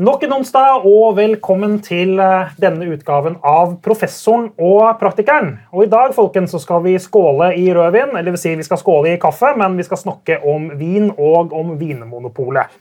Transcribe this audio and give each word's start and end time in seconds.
Nok 0.00 0.22
en 0.24 0.32
onsdag, 0.32 0.86
og 0.88 1.18
velkommen 1.18 1.74
til 1.84 2.14
eh, 2.24 2.52
denne 2.62 2.86
utgaven 2.88 3.34
av 3.44 3.74
Professoren 3.84 4.46
og 4.56 4.94
praktikeren. 4.96 5.50
Og 5.74 5.82
I 5.84 5.90
dag 5.92 6.14
folkens, 6.16 6.54
så 6.54 6.60
skal 6.62 6.80
vi 6.86 6.94
skåle 6.96 7.50
i 7.60 7.66
rødvin, 7.76 8.14
eller 8.16 8.32
vil 8.32 8.40
si 8.40 8.54
vi 8.56 8.64
skal 8.64 8.80
skåle 8.80 9.10
i 9.10 9.18
kaffe, 9.20 9.50
men 9.60 9.76
vi 9.76 9.84
skal 9.84 10.00
snakke 10.00 10.38
om 10.48 10.70
vin 10.80 11.10
og 11.10 11.52
om 11.52 11.74
Vinmonopolet. 11.76 12.72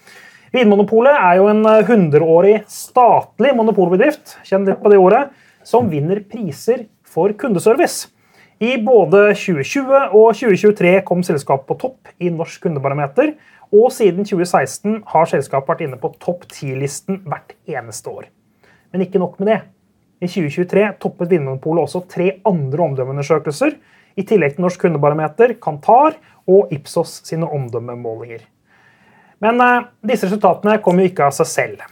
Vinmonopolet 0.55 1.17
er 1.17 1.41
jo 1.41 1.49
en 1.51 1.67
100-årig 1.67 2.55
eh, 2.61 2.63
statlig 2.71 3.51
monopolbedrift 3.57 4.37
kjenn 4.47 4.69
litt 4.69 4.79
på 4.79 4.93
det 4.93 5.01
ordet, 5.03 5.25
som 5.67 5.91
vinner 5.91 6.23
priser 6.23 6.85
for 7.03 7.35
kundeservice. 7.35 8.07
I 8.63 8.77
både 8.83 9.29
2020 9.39 10.15
og 10.15 10.33
2023 10.35 10.97
kom 11.07 11.21
selskapet 11.27 11.67
på 11.67 11.77
topp 11.83 12.15
i 12.19 12.31
Norsk 12.31 12.63
kundebarometer. 12.63 13.35
Og 13.75 13.91
siden 13.93 14.25
2016 14.25 15.03
har 15.11 15.29
selskapet 15.29 15.69
vært 15.69 15.83
inne 15.85 15.99
på 16.01 16.09
topp 16.21 16.47
10-listen 16.49 17.21
hvert 17.29 17.53
eneste 17.69 18.09
år. 18.09 18.29
Men 18.89 19.05
ikke 19.05 19.21
nok 19.21 19.37
med 19.41 19.51
det. 19.51 19.59
I 20.19 20.27
2023 20.27 20.85
toppet 20.99 21.29
Vinmonopolet 21.31 21.85
også 21.85 22.01
tre 22.09 22.31
andre 22.49 22.87
omdømmeundersøkelser, 22.89 23.77
i 24.19 24.25
tillegg 24.27 24.57
til 24.57 24.65
Norsk 24.65 24.81
kundebarometer, 24.83 25.53
Kantar 25.63 26.17
og 26.49 26.73
Ipsos 26.75 27.21
sine 27.27 27.47
omdømmemålinger. 27.47 28.41
Men 29.45 29.63
eh, 29.63 29.85
disse 30.09 30.27
resultatene 30.27 30.79
kom 30.83 30.99
jo 30.99 31.07
ikke 31.07 31.29
av 31.29 31.37
seg 31.37 31.47
selv. 31.47 31.85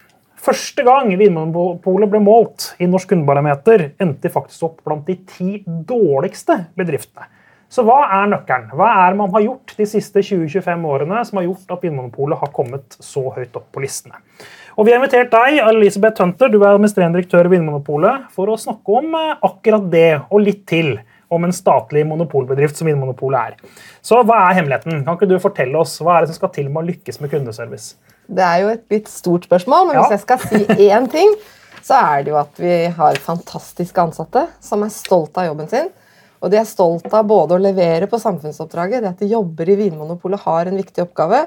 Første 0.48 0.84
gang 0.84 1.14
Vinmonopolet 1.20 2.12
ble 2.12 2.20
målt 2.24 2.72
i 2.84 2.90
Norsk 2.90 3.14
kundebarometer, 3.14 3.92
endte 4.02 4.28
de 4.28 4.34
faktisk 4.34 4.68
opp 4.68 4.84
blant 4.84 5.08
de 5.08 5.18
ti 5.30 5.62
dårligste 5.66 6.60
bedriftene. 6.78 7.30
Så 7.68 7.84
hva 7.84 7.98
er 8.22 8.30
nøkkelen? 8.32 8.70
Hva 8.80 8.88
er 9.04 9.12
det 9.12 9.20
man 9.20 9.34
har 9.34 9.44
gjort 9.44 9.74
de 9.76 9.88
siste 9.90 10.24
20-25 10.24 10.86
årene 10.88 11.24
som 11.28 11.42
har 11.42 11.50
gjort 11.50 11.74
at 11.76 11.84
Vinmonopolet 11.84 12.40
har 12.40 12.54
kommet 12.56 12.96
så 13.04 13.26
høyt 13.36 13.58
opp 13.60 13.68
på 13.76 13.84
listene? 13.84 14.22
Og 14.78 14.86
Vi 14.86 14.94
har 14.94 15.02
invitert 15.02 15.34
deg, 15.34 15.58
Elisabeth 15.66 16.22
Hunter, 16.22 16.52
du 16.54 16.60
er 16.62 16.70
administrerende 16.70 17.18
direktør 17.18 17.50
i 17.50 17.56
Vinmonopolet, 17.56 18.28
for 18.32 18.54
å 18.54 18.60
snakke 18.62 19.00
om 19.00 19.16
eh, 19.18 19.34
akkurat 19.50 19.88
det 19.92 20.10
og 20.30 20.44
litt 20.46 20.64
til 20.70 20.94
om 21.34 21.44
en 21.44 21.52
statlig 21.52 22.06
monopolbedrift 22.08 22.78
som 22.80 22.88
Vinmonopolet 22.88 23.52
er. 23.52 23.80
Så 24.06 24.22
hva 24.22 24.38
er 24.46 24.60
hemmeligheten? 24.62 25.02
Kan 25.04 25.18
ikke 25.18 25.28
du 25.28 25.36
fortelle 25.44 25.82
oss 25.82 25.98
hva 26.00 26.16
er 26.16 26.24
det 26.24 26.32
som 26.32 26.40
skal 26.40 26.54
til 26.56 26.70
med 26.70 26.86
å 26.86 26.88
lykkes 26.94 27.20
med 27.20 27.34
kundeservice? 27.34 27.98
Det 28.28 28.44
er 28.44 28.64
jo 28.64 28.72
et 28.76 28.86
litt 28.94 29.12
stort 29.12 29.48
spørsmål, 29.50 29.90
men 29.90 29.98
ja. 29.98 30.06
hvis 30.06 30.16
jeg 30.16 30.24
skal 30.24 30.46
si 30.46 30.88
én 30.88 31.12
ting, 31.12 31.36
så 31.84 32.00
er 32.00 32.24
det 32.24 32.32
jo 32.32 32.40
at 32.40 32.60
vi 32.62 32.76
har 32.96 33.20
fantastiske 33.24 34.04
ansatte 34.04 34.46
som 34.64 34.84
er 34.86 34.94
stolt 34.94 35.36
av 35.40 35.50
jobben 35.50 35.68
sin 35.72 35.92
og 36.38 36.52
de 36.54 36.60
er 36.60 36.70
stolt 36.70 37.08
av 37.10 37.26
både 37.28 37.56
å 37.56 37.62
levere 37.62 38.10
på 38.10 38.20
samfunnsoppdraget, 38.22 39.02
det 39.04 39.12
at 39.16 39.24
de 39.24 39.32
jobber 39.32 39.70
i 39.74 39.78
Vinmonopolet 39.80 40.44
har 40.46 40.70
en 40.70 40.78
viktig 40.78 41.04
oppgave, 41.08 41.46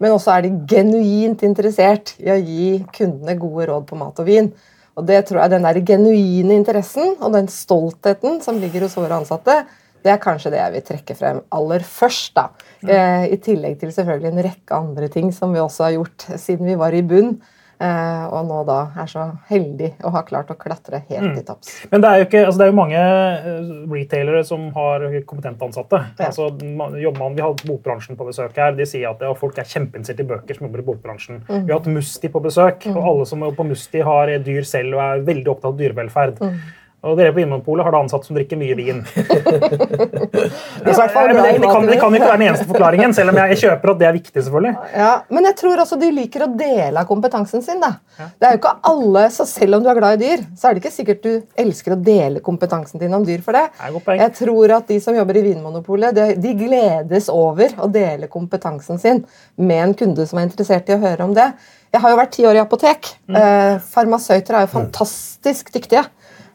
men 0.00 0.14
også 0.14 0.32
er 0.32 0.46
de 0.46 0.54
genuint 0.70 1.42
interessert 1.44 2.14
i 2.22 2.30
å 2.32 2.38
gi 2.40 2.70
kundene 2.96 3.36
gode 3.40 3.68
råd 3.68 3.86
på 3.88 3.98
mat 4.00 4.22
og 4.22 4.28
vin. 4.30 4.48
Og 4.96 5.06
det 5.06 5.20
tror 5.28 5.42
jeg 5.42 5.52
Den 5.52 5.68
der 5.68 5.80
genuine 5.86 6.56
interessen 6.56 7.14
og 7.20 7.36
den 7.36 7.48
stoltheten 7.52 8.40
som 8.44 8.58
ligger 8.60 8.86
hos 8.86 8.96
våre 8.98 9.20
ansatte, 9.20 9.62
det 10.00 10.12
er 10.14 10.20
kanskje 10.22 10.54
det 10.54 10.60
jeg 10.60 10.74
vil 10.74 10.84
trekke 10.88 11.16
frem 11.16 11.40
aller 11.52 11.84
først. 11.84 12.34
da. 12.34 12.48
Eh, 12.80 13.28
I 13.34 13.36
tillegg 13.36 13.78
til 13.80 13.92
selvfølgelig 13.92 14.32
en 14.32 14.44
rekke 14.48 14.76
andre 14.76 15.08
ting 15.12 15.32
som 15.36 15.52
vi 15.52 15.60
også 15.60 15.84
har 15.84 15.96
gjort 15.98 16.26
siden 16.40 16.66
vi 16.66 16.78
var 16.80 16.96
i 16.96 17.02
bunn. 17.04 17.34
Uh, 17.80 18.26
og 18.36 18.44
nå 18.44 18.58
da 18.68 18.78
er 19.00 19.06
så 19.08 19.22
heldig 19.48 19.94
å 20.04 20.10
ha 20.12 20.20
klart 20.28 20.50
å 20.52 20.56
klatre 20.60 20.98
helt 21.08 21.30
mm. 21.30 21.36
til 21.38 21.44
topps. 21.48 21.70
Men 21.88 22.02
det 22.04 22.10
er, 22.10 22.20
jo 22.20 22.26
ikke, 22.26 22.42
altså 22.44 22.60
det 22.60 22.66
er 22.66 22.70
jo 22.70 22.76
mange 22.76 23.04
eh, 23.04 23.70
retailere 23.88 24.42
som 24.44 24.66
har 24.74 25.06
kompetente 25.30 25.64
ansatte. 25.64 26.02
Ja. 26.18 26.26
Altså, 26.28 26.50
man, 26.60 26.98
man, 27.16 27.38
vi 27.38 27.40
har 27.40 27.54
hatt 27.54 27.64
bokbransjen 27.64 28.18
på 28.20 28.26
besøk 28.28 28.60
her. 28.60 28.76
De 28.76 28.84
sier 28.88 29.08
at 29.08 29.24
ja, 29.24 29.32
folk 29.38 29.56
er 29.56 29.70
kjempeinteressert 29.70 30.20
i 30.20 30.28
bøker 30.28 30.58
som 30.58 30.68
jobber 30.68 30.84
i 30.84 30.86
bokbransjen. 30.90 31.40
Mm. 31.46 31.54
Vi 31.54 31.72
har 31.72 31.80
hatt 31.80 31.88
Musti 31.94 32.28
på 32.32 32.44
besøk, 32.44 32.84
mm. 32.84 33.00
og 33.00 33.08
alle 33.14 33.30
som 33.32 33.46
jobber 33.46 33.62
på 33.62 33.68
Musti, 33.70 34.04
har 34.10 34.34
dyr 34.44 34.68
selv 34.68 34.98
og 34.98 35.04
er 35.06 35.24
veldig 35.30 35.54
opptatt 35.54 35.72
av 35.72 35.80
dyrevelferd. 35.80 36.44
Mm. 37.00 37.08
Og 37.10 37.16
dere 37.16 37.32
på 37.32 37.40
Vinmonopolet 37.40 37.86
har 37.86 37.94
da 37.94 38.00
ansatte 38.04 38.28
som 38.28 38.36
drikker 38.36 38.58
mye 38.60 38.74
vin. 38.76 38.98
det, 39.16 39.22
det, 40.84 40.92
kan, 40.92 41.86
det, 41.88 41.96
kan, 41.96 42.14
ikke 42.14 42.28
være 42.28 42.36
den 42.36 42.46
eneste 42.50 42.66
forklaringen, 42.68 43.14
selv 43.16 43.32
om 43.32 43.40
jeg, 43.40 43.54
jeg, 43.54 43.60
kjøper 43.64 43.92
at 43.94 44.02
det 44.02 44.08
er 44.08 44.16
viktig. 44.18 44.36
selvfølgelig. 44.36 44.74
Ja, 45.00 45.12
Men 45.32 45.48
jeg 45.48 45.56
tror 45.62 45.82
også 45.84 45.96
de 46.00 46.10
liker 46.12 46.44
å 46.44 46.50
dele 46.60 47.00
av 47.00 47.08
kompetansen 47.08 47.64
sin. 47.64 47.80
da. 47.80 47.94
Ja. 48.18 48.28
Det 48.36 48.48
er 48.48 48.52
jo 48.56 48.60
ikke 48.60 48.74
alle, 48.92 49.24
så 49.32 49.48
Selv 49.50 49.76
om 49.78 49.82
du 49.84 49.88
er 49.90 49.98
glad 49.98 50.20
i 50.20 50.28
dyr, 50.28 50.44
så 50.56 50.68
er 50.68 50.76
det 50.76 50.84
ikke 50.84 50.94
sikkert 50.94 51.24
du 51.24 51.32
elsker 51.64 51.96
å 51.96 51.98
dele 52.04 52.44
kompetansen 52.44 53.00
din 53.00 53.16
om 53.16 53.24
dyr 53.26 53.40
for 53.44 53.56
det. 53.56 53.66
det 53.80 54.20
jeg 54.20 54.36
tror 54.42 54.76
at 54.76 54.92
de 54.92 55.00
som 55.02 55.16
jobber 55.16 55.40
i 55.40 55.44
Vinmonopolet, 55.48 56.14
de, 56.14 56.36
de 56.38 56.54
gledes 56.58 57.32
over 57.32 57.74
å 57.80 57.88
dele 57.90 58.28
kompetansen 58.30 59.00
sin 59.00 59.24
med 59.56 59.84
en 59.88 59.96
kunde 59.96 60.28
som 60.28 60.38
er 60.38 60.48
interessert 60.48 60.88
i 60.92 60.96
å 60.96 61.02
høre 61.02 61.26
om 61.26 61.34
det. 61.36 61.48
Jeg 61.90 62.04
har 62.04 62.12
jo 62.12 62.20
vært 62.20 62.34
ti 62.36 62.46
år 62.46 62.60
i 62.60 62.62
apotek. 62.62 63.08
Mm. 63.26 63.36
Eh, 63.40 63.76
farmasøyter 63.90 64.56
er 64.56 64.66
jo 64.66 64.74
fantastisk 64.76 65.72
dyktige. 65.74 66.04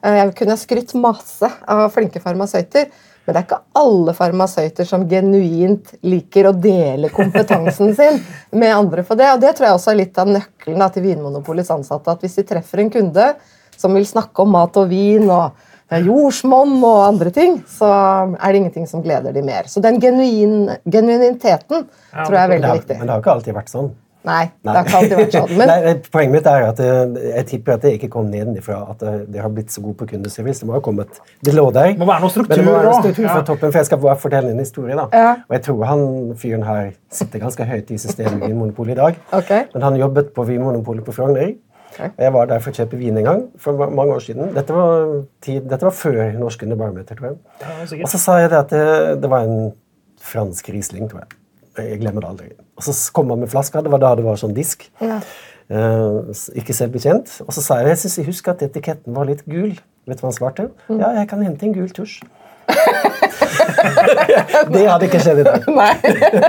Eh, 0.06 0.22
jeg 0.22 0.34
kunne 0.38 0.58
skrytt 0.60 0.94
masse 1.02 1.50
av 1.72 1.90
flinke 1.94 2.22
farmasøyter, 2.22 2.90
men 3.26 3.34
det 3.34 3.40
er 3.40 3.46
ikke 3.48 3.62
alle 3.82 4.14
farmasøyter 4.14 4.86
som 4.86 5.08
genuint 5.10 5.96
liker 6.06 6.52
å 6.52 6.54
dele 6.54 7.10
kompetansen 7.14 7.96
sin 7.98 8.20
med 8.54 8.76
andre 8.76 9.06
for 9.08 9.18
det. 9.18 9.32
Og 9.34 9.42
det 9.42 9.56
tror 9.58 9.72
jeg 9.72 9.80
også 9.80 9.94
er 9.96 10.02
litt 10.04 10.20
av 10.22 10.30
nøkkelen 10.30 10.84
da, 10.84 10.92
til 10.94 11.08
Vinmonopolets 11.08 11.74
ansatte. 11.74 12.14
At 12.14 12.26
hvis 12.26 12.38
de 12.38 12.46
treffer 12.52 12.84
en 12.84 12.94
kunde 12.94 13.32
som 13.76 13.98
vil 13.98 14.06
snakke 14.08 14.46
om 14.46 14.54
mat 14.54 14.78
og 14.78 14.92
vin 14.94 15.26
og 15.26 15.58
eh, 15.90 16.06
jordsmonn 16.06 16.78
og 16.84 17.02
andre 17.08 17.34
ting, 17.34 17.58
så 17.66 17.90
er 18.30 18.46
det 18.46 18.62
ingenting 18.62 18.86
som 18.92 19.02
gleder 19.06 19.34
de 19.34 19.42
mer. 19.48 19.72
Så 19.72 19.82
den 19.82 19.98
genuin, 20.04 20.76
genuiniteten 20.86 21.82
ja, 21.82 22.28
tror 22.28 22.38
jeg 22.38 22.44
er 22.44 22.58
veldig 22.60 22.80
viktig. 22.84 23.00
Men 23.02 23.10
det 23.10 23.18
har 23.18 23.26
ikke 23.26 23.38
alltid 23.40 23.58
vært 23.58 23.74
sånn. 23.74 23.94
Nei, 24.26 24.44
det 24.66 24.74
har 24.74 24.88
ikke 24.88 25.00
alltid 25.00 25.20
vært 25.20 25.36
sånn. 25.36 25.52
Men... 25.60 25.70
Nei, 25.72 25.94
poenget 26.14 26.34
mitt 26.34 26.50
er 26.50 26.66
at 26.70 26.82
eh, 26.84 27.02
jeg 27.30 27.48
tipper 27.52 27.76
at 27.76 27.86
det 27.86 27.94
ikke 28.00 28.10
kom 28.16 28.32
nedenfra 28.32 28.80
At 28.94 29.04
eh, 29.06 29.20
det 29.32 29.44
har 29.44 29.52
blitt 29.54 29.74
så 29.74 29.84
god 29.86 29.98
på 30.00 30.08
kundeservice. 30.10 30.64
Det 30.64 30.70
må 30.70 30.76
ha 30.78 30.82
kommet 30.86 31.20
Det 31.46 31.54
lå 31.56 31.68
der. 31.76 31.94
Det 31.94 32.02
må 32.02 32.10
være 32.10 32.26
noe 32.26 32.34
struktur, 32.34 32.56
men 32.56 32.62
det 32.62 32.68
må 32.68 32.78
være 32.78 32.90
noe 32.90 33.04
struktur 33.04 33.28
fra 33.28 33.38
ja. 33.38 33.46
toppen, 33.52 33.70
for 33.70 33.82
Jeg 33.82 33.90
skal 33.92 34.02
bare 34.08 34.18
fortelle 34.24 34.56
en 34.56 34.64
historie. 34.64 34.98
da. 34.98 35.06
Ja. 35.14 35.36
Og 35.46 35.58
jeg 35.58 35.66
tror 35.70 35.86
han 35.92 36.04
fyren 36.42 36.66
her 36.68 36.90
sitter 37.22 37.46
ganske 37.46 37.70
høyt 37.70 37.94
i 37.94 38.02
systemet 38.02 38.42
i 38.42 38.50
Vinmonopolet 38.50 38.96
i 38.96 39.00
dag. 39.00 39.22
Okay. 39.44 39.70
Men 39.76 39.88
han 39.90 40.02
jobbet 40.02 40.34
på 40.36 40.48
Vinmonopolet 40.50 41.06
på 41.06 41.16
Frogner. 41.16 41.56
Okay. 41.96 42.12
Jeg 42.20 42.34
var 42.36 42.50
der 42.50 42.60
for 42.60 42.74
å 42.74 42.76
kjøpe 42.76 42.98
vin 43.00 43.16
en 43.22 43.24
gang 43.24 43.46
for 43.62 43.80
mange 43.88 44.18
år 44.18 44.24
siden. 44.26 44.52
Dette 44.58 44.76
var, 44.76 45.06
tid, 45.46 45.64
dette 45.70 45.88
var 45.88 45.96
før 45.96 46.20
Norsk 46.36 46.66
Underbarometer, 46.68 47.16
tror 47.16 47.30
jeg. 47.30 47.38
Ja, 47.62 47.78
og 48.02 48.12
så 48.12 48.20
sa 48.20 48.42
jeg 48.42 48.52
det 48.52 48.60
at 48.66 48.74
det, 48.74 48.88
det 49.24 49.32
var 49.32 49.48
en 49.48 49.70
fransk 50.26 50.74
Riesling, 50.74 51.08
tror 51.12 51.24
jeg. 51.24 51.38
Jeg 51.78 52.00
glemmer 52.02 52.24
det 52.24 52.30
aldri. 52.30 52.48
Og 52.78 52.88
så 52.88 52.96
kom 53.16 53.34
han 53.34 53.44
med 53.44 53.52
flaska. 53.52 53.84
Det 53.84 53.92
var 53.92 54.04
da 54.04 54.14
det 54.16 54.26
var 54.26 54.40
sånn 54.40 54.56
disk. 54.56 54.88
Ja. 55.04 55.20
Uh, 55.66 56.30
ikke 56.54 56.76
selvbetjent. 56.78 57.40
Og 57.46 57.52
så 57.56 57.64
sa 57.66 57.82
jeg 57.82 57.96
jeg 57.96 58.04
syns 58.04 58.18
jeg 58.22 58.30
husker 58.30 58.56
at 58.56 58.66
etiketten 58.68 59.16
var 59.16 59.28
litt 59.30 59.46
gul. 59.50 59.76
Vet 60.06 60.20
du 60.20 60.26
hva 60.26 60.30
han 60.30 60.38
svarte? 60.38 60.70
Mm. 60.88 61.00
Ja, 61.02 61.14
jeg 61.22 61.30
kan 61.32 61.46
hente 61.46 61.66
en 61.66 61.76
gul 61.76 61.90
tusj. 61.94 62.20
det 64.74 64.84
hadde 64.86 65.06
ikke 65.08 65.20
skjedd 65.22 65.40
i 65.42 65.46
dag. 65.46 65.66
Nei. 65.74 65.96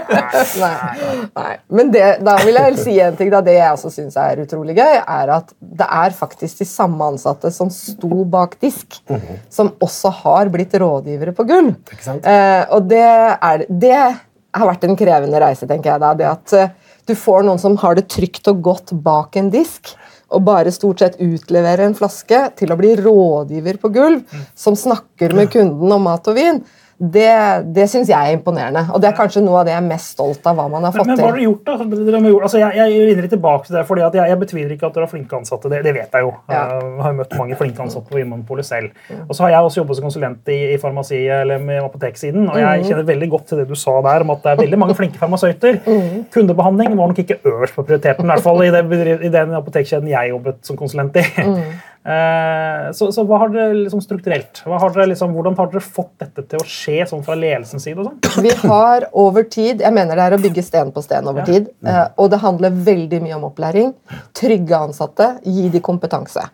Nei. 0.65 0.93
Nei. 1.37 1.55
Men 1.79 1.93
det, 1.95 2.05
da 2.25 2.35
vil 2.43 2.57
jeg 2.61 2.79
si 2.81 2.95
en 3.03 3.17
ting. 3.19 3.31
Da. 3.33 3.41
Det 3.45 3.55
jeg 3.57 3.73
også 3.73 3.91
syns 3.95 4.17
er 4.21 4.43
utrolig 4.45 4.75
gøy, 4.79 4.97
er 5.01 5.27
at 5.39 5.47
det 5.61 5.87
er 5.87 6.11
faktisk 6.17 6.55
de 6.63 6.69
samme 6.69 7.03
ansatte 7.13 7.49
som 7.55 7.69
sto 7.73 8.25
bak 8.29 8.53
disk, 8.63 8.87
mm 9.09 9.17
-hmm. 9.17 9.37
som 9.51 9.73
også 9.81 10.09
har 10.23 10.45
blitt 10.53 10.75
rådgivere 10.75 11.33
på 11.33 11.45
gull. 11.45 11.75
Eh, 12.07 12.65
og 12.71 12.89
det 12.89 13.37
er 13.41 13.65
det 13.69 14.17
har 14.61 14.71
vært 14.71 14.87
en 14.89 14.99
krevende 14.99 15.41
reise, 15.43 15.69
tenker 15.69 15.95
jeg 15.95 16.03
da. 16.03 16.13
Det 16.17 16.29
at 16.31 16.57
uh, 16.57 16.95
du 17.07 17.15
får 17.19 17.47
noen 17.47 17.61
som 17.63 17.77
har 17.83 17.99
det 17.99 18.09
trygt 18.13 18.49
og 18.51 18.63
godt 18.67 18.95
bak 19.05 19.39
en 19.39 19.53
disk, 19.55 19.95
og 20.35 20.43
bare 20.49 20.73
stort 20.75 21.03
sett 21.03 21.21
utleverer 21.23 21.85
en 21.87 21.95
flaske 21.95 22.41
til 22.59 22.73
å 22.75 22.79
bli 22.81 22.97
rådgiver 22.99 23.79
på 23.83 23.93
gulv, 23.95 24.25
mm. 24.27 24.49
som 24.59 24.75
snakker 24.79 25.37
med 25.39 25.53
kunden 25.53 25.93
om 25.95 26.09
mat 26.09 26.27
og 26.27 26.39
vin 26.39 26.65
det, 26.97 27.33
det 27.77 27.85
syns 27.93 28.09
jeg 28.09 28.17
er 28.17 28.39
imponerende. 28.39 28.87
Og 28.97 29.03
det 29.03 29.11
er 29.11 29.17
kanskje 29.19 29.43
noe 29.45 29.59
av 29.61 29.67
det 29.69 29.75
jeg 29.75 29.83
er 29.83 29.89
mest 29.89 30.15
stolt 30.15 30.47
av 30.49 30.57
hva 30.57 30.65
man 30.73 30.87
har 30.87 30.95
fått 30.95 31.05
til. 31.05 31.11
Men, 31.11 31.19
hva 31.21 31.27
har 31.29 31.35
dere 31.37 31.45
gjort, 31.45 31.67
da? 31.67 32.37
Altså, 32.47 32.61
jeg, 32.63 32.77
jeg 32.79 33.09
vinner 33.11 33.27
tilbake 33.33 33.69
til 33.69 33.77
det, 33.77 33.83
fordi 33.91 34.05
jeg, 34.05 34.31
jeg, 34.31 34.39
betviler 34.41 34.73
ikke 34.73 34.89
at 34.89 34.95
dere 34.97 35.05
har 35.05 35.11
flinke 35.11 35.37
ansatte. 35.37 35.71
Det, 35.73 35.81
det 35.85 35.93
vet 35.99 36.17
jeg 36.17 36.25
jo. 36.25 36.31
Ja. 36.49 36.63
Jeg 36.73 36.95
har 37.05 37.19
møtt 37.19 37.35
mange 37.37 37.59
flinke 37.61 37.85
ansatte 37.85 38.09
på 38.09 38.17
Vinmonopolet 38.17 38.69
selv. 38.69 39.03
Og 39.27 39.35
så 39.37 39.45
har 39.45 39.53
jeg 39.53 39.69
også 39.69 39.81
jobbet 39.83 39.99
som 39.99 40.07
konsulent 40.09 40.53
i, 40.55 40.61
i 40.73 40.79
farmasi 40.81 41.21
eller 41.37 41.61
med 41.67 41.83
apoteksiden, 41.83 42.49
og 42.49 42.57
jeg 42.63 42.81
mm. 42.81 42.87
kjenner 42.89 43.09
veldig 43.11 43.29
godt 43.35 43.47
til 43.51 43.61
det 43.61 43.67
du 43.69 43.77
sa 43.77 43.99
der 44.09 44.25
om 44.25 44.33
at 44.33 44.41
det 44.47 44.55
er 44.55 44.63
veldig 44.63 44.81
mange 44.85 44.97
flinke 44.99 45.21
farmasøyter. 45.21 45.83
Mm. 45.97 46.27
Kundebehandling 46.33 46.97
var 46.99 47.09
nok 47.09 47.19
ikke 47.23 47.37
øverst 47.47 47.77
på 47.77 47.83
prioriteten, 47.87 48.27
i 48.27 48.29
hvert 48.29 48.43
fall 48.45 48.59
i, 48.65 48.69
det, 48.75 48.83
i 49.25 49.31
den 49.33 49.55
apotekkjeden 49.57 50.09
jeg 50.11 50.33
jobbet 50.33 50.59
som 50.67 50.77
konsulent 50.77 51.17
i. 51.17 51.23
Mm. 52.07 52.87
Eh, 52.87 52.93
så, 52.93 53.09
så, 53.13 53.25
hva 53.27 53.41
har 53.43 53.51
dere 53.51 53.75
liksom 53.75 54.03
strukturelt? 54.05 54.63
Har 54.65 54.95
dere 54.95 55.09
liksom, 55.11 55.35
hvordan 55.35 55.57
har 55.59 55.71
dere 55.73 55.83
fått 55.83 56.13
dette 56.23 56.45
til 56.47 56.63
å 56.63 56.69
skje 56.71 57.07
sånn 57.11 57.25
fra 57.27 57.35
ledelsens 57.39 57.87
side? 57.89 58.07
Sånn? 58.07 58.21
Vi 58.47 58.53
har 58.63 59.09
over 59.17 59.47
tid 59.51 59.83
Jeg 59.83 59.95
mener 59.97 60.19
det 60.19 60.29
er 60.29 60.37
å 60.37 60.43
bygge 60.43 60.65
sten 60.65 60.93
på 60.95 61.03
sten 61.05 61.27
over 61.27 61.43
ja. 61.43 61.49
tid. 61.51 61.73
Eh, 61.87 62.05
og 62.23 62.31
det 62.33 62.43
handler 62.45 62.81
veldig 62.87 63.23
mye 63.25 63.37
om 63.41 63.51
opplæring. 63.51 63.93
Trygge 64.37 64.85
ansatte, 64.89 65.35
gi 65.45 65.69
de 65.73 65.83
kompetanse. 65.85 66.47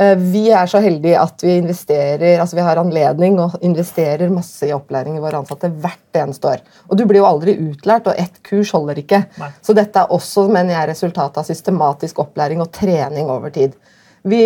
Eh, 0.00 0.16
vi 0.16 0.46
er 0.50 0.66
så 0.70 0.80
heldige 0.80 1.20
at 1.20 1.42
vi 1.44 1.56
investerer, 1.60 2.38
altså 2.40 2.56
vi 2.56 2.64
har 2.64 2.78
anledning 2.80 3.36
og 3.42 3.56
investerer 3.60 4.32
masse 4.32 4.68
i 4.68 4.72
opplæring 4.72 5.18
i 5.18 5.22
våre 5.22 5.42
ansatte 5.42 5.68
hvert 5.82 6.20
eneste 6.22 6.54
år. 6.54 6.62
Og 6.88 6.96
du 6.96 7.04
blir 7.04 7.20
jo 7.20 7.28
aldri 7.28 7.56
utlært, 7.58 8.08
og 8.08 8.16
ett 8.20 8.40
kurs 8.46 8.72
holder 8.76 9.02
ikke. 9.02 9.24
Nei. 9.40 9.50
Så 9.64 9.76
dette 9.76 10.00
er 10.00 10.14
også 10.14 10.46
mener 10.48 10.76
jeg, 10.76 10.92
resultatet 10.94 11.42
av 11.42 11.48
systematisk 11.48 12.22
opplæring 12.24 12.62
og 12.64 12.70
trening 12.72 13.28
over 13.32 13.52
tid. 13.52 13.76
Vi 14.22 14.44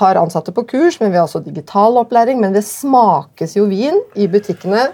har 0.00 0.18
ansatte 0.18 0.52
på 0.52 0.64
kurs, 0.66 0.98
men 1.00 1.12
vi 1.12 1.18
har 1.20 1.28
også 1.28 1.44
digital 1.44 2.00
opplæring. 2.02 2.40
Men 2.42 2.56
det 2.56 2.64
smakes 2.66 3.56
jo 3.58 3.68
vin 3.70 4.00
i 4.18 4.28
butikkene 4.30 4.88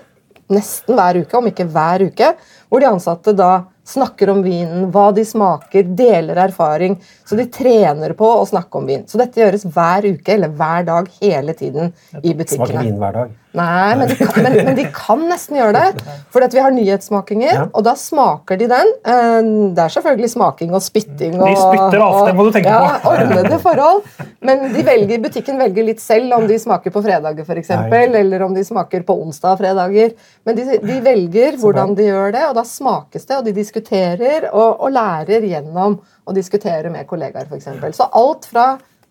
nesten 0.50 0.96
hver 0.98 1.20
uke, 1.22 1.36
om 1.38 1.46
ikke 1.50 1.68
hver 1.70 2.08
uke, 2.10 2.32
hvor 2.68 2.82
de 2.82 2.88
ansatte 2.90 3.34
da 3.38 3.52
snakker 3.90 4.30
om 4.30 4.42
vinen, 4.44 4.86
hva 4.94 5.08
de 5.14 5.24
smaker, 5.26 5.88
deler 5.98 6.38
erfaring. 6.44 6.96
Så 7.26 7.38
de 7.38 7.46
trener 7.50 8.14
på 8.18 8.28
å 8.38 8.46
snakke 8.46 8.78
om 8.78 8.86
vin. 8.90 9.06
Så 9.10 9.18
dette 9.20 9.40
gjøres 9.40 9.66
hver 9.66 10.06
uke 10.10 10.34
eller 10.36 10.52
hver 10.58 10.86
dag 10.86 11.10
hele 11.20 11.54
tiden 11.58 11.92
i 12.20 12.34
butikkene. 12.34 12.66
Smaker 12.66 12.86
vin 12.86 13.00
hver 13.00 13.18
dag? 13.18 13.36
Nei, 13.56 13.96
men 13.98 14.06
de, 14.06 14.14
kan, 14.14 14.44
men, 14.44 14.56
men 14.62 14.76
de 14.78 14.84
kan, 14.94 15.22
nesten 15.26 15.56
gjøre 15.58 15.74
det. 15.74 16.16
For 16.30 16.44
vi 16.52 16.62
har 16.62 16.70
nyhetssmakinger, 16.74 17.50
ja. 17.50 17.64
og 17.74 17.82
da 17.82 17.96
smaker 17.98 18.60
de 18.60 18.68
den. 18.70 18.92
Eh, 19.02 19.38
det 19.74 19.82
er 19.84 19.94
selvfølgelig 19.96 20.30
smaking 20.36 20.76
og 20.76 20.84
spytting. 20.84 21.34
Og, 21.34 21.48
de 21.48 21.56
spytter 21.58 22.04
ofte, 22.04 22.34
må 22.38 22.46
du 22.46 22.52
tenke 22.54 22.70
ja, 22.70 23.00
på. 23.02 23.10
Ordnede 23.10 23.58
forhold. 23.62 24.04
Men 24.46 24.68
de 24.70 24.84
velger, 24.86 25.22
butikken 25.24 25.58
velger 25.60 25.88
litt 25.88 26.02
selv 26.02 26.36
om 26.38 26.46
de 26.46 26.60
smaker 26.62 26.94
på 26.94 27.02
fredager, 27.04 27.48
f.eks. 27.48 27.72
Eller 28.20 28.46
om 28.46 28.54
de 28.54 28.64
smaker 28.66 29.02
på 29.08 29.18
onsdag 29.24 29.56
og 29.56 29.64
fredager. 29.64 30.14
Men 30.46 30.58
de, 30.58 30.68
de 30.84 31.00
velger 31.04 31.58
hvordan 31.58 31.96
de 31.98 32.06
gjør 32.06 32.36
det, 32.36 32.44
og 32.52 32.54
da 32.60 32.66
smakes 32.66 33.26
det, 33.26 33.40
og 33.40 33.50
de 33.50 33.56
diskuterer 33.56 34.46
og, 34.52 34.78
og 34.78 34.94
lærer 34.94 35.48
gjennom 35.50 35.98
å 36.22 36.36
diskutere 36.36 36.92
med 36.94 37.08
kollegaer, 37.10 37.50
f.eks. 37.50 37.98
Så 37.98 38.06
alt 38.14 38.46
fra 38.46 38.70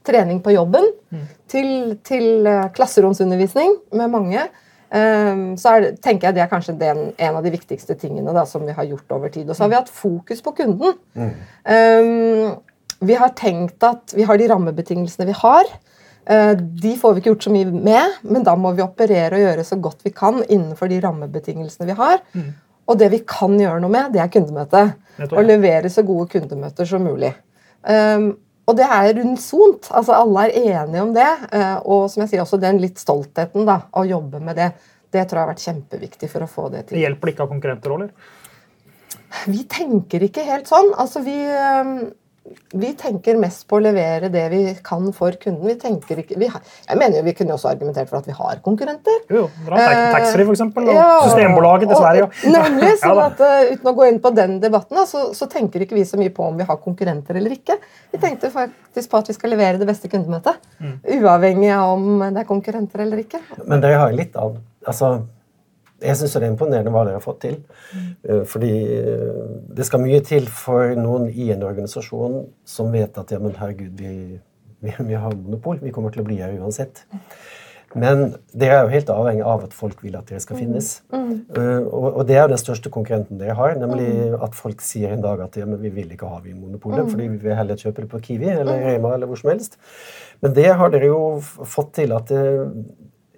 trening 0.09 0.41
på 0.43 0.55
jobben 0.55 0.89
mm. 1.13 1.27
til, 1.51 1.69
til 2.05 2.49
eh, 2.49 2.65
klasseromsundervisning 2.75 3.77
med 3.95 4.11
mange. 4.11 4.49
Um, 4.89 5.53
så 5.61 5.75
er, 5.77 5.91
tenker 6.01 6.29
jeg 6.29 6.39
det 6.39 6.41
er 6.41 6.49
kanskje 6.49 6.73
den, 6.79 7.11
en 7.21 7.35
av 7.37 7.45
de 7.45 7.51
viktigste 7.53 7.93
tingene 8.01 8.33
da, 8.33 8.41
som 8.49 8.63
vi 8.65 8.73
har 8.73 8.87
gjort 8.89 9.13
over 9.13 9.29
tid. 9.29 9.45
Og 9.45 9.53
så 9.53 9.65
har 9.65 9.73
vi 9.73 9.77
hatt 9.77 9.91
fokus 9.93 10.41
på 10.45 10.55
kunden. 10.57 10.97
Mm. 11.13 11.35
Um, 11.69 12.55
vi 13.05 13.15
har 13.15 13.35
tenkt 13.37 13.85
at 13.85 14.15
vi 14.17 14.25
har 14.25 14.39
de 14.41 14.47
rammebetingelsene 14.49 15.29
vi 15.29 15.37
har. 15.43 15.69
Uh, 16.29 16.55
de 16.57 16.95
får 16.97 17.13
vi 17.13 17.21
ikke 17.21 17.35
gjort 17.35 17.45
så 17.45 17.53
mye 17.53 17.69
med, 17.69 18.17
men 18.25 18.47
da 18.47 18.57
må 18.57 18.73
vi 18.73 18.85
operere 18.85 19.37
og 19.37 19.45
gjøre 19.45 19.67
så 19.67 19.77
godt 19.81 20.01
vi 20.07 20.15
kan 20.15 20.41
innenfor 20.47 20.89
de 20.89 20.99
rammebetingelsene 21.05 21.91
vi 21.91 21.99
har. 22.01 22.25
Mm. 22.33 22.49
Og 22.89 22.97
det 22.97 23.11
vi 23.13 23.21
kan 23.29 23.53
gjøre 23.61 23.83
noe 23.83 23.93
med, 23.93 24.09
det 24.15 24.23
er 24.23 24.33
kundemøte. 24.33 24.87
Og 25.29 25.43
levere 25.45 25.91
så 25.93 26.01
gode 26.07 26.31
kundemøter 26.31 26.87
som 26.89 27.05
mulig. 27.05 27.35
Um, 27.85 28.31
og 28.69 28.77
det 28.77 28.85
er 28.85 29.17
unisont. 29.23 29.89
Altså, 29.89 30.13
alle 30.13 30.45
er 30.47 30.83
enige 30.83 31.01
om 31.01 31.13
det. 31.15 31.29
Eh, 31.55 31.77
og 31.89 32.05
som 32.11 32.23
jeg 32.23 32.33
sier, 32.33 32.43
også 32.43 32.61
den 32.61 32.81
litt 32.83 33.01
stoltheten 33.01 33.65
da, 33.67 33.81
å 33.97 34.05
jobbe 34.05 34.41
med 34.43 34.59
det, 34.59 34.69
det 35.09 35.25
tror 35.25 35.39
jeg 35.39 35.45
har 35.47 35.53
vært 35.55 35.65
kjempeviktig 35.65 36.29
for 36.29 36.45
å 36.45 36.49
få 36.51 36.67
det 36.73 36.83
til. 36.85 36.99
Det 36.99 37.07
hjelper 37.07 37.31
ikke 37.31 37.47
av 37.47 37.53
konkurrenter, 37.55 37.95
eller? 37.95 38.11
Vi 39.49 39.63
tenker 39.69 40.25
ikke 40.25 40.45
helt 40.45 40.69
sånn. 40.69 40.91
Altså, 41.01 41.23
vi, 41.25 41.37
eh, 41.49 41.93
vi 42.71 42.89
tenker 42.97 43.37
mest 43.41 43.65
på 43.69 43.77
å 43.77 43.83
levere 43.83 44.29
det 44.33 44.43
vi 44.51 44.61
kan 44.85 45.07
for 45.15 45.35
kunden. 45.41 45.65
Vi 45.67 45.75
tenker 45.79 46.21
ikke, 46.23 46.37
vi 46.39 46.49
har, 46.51 46.61
jeg 46.87 46.99
mener 46.99 47.19
jo 47.19 47.23
Vi 47.27 47.33
kunne 47.37 47.55
også 47.55 47.71
argumentert 47.71 48.09
for 48.09 48.19
at 48.21 48.27
vi 48.29 48.35
har 48.37 48.61
konkurrenter. 48.65 49.23
Jo, 49.33 49.47
bra. 49.65 49.79
Taxfree 50.15 50.45
f.eks. 50.47 50.63
Og 50.65 50.91
ja, 50.93 51.07
Systembolaget 51.25 51.91
dessverre. 51.91 52.29
Sverige. 52.29 52.53
Nemlig. 52.57 52.91
sånn 53.01 53.23
at 53.23 53.41
uh, 53.43 53.73
Uten 53.73 53.91
å 53.91 53.95
gå 53.97 54.07
inn 54.09 54.21
på 54.23 54.33
den 54.37 54.59
debatten, 54.63 55.01
så, 55.09 55.29
så, 55.37 55.49
tenker 55.49 55.85
ikke 55.85 55.97
vi 55.97 56.05
så 56.07 56.19
mye 56.21 56.33
på 56.33 56.45
om 56.45 56.59
vi 56.59 56.67
har 56.69 56.79
konkurrenter 56.83 57.39
eller 57.39 57.57
ikke. 57.57 57.79
Vi 58.13 58.21
tenkte 58.21 58.51
faktisk 58.53 59.11
på 59.11 59.21
at 59.21 59.31
vi 59.31 59.37
skal 59.37 59.53
levere 59.55 59.81
det 59.81 59.89
beste 59.89 60.11
kundemøtet. 60.11 60.61
Mm. 60.79 60.95
Uavhengig 61.19 61.73
av 61.75 61.95
om 61.97 62.23
det 62.27 62.43
er 62.43 62.49
konkurrenter 62.49 63.05
eller 63.05 63.25
ikke. 63.25 63.41
Men 63.65 63.83
dere 63.83 64.01
har 64.03 64.15
litt 64.15 64.37
av 64.39 64.57
altså 64.87 65.19
jeg 66.01 66.19
syns 66.19 66.35
det 66.35 66.43
er 66.43 66.51
imponerende 66.53 66.93
hva 66.93 67.05
dere 67.07 67.19
har 67.19 67.23
fått 67.25 67.41
til. 67.45 67.57
Mm. 67.93 68.43
Fordi 68.49 68.73
eh, 68.95 69.39
det 69.77 69.87
skal 69.87 70.03
mye 70.03 70.19
til 70.25 70.49
for 70.51 70.95
noen 70.99 71.29
i 71.29 71.49
en 71.55 71.65
organisasjon 71.67 72.41
som 72.67 72.91
vet 72.95 73.17
at 73.19 73.33
ja, 73.35 73.39
men 73.43 73.57
herregud, 73.59 73.95
vi, 73.99 74.39
vi, 74.83 74.93
vi 75.11 75.17
har 75.19 75.35
monopol. 75.35 75.81
Vi 75.83 75.93
kommer 75.95 76.15
til 76.15 76.23
å 76.23 76.29
bli 76.29 76.39
her 76.41 76.55
uansett. 76.59 77.05
Men 77.97 78.35
dere 78.53 78.75
er 78.75 78.83
jo 78.85 78.93
helt 78.93 79.09
avhengig 79.09 79.45
av 79.49 79.63
at 79.65 79.73
folk 79.73 80.03
vil 80.05 80.17
at 80.19 80.29
dere 80.29 80.41
skal 80.43 80.57
mm. 80.57 80.61
finnes. 80.61 80.89
Mm. 81.09 81.31
Uh, 81.55 81.87
og, 81.87 82.07
og, 82.11 82.21
det 82.29 82.37
er 82.37 82.43
jo 82.43 82.51
den 82.51 82.61
største 82.61 82.91
konkurrenten 82.93 83.41
dere 83.41 83.55
har, 83.57 83.73
nemlig 83.81 84.09
mm. 84.13 84.35
at 84.45 84.57
folk 84.57 84.83
sier 84.85 85.15
en 85.15 85.23
dag 85.25 85.41
at 85.45 85.57
ja, 85.57 85.65
men 85.69 85.81
vi 85.81 85.91
vil 85.95 86.11
ikke 86.13 86.29
ha 86.29 86.37
Vinmonopolet, 86.43 87.07
mm. 87.07 87.11
fordi 87.15 87.29
vi 87.31 87.41
vil 87.47 87.57
heller 87.57 87.79
kjøpe 87.81 88.05
det 88.05 88.11
på 88.11 88.21
Kiwi 88.27 88.51
eller 88.53 88.83
Rema 88.85 89.15
eller 89.15 89.29
hvor 89.29 89.41
som 89.41 89.53
helst. 89.53 89.79
Men 90.43 90.53
det 90.57 90.69
har 90.69 90.93
dere 90.93 91.09
jo 91.09 91.21
fått 91.41 91.95
til 91.97 92.13
at 92.15 92.29
uh, 92.35 92.69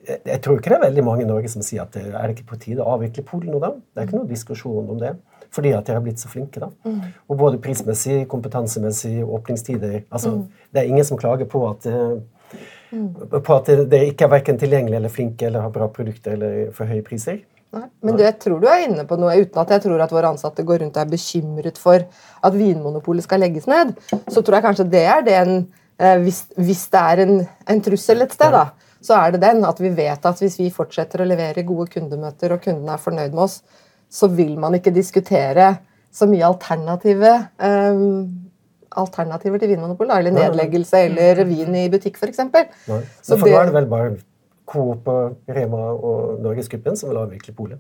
jeg 0.08 0.42
tror 0.42 0.58
ikke 0.58 0.72
det 0.72 0.78
er 0.80 0.88
veldig 0.88 1.04
mange 1.06 1.26
i 1.26 1.30
Norge 1.30 1.50
som 1.52 1.64
sier 1.66 1.84
at 1.84 1.94
det 1.94 2.08
er 2.10 2.24
det 2.24 2.36
ikke 2.36 2.54
på 2.54 2.60
tide 2.64 2.82
å 2.82 2.96
avvikle 2.96 3.26
Polen 3.28 3.54
nå, 3.54 3.60
da? 3.62 3.74
Det 3.76 4.02
er 4.02 4.08
ikke 4.08 4.18
noen 4.18 4.32
diskusjon 4.32 4.90
om 4.90 5.00
det. 5.02 5.14
Fordi 5.52 5.74
at 5.76 5.88
de 5.88 5.96
har 5.98 6.04
blitt 6.04 6.22
så 6.22 6.30
flinke. 6.32 6.62
da. 6.64 6.70
Mm. 6.88 7.02
Og 7.28 7.38
både 7.38 7.60
prismessig, 7.62 8.24
kompetansemessig, 8.32 9.18
åpningstider 9.24 10.04
altså, 10.10 10.38
mm. 10.38 10.68
Det 10.72 10.80
er 10.80 10.88
ingen 10.88 11.06
som 11.06 11.20
klager 11.20 11.46
på 11.52 11.66
at, 11.68 11.88
mm. 12.92 13.08
på 13.36 13.56
at 13.58 13.72
dere 13.92 14.08
ikke 14.14 14.30
er 14.30 14.36
verken 14.38 14.60
tilgjengelige 14.62 15.02
eller 15.02 15.12
flinke 15.12 15.50
eller 15.50 15.68
har 15.68 15.74
bra 15.76 15.90
produkter 15.92 16.38
eller 16.38 16.72
for 16.76 16.88
høye 16.88 17.04
priser. 17.04 17.42
Nei, 17.72 17.86
men 18.04 18.18
det, 18.20 18.26
jeg 18.26 18.38
tror 18.44 18.60
du 18.60 18.68
er 18.68 18.86
inne 18.86 19.04
på 19.08 19.16
noe, 19.20 19.36
uten 19.40 19.60
at 19.62 19.70
jeg 19.72 19.84
tror 19.86 20.02
at 20.04 20.12
våre 20.12 20.32
ansatte 20.34 20.64
går 20.68 20.82
rundt 20.84 20.98
og 20.98 21.04
er 21.06 21.12
bekymret 21.12 21.78
for 21.80 22.04
at 22.04 22.56
Vinmonopolet 22.58 23.24
skal 23.24 23.40
legges 23.44 23.68
ned. 23.72 23.94
Så 24.28 24.44
tror 24.44 24.58
jeg 24.58 24.66
kanskje 24.66 24.88
det 24.92 25.04
er 25.08 25.24
det 25.28 25.38
eh, 25.40 26.18
hvis, 26.24 26.42
hvis, 26.60 26.82
det 26.92 27.04
er 27.14 27.24
en, 27.24 27.38
en 27.72 27.84
trussel 27.86 28.26
et 28.26 28.36
sted. 28.36 28.52
da, 28.52 28.66
så 29.02 29.18
er 29.18 29.34
det 29.34 29.42
den 29.44 29.64
at 29.66 29.80
vi 29.82 29.92
vet 29.98 30.26
at 30.30 30.42
hvis 30.42 30.60
vi 30.62 30.70
fortsetter 30.74 31.24
å 31.24 31.30
levere 31.30 31.66
gode 31.68 31.90
kundemøter, 31.94 32.54
og 32.54 32.64
kundene 32.64 32.96
er 32.96 33.02
fornøyd 33.02 33.34
med 33.34 33.46
oss, 33.48 33.62
så 34.12 34.30
vil 34.32 34.58
man 34.60 34.76
ikke 34.78 34.94
diskutere 34.94 35.74
så 36.12 36.28
mye 36.28 36.46
alternative 36.46 37.32
um, 37.64 38.28
alternativer 38.92 39.62
til 39.62 39.72
Vinmonopolet, 39.72 40.18
eller 40.20 40.36
nedleggelse 40.36 41.06
eller 41.08 41.46
vin 41.48 41.78
i 41.80 41.86
butikk, 41.92 42.20
f.eks. 42.20 42.42
Så 43.24 43.38
for 43.38 43.48
det, 43.48 43.54
nå 43.56 43.62
er 43.62 43.72
det 43.72 43.78
vel 43.78 43.88
bare 43.92 44.12
Coop, 44.72 45.08
Rema 45.52 45.86
og 45.96 46.42
Norgesgruppen 46.44 47.00
som 47.00 47.12
vil 47.12 47.22
avvikle 47.24 47.56
polet? 47.56 47.80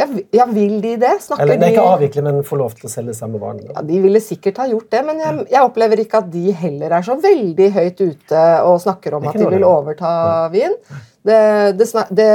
Ja, 0.00 0.06
ja, 0.32 0.46
vil 0.48 0.78
de 0.80 0.94
det? 1.00 1.12
Snakker 1.24 1.44
Eller 1.44 1.74
ikke 1.74 1.84
avvikle, 1.84 2.24
men 2.24 2.40
få 2.46 2.56
lov 2.60 2.72
til 2.78 2.88
å 2.88 2.92
selge 2.92 3.14
samme 3.18 3.40
varen? 3.42 3.60
Ja, 3.68 3.82
De 3.84 4.00
ville 4.00 4.22
sikkert 4.24 4.62
ha 4.62 4.66
gjort 4.70 4.88
det, 4.94 5.02
men 5.06 5.20
jeg, 5.20 5.44
jeg, 5.52 5.60
opplever 5.60 6.00
ikke 6.00 6.22
at 6.22 6.30
de 6.32 6.54
heller 6.56 6.96
er 6.96 7.06
så 7.06 7.16
veldig 7.20 7.68
høyt 7.76 8.00
ute 8.00 8.44
og 8.64 8.80
snakker 8.86 9.18
om 9.18 9.28
at 9.28 9.38
de 9.38 9.50
vil 9.52 9.66
overta 9.68 10.12
vin. 10.54 10.76
Det, 11.20 11.40
det, 11.76 11.86
det, 12.16 12.28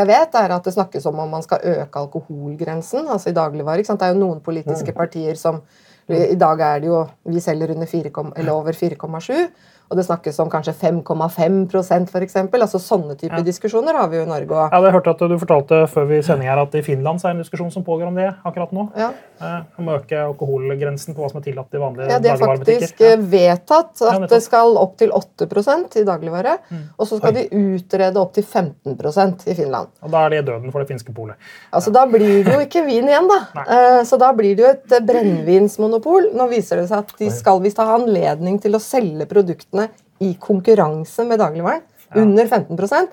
jeg 0.00 0.06
vet, 0.08 0.36
er 0.40 0.56
at 0.56 0.66
det 0.66 0.74
snakkes 0.74 1.06
om 1.06 1.20
om 1.22 1.36
man 1.36 1.44
skal 1.46 1.62
øke 1.76 2.00
alkoholgrensen 2.00 3.06
altså 3.06 3.30
i 3.30 3.36
dagligvare. 3.36 3.86
Det 3.86 4.08
er 4.08 4.16
jo 4.16 4.22
noen 4.24 4.42
politiske 4.42 4.90
mm. 4.90 4.98
partier 4.98 5.38
som 5.38 5.62
I 6.10 6.34
dag 6.34 6.60
er 6.66 6.80
det 6.82 6.88
jo 6.90 7.04
Vi 7.30 7.40
selger 7.40 7.70
under 7.70 7.86
4, 7.86 8.10
eller 8.34 8.52
over 8.56 8.74
4,7 8.74 9.46
og 9.90 9.98
det 9.98 10.04
snakkes 10.06 10.38
om 10.42 10.50
kanskje 10.52 10.74
5,5% 10.78 12.12
f.eks. 12.12 12.36
Altså, 12.36 12.80
sånne 12.80 13.16
type 13.20 13.38
ja. 13.38 13.44
diskusjoner 13.44 13.96
har 13.98 14.08
vi 14.12 14.20
jo 14.20 14.26
i 14.26 14.30
Norge. 14.30 14.50
Og... 14.54 14.72
Ja, 14.72 14.80
jeg 14.86 14.94
hørte 14.96 15.14
at 15.16 15.24
Du 15.32 15.36
fortalte 15.40 15.82
før 15.92 16.08
vi 16.08 16.20
sending 16.24 16.50
her 16.50 16.62
at 16.62 16.74
i 16.78 16.84
Finland 16.84 17.20
så 17.20 17.28
er 17.28 17.34
det 17.34 17.40
en 17.40 17.44
diskusjon 17.46 17.72
som 17.74 17.84
pågår 17.86 18.08
om 18.08 18.16
det 18.18 18.28
akkurat 18.48 18.72
nå. 18.74 18.86
Ja. 18.98 19.10
Eh, 19.42 19.58
om 19.80 19.90
å 19.90 19.96
øke 19.98 20.20
alkoholgrensen 20.22 21.16
på 21.16 21.24
hva 21.24 21.30
som 21.32 21.40
er 21.40 21.46
tillatt 21.48 21.74
i 21.74 21.80
vanlige 21.82 22.08
ja, 22.12 22.20
Det 22.22 22.30
er 22.30 22.40
faktisk 22.40 23.00
ja. 23.02 23.14
vedtatt 23.32 24.02
at 24.12 24.26
det 24.30 24.38
skal 24.44 24.76
opp 24.78 24.94
til 25.00 25.12
8% 25.16 25.98
i 26.00 26.04
dagligvare. 26.08 26.56
Mm. 26.70 26.84
Og 26.96 27.08
så 27.10 27.18
skal 27.18 27.36
Oi. 27.36 27.42
de 27.42 27.62
utrede 27.76 28.22
opp 28.22 28.34
til 28.36 28.46
15% 28.46 29.46
i 29.50 29.56
Finland. 29.58 29.92
Og 30.02 30.14
Da 30.14 30.24
er 30.26 30.36
det 30.36 30.44
døden 30.50 30.72
for 30.72 30.84
det 30.84 30.92
finske 30.92 31.14
polet. 31.16 31.36
Altså, 31.72 31.92
Da 31.94 32.06
blir 32.10 32.44
det 32.46 32.54
jo 32.54 32.62
ikke 32.64 32.84
vin 32.86 33.10
igjen, 33.10 33.28
da. 33.30 33.40
Eh, 33.62 34.00
så 34.08 34.18
da 34.20 34.32
blir 34.36 34.56
det 34.56 34.64
jo 34.64 34.70
et 34.72 35.06
brennevinsmonopol. 35.08 36.30
Nå 36.38 36.48
viser 36.52 36.80
det 36.80 36.88
seg 36.90 37.04
at 37.04 37.14
de 37.18 37.30
skal 37.34 37.60
visst 37.64 37.80
ha 37.82 37.88
anledning 37.96 38.60
til 38.62 38.76
å 38.78 38.82
selge 38.82 39.26
produktene 39.72 39.88
i 40.18 40.34
konkurranse 40.34 41.24
med 41.24 41.38
dagligvaren. 41.38 41.82
Ja. 42.14 42.22
Under 42.22 42.46
15% 42.46 43.06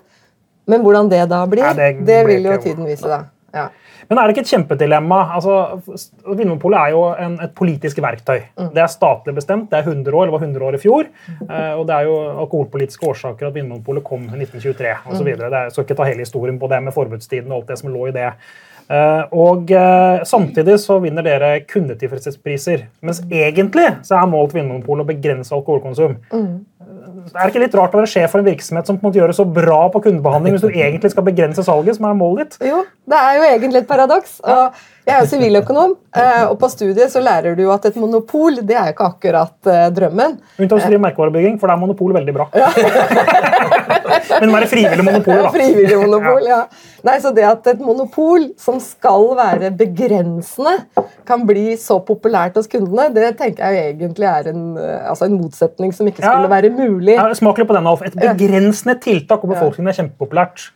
Men 0.66 0.82
hvordan 0.82 1.08
det 1.08 1.26
da 1.26 1.46
blir, 1.46 1.64
ja, 1.64 1.74
det, 1.74 2.06
det, 2.06 2.24
vil 2.26 2.44
jo 2.44 2.56
tiden 2.62 2.84
vise. 2.86 3.08
da. 3.08 3.24
Ja. 3.52 3.70
Men 4.08 4.18
er 4.18 4.28
det 4.28 4.36
ikke 4.36 4.44
et 4.44 4.52
kjempedilemma? 4.52 5.18
Altså, 5.34 5.80
Vinmonopolet 6.36 6.78
er 6.78 6.92
jo 6.92 7.00
en, 7.18 7.34
et 7.42 7.54
politisk 7.56 7.98
verktøy. 7.98 8.44
Mm. 8.54 8.68
Det 8.76 8.82
er 8.82 8.92
statlig 8.92 9.34
bestemt. 9.34 9.70
Det 9.70 9.80
er 9.80 9.88
100 9.88 10.14
år, 10.14 10.28
det 10.28 10.34
var 10.36 10.44
100 10.44 10.66
år 10.68 10.76
i 10.76 10.82
fjor. 10.82 11.10
Uh, 11.40 11.74
og 11.80 11.82
det 11.88 11.96
er 11.96 12.06
jo 12.06 12.14
alkoholpolitiske 12.44 13.08
årsaker 13.08 13.48
at 13.48 13.56
Vinmonopolet 13.56 14.04
kom 14.06 14.28
i 14.28 14.44
1923 14.44 14.94
osv. 15.10 15.32
Jeg 15.32 15.74
skal 15.74 15.88
ikke 15.88 15.98
ta 15.98 16.06
hele 16.06 16.22
historien 16.22 16.60
på 16.60 16.70
det 16.70 16.82
med 16.84 16.94
forbudstiden 16.94 17.50
og 17.50 17.62
alt 17.62 17.72
det 17.72 17.80
som 17.80 17.90
lå 17.90 18.06
i 18.12 18.14
det. 18.14 18.30
Uh, 18.90 19.22
og 19.30 19.70
uh, 19.70 20.24
Samtidig 20.26 20.74
så 20.82 20.96
vinner 21.02 21.22
dere 21.22 21.52
kundetilfredshetspriser. 21.70 22.88
Mens 23.06 23.22
egentlig 23.30 23.86
så 24.06 24.18
er 24.18 24.30
målet 24.30 24.56
Vinmonopolet 24.56 25.06
å 25.06 25.10
begrense 25.12 25.54
alkoholkonsum. 25.54 26.18
Mm 26.34 26.58
Er 27.20 27.44
det 27.44 27.50
ikke 27.52 27.62
litt 27.62 27.74
rart 27.76 27.94
å 27.94 28.00
være 28.00 28.10
sjef 28.10 28.32
for 28.32 28.40
en 28.40 28.48
virksomhet 28.48 28.88
som 28.88 28.96
på 28.98 29.04
en 29.04 29.10
måte 29.10 29.20
gjør 29.20 29.30
det 29.30 29.36
så 29.38 29.44
bra 29.46 29.80
på 29.92 30.00
kundebehandling 30.02 30.56
hvis 30.56 30.64
du 30.64 30.72
egentlig 30.72 31.12
skal 31.12 31.26
begrense 31.26 31.62
salget, 31.62 31.98
som 31.98 32.08
er 32.08 32.16
målet 32.18 32.48
ditt? 32.48 32.70
Jo, 32.70 32.80
det 33.12 33.18
er 33.20 33.36
jo 33.36 33.44
egentlig 33.50 33.82
et 33.82 33.90
paradoks. 33.90 34.40
og 34.42 34.80
Jeg 35.08 35.16
er 35.16 35.26
siviløkonom, 35.30 35.94
eh, 36.12 36.42
og 36.44 36.58
på 36.60 36.68
studiet 36.70 37.10
så 37.12 37.22
lærer 37.24 37.56
du 37.56 37.62
at 37.72 37.86
et 37.88 37.96
monopol 37.98 38.60
det 38.66 38.76
er 38.76 38.90
ikke 38.92 39.06
akkurat 39.08 39.70
eh, 39.72 39.86
drømmen. 39.96 40.36
Unntatt 40.60 40.84
skrive 40.84 41.00
merkevarebygging, 41.02 41.56
for 41.60 41.70
da 41.70 41.76
er 41.76 41.80
monopol 41.80 42.12
veldig 42.18 42.34
bra. 42.36 42.46
Ja. 42.52 42.68
Men 44.42 44.52
være 44.52 44.68
frivillig 44.70 45.06
monopol, 45.08 45.40
da. 45.46 45.52
Frivillig 45.54 45.98
monopol, 46.02 46.46
ja. 46.48 46.60
Nei, 47.06 47.16
så 47.24 47.32
Det 47.34 47.46
at 47.48 47.70
et 47.72 47.82
monopol 47.82 48.50
som 48.60 48.76
skal 48.84 49.30
være 49.38 49.72
begrensende, 49.80 50.76
kan 51.26 51.46
bli 51.48 51.76
så 51.80 52.00
populært 52.04 52.58
hos 52.58 52.68
kundene, 52.70 53.08
det 53.14 53.32
tenker 53.40 53.72
jeg 53.72 53.94
egentlig 53.94 54.28
er 54.28 54.50
en, 54.52 54.64
eh, 54.80 54.98
altså 55.08 55.30
en 55.30 55.38
motsetning 55.40 55.96
som 55.96 56.08
ikke 56.10 56.22
skulle 56.22 56.48
ja. 56.48 56.54
være 56.54 56.74
mulig. 56.76 57.16
Ja, 57.16 57.30
Smak 57.40 57.62
litt 57.62 57.70
på 57.70 57.78
den, 57.78 57.88
Alf. 57.88 58.04
Et 58.04 58.20
begrensende 58.20 58.98
tiltak 59.00 59.46
overfor 59.46 59.70
folk 59.70 59.80
som 59.80 59.88
er 59.88 60.02
kjempepopulært. 60.02 60.70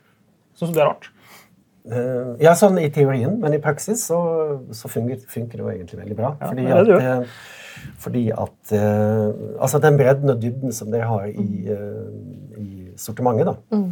Sånn 0.58 0.70
du 0.70 0.78
det 0.78 0.86
er 0.86 0.94
rart? 0.94 1.10
Uh, 1.84 2.32
ja, 2.40 2.54
sånn 2.56 2.78
i 2.80 2.86
teorien, 2.92 3.34
men 3.42 3.52
i 3.52 3.60
praksis 3.60 4.06
så, 4.08 4.18
så 4.72 4.88
funker, 4.88 5.18
funker, 5.28 5.60
det 5.60 5.64
jo 5.64 5.72
egentlig 5.74 5.98
veldig 6.00 6.16
bra. 6.16 6.30
Ja, 6.40 6.48
fordi, 6.48 6.64
det 6.64 6.78
at, 6.78 7.18
uh, 7.18 7.90
fordi 8.00 8.22
at 8.32 8.72
uh, 8.72 9.26
Altså 9.58 9.80
den 9.84 9.98
bredden 10.00 10.32
og 10.32 10.40
dybden 10.40 10.72
som 10.72 10.88
dere 10.94 11.10
har 11.10 11.26
i, 11.28 11.76
i 12.56 12.68
sortimentet, 12.96 13.50
da. 13.50 13.76
Mm. 13.76 13.90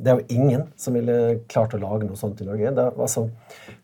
Det 0.00 0.10
er 0.10 0.18
jo 0.18 0.40
ingen 0.40 0.64
som 0.80 0.96
ville 0.98 1.14
klart 1.52 1.76
å 1.76 1.80
lage 1.82 2.08
noe 2.08 2.18
sånt 2.18 2.42
i 2.42 2.48
Norge. 2.48 2.72
Da, 2.74 2.88
altså, 2.90 3.28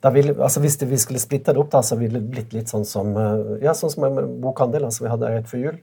da 0.02 0.10
ville, 0.10 0.34
altså 0.42 0.64
hvis 0.64 0.80
det, 0.80 0.90
vi 0.90 0.98
skulle 0.98 1.22
splitta 1.22 1.54
det 1.54 1.62
opp, 1.62 1.70
da, 1.76 1.84
så 1.86 2.00
ville 2.00 2.18
det 2.18 2.32
blitt 2.32 2.56
litt 2.56 2.72
sånn 2.72 2.88
som 2.88 3.14
ja, 3.62 3.76
sånn 3.76 3.92
som 3.92 4.08
en 4.08 4.18
bokhandel 4.42 4.88
altså 4.88 5.06
vi 5.06 5.14
hadde 5.14 5.30
rett 5.36 5.50
før 5.52 5.62
jul. 5.68 5.78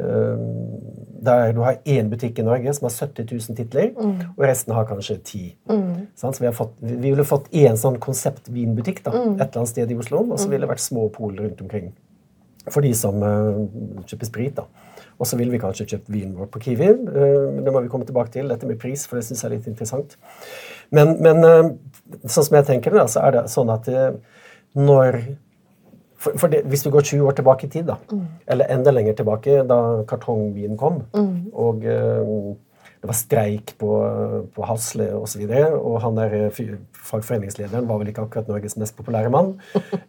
Ehm, 0.00 0.80
der 1.22 1.52
du 1.52 1.60
har 1.60 1.76
én 1.84 2.08
butikk 2.08 2.38
i 2.40 2.44
Norge 2.46 2.72
som 2.74 2.86
har 2.88 2.94
70 2.94 3.26
000 3.30 3.56
titler, 3.56 3.90
mm. 3.92 4.14
og 4.36 4.44
resten 4.44 4.72
har 4.74 4.86
kanskje 4.88 5.18
ti. 5.24 5.42
Mm. 5.70 6.06
Så 6.16 6.32
vi, 6.40 6.52
fått, 6.52 6.72
vi, 6.80 6.96
ville 7.10 7.26
fått 7.28 7.50
én 7.52 7.76
sånn 7.78 7.98
konseptvinbutikk 8.02 9.04
da, 9.04 9.12
mm. 9.12 9.36
et 9.36 9.44
eller 9.44 9.60
annet 9.60 9.72
sted 9.74 9.92
i 9.92 9.98
Oslo, 10.00 10.24
og 10.24 10.40
så 10.40 10.48
ville 10.48 10.64
det 10.64 10.72
vært 10.72 10.82
små 10.82 11.06
pol 11.14 11.36
rundt 11.38 11.60
omkring 11.62 11.92
for 12.70 12.82
de 12.82 12.92
som 12.94 13.18
uh, 13.26 13.58
kjøper 14.06 14.28
sprit. 14.28 14.56
da. 14.56 14.66
Og 15.18 15.26
så 15.26 15.36
ville 15.38 15.50
vi 15.50 15.60
kanskje 15.62 15.86
kjøpt 15.92 16.10
vinen 16.14 16.36
vår 16.38 16.48
på 16.50 16.62
Kiwi. 16.62 16.90
Uh, 17.10 17.62
det 17.62 17.74
må 17.74 17.82
vi 17.82 17.90
komme 17.92 18.06
tilbake 18.08 18.32
til, 18.34 18.50
dette 18.50 18.66
med 18.66 18.78
pris, 18.82 19.04
for 19.06 19.18
det 19.18 19.26
syns 19.26 19.42
jeg 19.42 19.50
er 19.50 19.56
litt 19.56 19.70
interessant. 19.70 20.14
Men, 20.94 21.16
men 21.22 21.42
uh, 21.42 21.72
sånn 22.22 22.48
som 22.48 22.58
jeg 22.58 22.70
tenker 22.70 22.94
det, 22.94 23.08
så 23.10 23.26
er 23.26 23.36
det 23.36 23.46
sånn 23.50 23.70
at 23.74 23.90
når 24.78 25.20
for, 26.22 26.38
for 26.38 26.52
det, 26.52 26.62
Hvis 26.70 26.86
vi 26.86 26.90
går 26.94 27.00
20 27.12 27.28
år 27.28 27.38
tilbake 27.38 27.66
i 27.66 27.70
tid, 27.70 27.88
da, 27.90 27.98
mm. 28.10 28.26
eller 28.54 28.74
enda 28.74 28.94
lenger 28.94 29.16
tilbake, 29.18 29.62
da 29.68 29.78
kartongvin 30.08 30.76
kom, 30.78 31.02
mm. 31.14 31.32
og 31.52 31.82
uh, 31.86 32.52
det 33.02 33.08
var 33.10 33.16
streik 33.18 33.72
på, 33.78 33.88
på 34.54 34.62
Hasle 34.62 35.08
osv., 35.18 35.40
og, 35.42 35.54
så 35.58 35.78
og 35.82 35.96
han 36.04 36.18
der 36.20 36.34
eh, 36.38 36.58
fagforeningslederen 36.94 37.88
var 37.88 37.98
vel 37.98 38.12
ikke 38.12 38.22
akkurat 38.22 38.46
Norges 38.46 38.76
mest 38.78 38.94
populære 38.94 39.30
mann. 39.34 39.56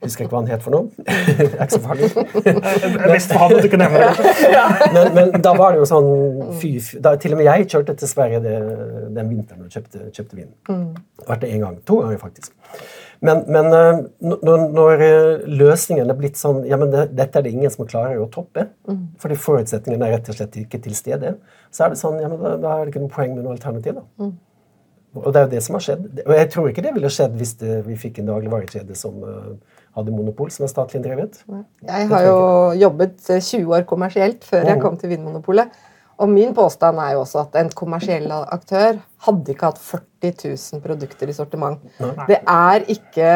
Husker 0.04 0.28
ikke 0.28 0.36
hva 0.36 0.44
han 0.44 0.52
het 0.52 0.62
for 0.62 0.76
noe. 0.76 0.92
er 1.08 1.56
ikke 1.56 1.74
så 1.74 1.82
farlig. 1.82 2.12
Best 2.14 3.34
for 3.34 3.42
han 3.42 3.56
at 3.56 3.66
du 3.66 3.70
ikke 3.72 3.80
nevner 3.82 4.14
det. 4.14 4.36
men, 4.96 5.10
men, 5.18 5.34
da 5.42 5.56
var 5.58 5.74
det 5.74 5.82
jo 5.82 5.90
sånn 5.90 6.12
fy, 6.62 6.76
da, 7.02 7.16
Til 7.18 7.34
og 7.34 7.42
med 7.42 7.50
jeg 7.50 7.66
kjørte 7.74 7.98
til 7.98 8.14
Sverige 8.14 8.44
det, 8.46 8.60
den 9.18 9.32
vinteren 9.32 9.66
og 9.66 9.74
kjøpte, 9.74 10.12
kjøpte 10.14 10.38
vin. 10.44 10.54
Mm. 10.70 10.86
Vært 11.32 11.48
det 11.48 11.50
én 11.56 11.66
gang. 11.66 11.82
To 11.90 12.04
ganger, 12.04 12.22
faktisk. 12.22 12.54
Men, 13.24 13.44
men 13.48 13.70
eh, 13.72 14.00
når, 14.20 14.64
når, 14.76 15.02
eh, 15.06 15.44
løsningen 15.48 16.10
er 16.12 16.18
blitt 16.20 16.40
sånn 16.40 16.66
ja, 16.68 16.76
men 16.80 16.92
det, 16.92 17.06
dette 17.16 17.40
er 17.40 17.46
det 17.46 17.54
ingen 17.56 17.72
som 17.72 17.88
klarer 17.88 18.20
å 18.20 18.30
toppe, 18.32 18.66
mm. 18.90 19.04
fordi 19.22 19.38
forutsetningene 19.40 20.10
er 20.10 20.18
rett 20.18 20.32
og 20.34 20.40
slett 20.40 20.58
ikke 20.60 20.82
til 20.84 20.98
stede, 20.98 21.38
så 21.72 21.86
er 21.86 21.94
det 21.94 22.02
sånn, 22.02 22.20
ja, 22.20 22.32
men 22.32 22.42
da, 22.42 22.58
da 22.60 22.74
er 22.74 22.84
det 22.84 22.94
ikke 22.94 23.06
noe 23.06 23.14
poeng 23.14 23.38
med 23.38 23.46
noe 23.46 23.56
alternativ. 23.56 24.02
da. 24.02 24.04
Mm. 24.26 24.34
Og 25.14 25.30
det 25.30 25.40
er 25.40 25.46
jo 25.46 25.52
det 25.52 25.62
som 25.62 25.78
har 25.78 25.86
skjedd. 25.86 26.06
Og 26.26 26.34
jeg 26.34 26.50
tror 26.50 26.68
ikke 26.70 26.84
det 26.84 26.92
ville 26.96 27.14
skjedd 27.14 27.36
hvis 27.38 27.56
det, 27.62 27.74
vi 27.86 27.98
fikk 28.02 28.20
en 28.20 28.32
dagligvarekjede 28.32 28.96
som 28.98 29.20
uh, 29.22 29.52
hadde 29.94 30.14
monopol, 30.16 30.50
som 30.52 30.66
er 30.66 30.72
statlig 30.72 31.04
drevet. 31.04 31.38
Jeg 31.86 32.08
har 32.10 32.26
jo 32.26 32.38
jobbet 32.82 33.20
20 33.30 33.76
år 33.78 33.86
kommersielt 33.90 34.48
før 34.48 34.66
jeg 34.72 34.82
kom 34.82 34.98
til 34.98 35.14
Vinmonopolet. 35.14 35.70
Og 36.22 36.30
min 36.30 36.54
påstand 36.54 37.00
er 37.02 37.16
jo 37.16 37.24
også 37.24 37.48
at 37.48 37.58
en 37.62 37.72
kommersiell 37.74 38.30
aktør 38.32 39.00
hadde 39.26 39.54
ikke 39.54 39.72
hatt 39.72 39.82
40 39.82 40.34
000 40.54 40.84
produkter 40.84 41.30
i 41.30 41.36
sortiment. 41.36 41.82
Det 42.30 42.40
er 42.40 42.86
ikke 42.92 43.34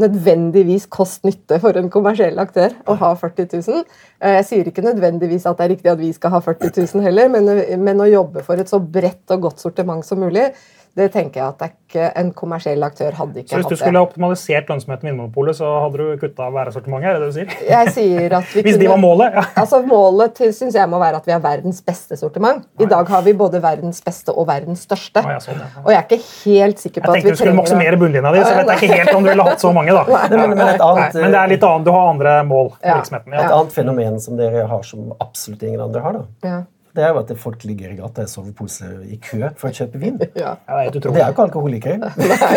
nødvendigvis 0.00 0.88
kost-nytte 0.90 1.60
for 1.62 1.76
en 1.78 1.90
kommersiell 1.92 2.38
aktør 2.42 2.72
å 2.90 2.96
ha 2.98 3.12
40 3.18 3.46
000. 3.52 3.84
Eh, 4.18 4.38
jeg 4.40 4.46
sier 4.48 4.70
ikke 4.70 4.82
nødvendigvis 4.82 5.46
at 5.46 5.60
det 5.60 5.66
er 5.66 5.72
riktig 5.76 5.92
at 5.92 6.00
vi 6.00 6.10
skal 6.16 6.34
ha 6.34 6.40
40 6.42 6.72
000 6.80 7.04
heller, 7.06 7.30
men, 7.30 7.50
men 7.84 8.02
å 8.02 8.10
jobbe 8.10 8.42
for 8.46 8.58
et 8.58 8.70
så 8.70 8.80
bredt 8.82 9.30
og 9.36 9.46
godt 9.48 9.62
sortiment 9.62 10.06
som 10.06 10.22
mulig, 10.24 10.48
det 10.94 11.08
tenker 11.10 11.40
jeg 11.40 11.48
at 11.48 11.58
det 11.58 11.66
er 11.66 11.72
ikke 11.74 12.04
en 12.20 12.28
kommersiell 12.38 12.84
aktør 12.86 13.16
hadde 13.18 13.40
ikke 13.40 13.48
hatt 13.48 13.50
det. 13.50 13.64
Så 13.64 13.70
hvis 13.70 13.80
du 13.80 13.80
skulle 13.80 14.02
optimalisert 14.04 14.68
lønnsomheten 14.70 15.08
i 15.08 15.10
Vinmonopolet, 15.10 15.56
så 15.58 15.70
hadde 15.82 15.98
du 15.98 16.20
kutta 16.20 16.46
væresortimentet? 16.54 17.08
Er 17.08 17.16
det 17.16 17.22
det 17.22 17.30
du 17.30 17.36
sier? 17.38 17.54
Jeg 17.70 17.94
sier 17.96 18.36
at 18.38 18.52
vi 18.54 18.62
hvis 18.68 18.78
de 18.78 18.90
var 18.90 19.00
målet? 19.02 19.34
Ja. 19.34 19.44
Altså 19.64 19.80
Målet 19.88 20.38
syns 20.54 20.76
jeg 20.76 20.90
må 20.90 20.98
være 21.00 21.18
at 21.18 21.26
vi 21.26 21.32
har 21.34 21.40
verdens 21.42 21.80
beste 21.84 22.18
sortiment. 22.20 22.62
I 22.80 22.86
dag 22.90 23.08
har 23.10 23.24
vi 23.26 23.34
både 23.38 23.60
verdens 23.62 23.98
beste 24.04 24.34
og 24.34 24.46
verdens 24.48 24.84
største. 24.86 25.22
Nei, 25.24 25.34
jeg 25.34 25.44
sånn, 25.46 25.62
ja. 25.64 25.70
Og 25.82 25.90
jeg 25.90 25.98
er 25.98 26.06
ikke 26.06 26.20
helt 26.44 26.84
sikker 26.84 27.04
på 27.04 27.10
at 27.10 27.18
vi 27.18 27.24
trenger 27.24 27.24
Jeg 27.24 27.24
tenkte 27.24 27.34
du 27.34 27.42
skulle 27.42 27.56
maksimere 27.58 27.98
bunnlinja 28.02 28.34
di, 28.34 28.44
så 28.44 28.54
vet 28.58 28.72
jeg 28.74 28.82
ikke 28.82 29.00
helt 29.00 29.14
om 29.14 29.26
du 29.26 29.30
ville 29.32 29.48
hatt 29.48 29.64
så 29.64 29.72
mange. 29.74 29.96
da. 29.96 30.04
Men, 30.34 30.54
men, 30.54 30.62
annet, 30.68 31.16
men, 31.16 31.32
det 31.32 31.40
er 31.40 31.50
litt 31.50 31.64
annet, 31.66 31.86
du 31.86 31.92
har 31.94 32.08
andre 32.12 32.36
mål 32.46 32.70
i 32.78 32.90
virksomheten. 32.90 33.34
Et 33.34 33.56
annet 33.56 33.74
fenomen 33.74 34.22
som 34.22 34.38
dere 34.38 34.66
har 34.70 34.86
som 34.86 35.10
absolutt 35.22 35.62
ingen 35.66 35.82
andre 35.84 36.04
har, 36.04 36.20
da 36.20 36.54
det 36.94 37.02
er 37.02 37.10
jo 37.10 37.18
at 37.24 37.30
folk 37.42 37.64
ligger 37.66 37.90
i 37.90 37.96
gata 37.98 38.22
i 38.22 38.30
sovepose 38.30 38.86
i 39.10 39.16
kø 39.22 39.48
for 39.58 39.70
å 39.70 39.74
kjøpe 39.74 40.00
vin. 40.02 40.20
Ja. 40.44 40.54
Det 40.64 41.00
er 41.00 41.08
jo 41.10 41.30
ikke 41.32 41.46
alkoholikere. 41.48 41.98
Nei. 42.20 42.54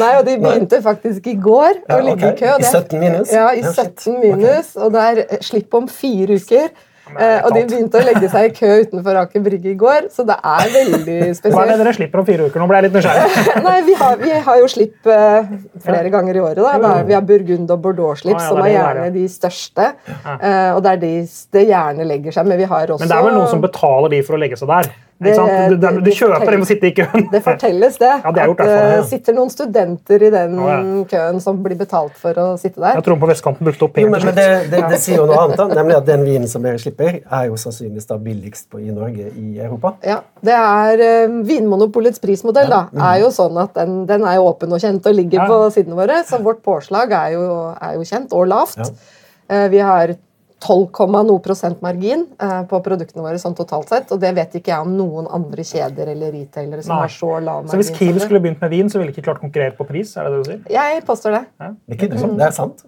Nei, 0.00 0.10
og 0.18 0.26
de 0.28 0.36
begynte 0.40 0.80
faktisk 0.84 1.28
i 1.28 1.36
går 1.40 1.82
å 1.92 2.00
ligge 2.04 2.32
i 2.32 2.38
kø. 2.38 2.54
I 2.56 2.68
17 2.68 3.00
minus? 3.02 3.32
Ja, 3.34 3.50
i 3.52 3.64
17 3.64 4.20
minus, 4.22 4.74
og 4.80 4.94
det 4.96 5.06
er 5.10 5.42
slipp 5.44 5.76
om 5.76 5.88
fire 5.90 6.38
uker. 6.40 6.70
Eh, 7.14 7.44
og 7.46 7.52
de 7.54 7.62
begynte 7.68 8.00
å 8.00 8.02
legge 8.02 8.28
seg 8.32 8.48
i 8.48 8.52
kø 8.56 8.70
utenfor 8.82 9.18
Aker 9.20 9.42
Brygge 9.44 9.70
i 9.70 9.76
går, 9.78 10.08
så 10.10 10.24
det 10.26 10.34
er 10.36 10.72
veldig 10.74 11.18
spesielt. 11.38 11.54
Hva 11.54 11.62
er 11.62 11.70
det 11.70 11.78
dere 11.84 11.94
slipper 11.94 12.22
om 12.22 12.26
fire 12.26 12.48
uker? 12.48 12.62
Nå 12.62 12.66
ble 12.70 12.80
jeg 12.80 12.86
litt 12.88 12.98
nysgjerrig. 12.98 13.44
Nei, 13.68 13.76
vi 13.86 13.96
har, 14.00 14.18
vi 14.22 14.32
har, 14.34 14.58
jo 14.62 14.70
slipp 14.72 15.10
uh, 15.10 15.54
flere 15.86 16.10
ganger 16.14 16.40
i 16.40 16.42
året. 16.42 16.62
Da. 16.82 16.92
Vi 17.06 17.14
har 17.14 17.24
Burgund 17.28 17.70
og 17.70 17.82
Bordeaux-slipp, 17.84 18.34
ah, 18.34 18.42
ja, 18.42 18.50
som 18.50 18.62
er 18.64 18.72
gjerne 18.74 19.08
de 19.14 19.26
største. 19.30 19.90
Uh, 20.10 20.74
og 20.74 20.82
det 20.86 20.96
er 20.96 21.02
de 21.06 21.14
det 21.56 21.66
gjerne 21.70 22.06
legger 22.10 22.34
seg. 22.34 22.50
Men 22.50 22.58
vi 22.58 22.68
har 22.68 22.90
også 22.90 23.04
Men 23.04 23.12
det 23.12 23.18
er 23.20 23.28
vel 23.28 23.38
noen 23.38 23.52
som 23.54 23.62
betaler 23.62 24.16
de 24.16 24.22
for 24.26 24.38
å 24.38 24.42
legge 24.42 24.58
seg 24.58 24.72
der? 24.72 24.90
Det, 25.18 25.32
du, 25.70 25.76
du, 25.80 26.00
du 26.04 26.10
kjøper 26.12 26.50
dem 26.52 26.64
og 26.64 26.68
sitter 26.68 26.90
i 26.90 26.92
køen. 26.96 27.22
Det 27.32 27.40
fortelles 27.44 27.94
det. 27.96 28.10
Ja, 28.20 28.32
det 28.36 28.42
at 28.42 28.58
det 28.60 28.72
ja. 28.76 29.04
sitter 29.08 29.36
noen 29.38 29.48
studenter 29.52 30.24
i 30.26 30.28
den 30.34 30.58
oh, 30.60 30.68
ja. 30.68 30.80
køen 31.08 31.38
som 31.40 31.62
blir 31.64 31.78
betalt 31.80 32.18
for 32.20 32.36
å 32.42 32.44
sitte 32.60 32.82
der. 32.82 32.98
Jeg 32.98 33.06
tror 33.06 33.16
på 33.22 33.30
vestkanten 33.30 33.64
brukte 33.64 33.86
opp 33.86 33.94
penger. 33.96 34.12
men, 34.12 34.26
men 34.28 34.36
det, 34.36 34.46
det, 34.74 34.82
det, 34.92 34.98
sier 35.00 35.22
jo 35.22 35.24
noe 35.30 35.38
annet, 35.46 35.56
da, 35.62 35.68
nemlig 35.80 35.96
at 35.96 36.10
den 36.10 36.26
vinen 36.26 36.52
som 36.52 36.66
dere 36.68 36.82
slipper, 36.82 37.22
er 37.24 37.48
jo 37.48 37.56
sannsynligvis 37.62 38.10
da 38.10 38.20
billigst 38.20 38.68
på, 38.68 38.82
i 38.84 38.92
Norge 38.92 39.30
i 39.32 39.56
Europa. 39.56 39.94
Ja, 40.04 40.18
det 40.44 40.58
er 40.58 41.04
uh, 41.06 41.40
Vinmonopolets 41.48 42.20
prismodell 42.20 42.68
da, 42.72 42.82
er 43.08 43.22
jo 43.24 43.32
sånn 43.32 43.56
at 43.64 43.72
den, 43.78 44.02
den, 44.10 44.28
er 44.28 44.44
åpen 44.44 44.76
og 44.76 44.84
kjent 44.84 45.08
og 45.08 45.16
ligger 45.16 45.48
på 45.48 45.60
sidene 45.78 45.96
våre, 45.96 46.20
så 46.28 46.42
vårt 46.44 46.60
påslag 46.66 47.16
er 47.16 47.38
jo, 47.38 47.48
er 47.72 47.96
jo 47.96 48.04
kjent 48.12 48.36
og 48.36 48.50
lavt. 48.52 48.84
Uh, 49.48 49.64
vi 49.72 49.80
har 49.80 50.12
12, 50.66 51.22
noe 51.28 51.42
prosent 51.44 51.82
margin 51.84 52.24
eh, 52.42 52.62
på 52.70 52.80
produktene 52.82 53.24
våre 53.24 53.38
sånn 53.40 53.54
totalt 53.58 53.90
sett. 53.92 54.10
Og 54.14 54.20
det 54.22 54.32
vet 54.36 54.56
ikke 54.58 54.72
jeg 54.72 54.86
om 54.86 54.94
noen 54.98 55.28
andre 55.30 55.64
kjeder 55.66 56.10
eller 56.12 56.34
retailere 56.34 56.82
som 56.82 56.96
Nei. 56.96 57.02
har 57.04 57.14
så 57.14 57.30
lav 57.36 57.62
margin. 57.62 57.70
Så 57.72 57.80
hvis 57.80 57.92
Kiwi 57.96 58.22
skulle 58.24 58.42
begynt 58.44 58.62
med 58.64 58.72
vin, 58.74 58.90
så 58.90 59.00
ville 59.00 59.12
de 59.12 59.16
ikke 59.16 59.26
klart 59.28 59.40
å 59.40 59.46
konkurrere 59.46 59.76
på 59.78 59.86
pris? 59.88 60.16
er 60.16 60.26
det 60.26 60.32
det 60.32 60.40
du 60.42 60.50
sier? 60.50 60.62
Jeg 60.76 61.02
påstår 61.06 61.36
det. 61.36 61.42
Ja. 61.62 61.70
Det, 61.76 61.96
er 61.96 62.00
ikke, 62.00 62.32
det 62.40 62.46
er 62.48 62.56
sant. 62.56 62.84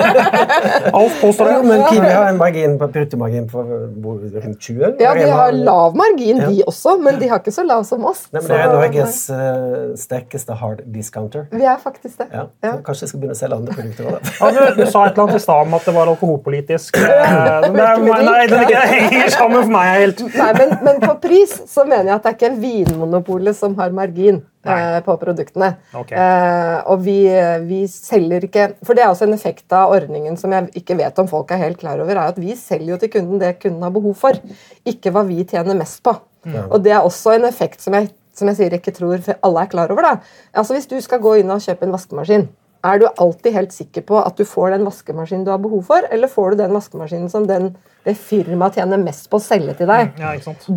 Alf 1.00 1.20
påstår 1.22 1.50
det. 1.50 1.56
Ja, 1.56 1.64
men 1.70 1.84
Kiwi 1.88 2.12
har 2.12 2.28
en 2.30 2.40
margin 2.40 2.76
på 2.80 2.90
bruttomargin 2.94 3.48
på 3.50 3.64
rundt 3.64 4.60
20? 4.60 5.00
Ja, 5.00 5.14
de 5.16 5.28
har 5.30 5.56
lav 5.56 5.96
margin, 5.98 6.42
de 6.44 6.64
også, 6.68 6.96
men 7.00 7.20
de 7.20 7.30
har 7.30 7.42
ikke 7.42 7.54
så 7.54 7.64
lav 7.66 7.86
som 7.88 8.04
oss. 8.08 8.26
Nei, 8.34 8.42
men 8.42 8.50
Det 8.50 8.60
er 8.60 8.74
Norges 8.74 9.20
uh, 9.32 9.96
sterkeste 10.00 10.56
hard 10.60 10.84
discounter. 10.92 11.46
Vi 11.52 11.64
er 11.64 11.78
faktisk 11.82 12.20
det. 12.20 12.28
Ja. 12.32 12.46
Ja. 12.64 12.74
Kanskje 12.84 13.06
jeg 13.06 13.12
skal 13.12 13.22
begynne 13.22 13.36
å 13.36 13.40
selge 13.40 13.60
andre 13.60 13.76
produkter 13.76 14.08
òg, 14.10 14.30
ja, 14.40 14.50
du, 14.50 14.80
du, 14.80 14.84
sa 14.90 15.04
et 15.06 15.14
eller 15.14 15.24
annet 15.24 15.38
i 15.38 15.42
stad 15.44 15.66
om 15.66 15.76
at 15.78 15.86
det 15.88 15.94
var 15.96 16.10
alkoholpolitisk 16.12 16.89
faktisk. 16.90 18.26
nei, 18.26 18.46
det 18.50 18.82
henger 18.90 19.32
sammen 19.34 19.62
for 19.62 19.72
meg 19.72 19.88
helt. 19.94 20.22
Nei, 20.34 20.52
men, 20.58 20.74
men, 20.84 21.00
på 21.02 21.14
pris 21.22 21.54
så 21.70 21.84
mener 21.86 22.10
jeg 22.10 22.16
at 22.16 22.26
det 22.26 22.30
er 22.32 22.38
ikke 22.38 22.52
Vinmonopolet 22.60 23.56
som 23.56 23.76
har 23.78 23.92
margin 23.94 24.40
eh, 24.64 24.98
på 25.06 25.16
produktene. 25.20 25.72
Okay. 25.94 26.16
Eh, 26.18 26.76
og 26.90 27.02
vi, 27.04 27.18
vi, 27.66 27.82
selger 27.90 28.46
ikke 28.48 28.70
For 28.86 28.96
det 28.96 29.04
er 29.04 29.12
også 29.12 29.28
en 29.28 29.36
effekt 29.36 29.72
av 29.76 29.94
ordningen 29.94 30.38
som 30.40 30.52
jeg 30.54 30.70
ikke 30.82 30.98
vet 31.00 31.18
om 31.22 31.28
folk 31.30 31.50
er 31.54 31.64
helt 31.64 31.80
klar 31.80 32.00
over, 32.00 32.14
er 32.14 32.34
at 32.34 32.40
vi 32.40 32.56
selger 32.58 32.94
jo 32.94 33.00
til 33.02 33.12
kunden 33.16 33.42
det 33.42 33.58
kunden 33.62 33.82
har 33.86 33.94
behov 33.94 34.16
for, 34.18 34.40
ikke 34.88 35.12
hva 35.14 35.24
vi 35.28 35.44
tjener 35.48 35.78
mest 35.78 36.02
på. 36.06 36.16
Mm. 36.46 36.62
Og 36.70 36.80
det 36.84 36.96
er 36.96 37.04
også 37.04 37.36
en 37.36 37.46
effekt 37.48 37.82
som 37.84 37.94
jeg, 37.96 38.08
som 38.36 38.48
jeg 38.48 38.56
sier 38.56 38.76
ikke 38.76 38.94
tror 38.96 39.20
alle 39.36 39.66
er 39.66 39.72
klar 39.72 39.92
over. 39.92 40.06
da. 40.06 40.16
Altså 40.56 40.76
Hvis 40.76 40.88
du 40.90 40.96
skal 41.04 41.20
gå 41.22 41.40
inn 41.40 41.52
og 41.52 41.62
kjøpe 41.64 41.86
en 41.86 41.94
vaskemaskin 41.94 42.48
er 42.86 43.00
du 43.00 43.06
alltid 43.10 43.54
helt 43.54 43.74
sikker 43.74 44.04
på 44.08 44.18
at 44.22 44.38
du 44.38 44.46
får 44.48 44.74
den 44.74 44.86
vaskemaskinen 44.88 45.44
du 45.46 45.52
har 45.52 45.62
behov 45.62 45.84
for, 45.88 46.06
eller 46.10 46.30
får 46.32 46.52
du 46.52 46.62
den 46.62 46.76
vaskemaskinen 46.76 47.30
som 47.32 47.48
den 47.48 47.74
det 48.06 48.14
firmaet 48.16 48.78
tjener 48.78 49.00
mest 49.02 49.26
på 49.30 49.36
å 49.36 49.42
selge 49.44 49.74
til 49.78 49.90
deg. 49.90 50.14
Ja? 50.20 50.32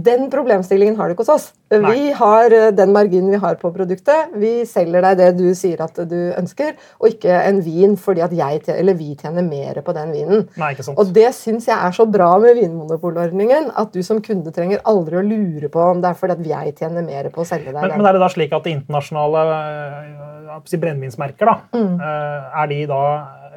Den 0.05 0.25
problemstillingen 0.33 0.97
har 0.99 1.07
du 1.07 1.15
ikke 1.15 1.23
hos 1.23 1.31
oss. 1.33 1.45
Vi 1.73 2.11
har 2.17 2.53
eh, 2.53 2.69
den 2.75 2.91
marginen 2.93 3.31
vi 3.33 3.39
har 3.41 3.55
på 3.61 3.71
produktet. 3.73 4.33
Vi 4.37 4.51
selger 4.69 5.05
deg 5.07 5.21
det 5.21 5.29
du 5.39 5.47
sier 5.57 5.81
at 5.85 5.97
du 6.09 6.17
ønsker, 6.37 6.75
og 6.99 7.13
ikke 7.13 7.37
en 7.47 7.61
vin 7.65 7.95
fordi 7.99 8.25
at 8.25 8.35
jeg, 8.35 8.61
eller 8.75 8.97
vi 8.99 9.13
tjener 9.19 9.45
mer 9.47 9.79
på 9.85 9.95
den 9.95 10.11
vinen. 10.13 10.45
Nei. 10.59 10.73
Og 10.93 11.13
det 11.15 11.29
syns 11.37 11.69
jeg 11.71 11.77
er 11.77 11.95
så 11.95 12.05
bra 12.09 12.33
med 12.43 12.59
vinmonopolordningen, 12.59 13.71
at 13.79 13.95
du 13.95 14.03
som 14.05 14.21
kunde 14.23 14.53
trenger 14.53 14.83
aldri 14.89 15.19
å 15.21 15.25
lure 15.25 15.71
på 15.73 15.87
om 15.93 16.03
det 16.03 16.11
er 16.11 16.19
fordi 16.19 16.37
at 16.37 16.51
jeg 16.53 16.75
tjener 16.81 17.05
mer 17.07 17.31
på 17.33 17.43
å 17.43 17.47
selge 17.47 17.71
deg 17.71 17.79
Men, 17.79 17.97
men 17.97 18.09
er 18.09 18.17
det 18.17 18.23
da 18.23 18.31
slik 18.33 18.53
at 18.55 18.67
de 18.67 18.75
internasjonale 18.77 19.45
si 20.69 20.77
brennevinsmerker 20.77 21.49
da, 21.49 21.55
Mm. 21.73 21.95
øh, 21.99 22.61
er 22.63 22.67
de 22.67 22.85
da 22.87 23.03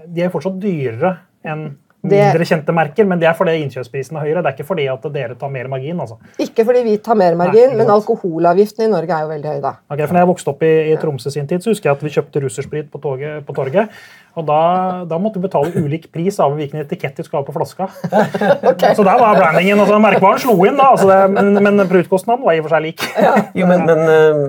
De 0.07 0.23
er 0.23 0.31
fortsatt 0.31 0.61
dyrere 0.63 1.17
enn 1.45 1.77
mindre 2.11 2.47
kjente 2.49 2.75
merker, 2.77 3.09
men 3.09 3.21
det 3.23 3.29
er 3.31 3.37
fordi 3.39 3.57
innkjøpsprisen 3.63 4.19
er 4.19 4.27
høyere. 4.27 4.43
Det 4.45 4.51
er 4.51 4.59
ikke 4.59 4.69
fordi 4.69 4.87
at 4.93 5.09
dere 5.15 5.39
tar 5.39 5.53
mer 5.53 5.71
margin. 5.73 6.01
altså. 6.01 6.19
Ikke 6.43 6.67
fordi 6.69 6.85
vi 6.87 6.99
tar 6.99 7.19
mer 7.19 7.39
margin, 7.39 7.73
Nei, 7.73 7.81
men 7.81 7.93
alkoholavgiften 7.97 8.87
i 8.87 8.93
Norge 8.93 9.17
er 9.17 9.27
jo 9.27 9.33
veldig 9.33 9.51
høy, 9.55 9.59
da. 9.65 9.75
Ok, 9.91 10.05
for 10.05 10.15
når 10.17 10.25
jeg 10.25 10.31
vokste 10.33 10.55
opp 10.55 10.63
i, 10.67 10.75
i 10.93 11.01
Tromsø 11.03 11.33
sin 11.35 11.51
tid, 11.51 11.65
så 11.65 11.73
husker 11.73 11.91
jeg 11.91 11.99
at 11.99 12.07
vi 12.07 12.15
kjøpte 12.17 12.45
russersprit 12.47 12.93
på, 12.93 13.03
toget, 13.03 13.43
på 13.47 13.57
torget. 13.57 13.93
Og 14.37 14.45
da, 14.45 14.61
da 15.09 15.19
måtte 15.21 15.41
vi 15.41 15.47
betale 15.47 15.73
ulik 15.81 16.11
pris 16.13 16.37
av 16.45 16.53
hvilken 16.59 16.83
etikett 16.83 17.17
vi 17.17 17.25
skulle 17.25 17.41
ha 17.41 17.47
på 17.47 17.57
flaska. 17.57 17.89
Så 18.97 19.05
der 19.07 19.17
var 19.17 19.39
brandingen. 19.39 19.81
altså 19.81 20.01
Merkevaren 20.03 20.43
slo 20.43 20.59
inn, 20.69 20.77
da, 20.77 20.91
altså 20.93 21.09
det, 21.09 21.21
men, 21.33 21.55
men 21.65 21.87
brutkostnaden 21.89 22.45
var 22.45 22.57
i 22.57 22.61
og 22.61 22.69
for 22.69 22.77
seg 22.77 22.85
lik. 22.85 23.07
Jo, 23.57 23.69
men, 23.71 23.87
men 23.89 24.03
eh, 24.13 24.43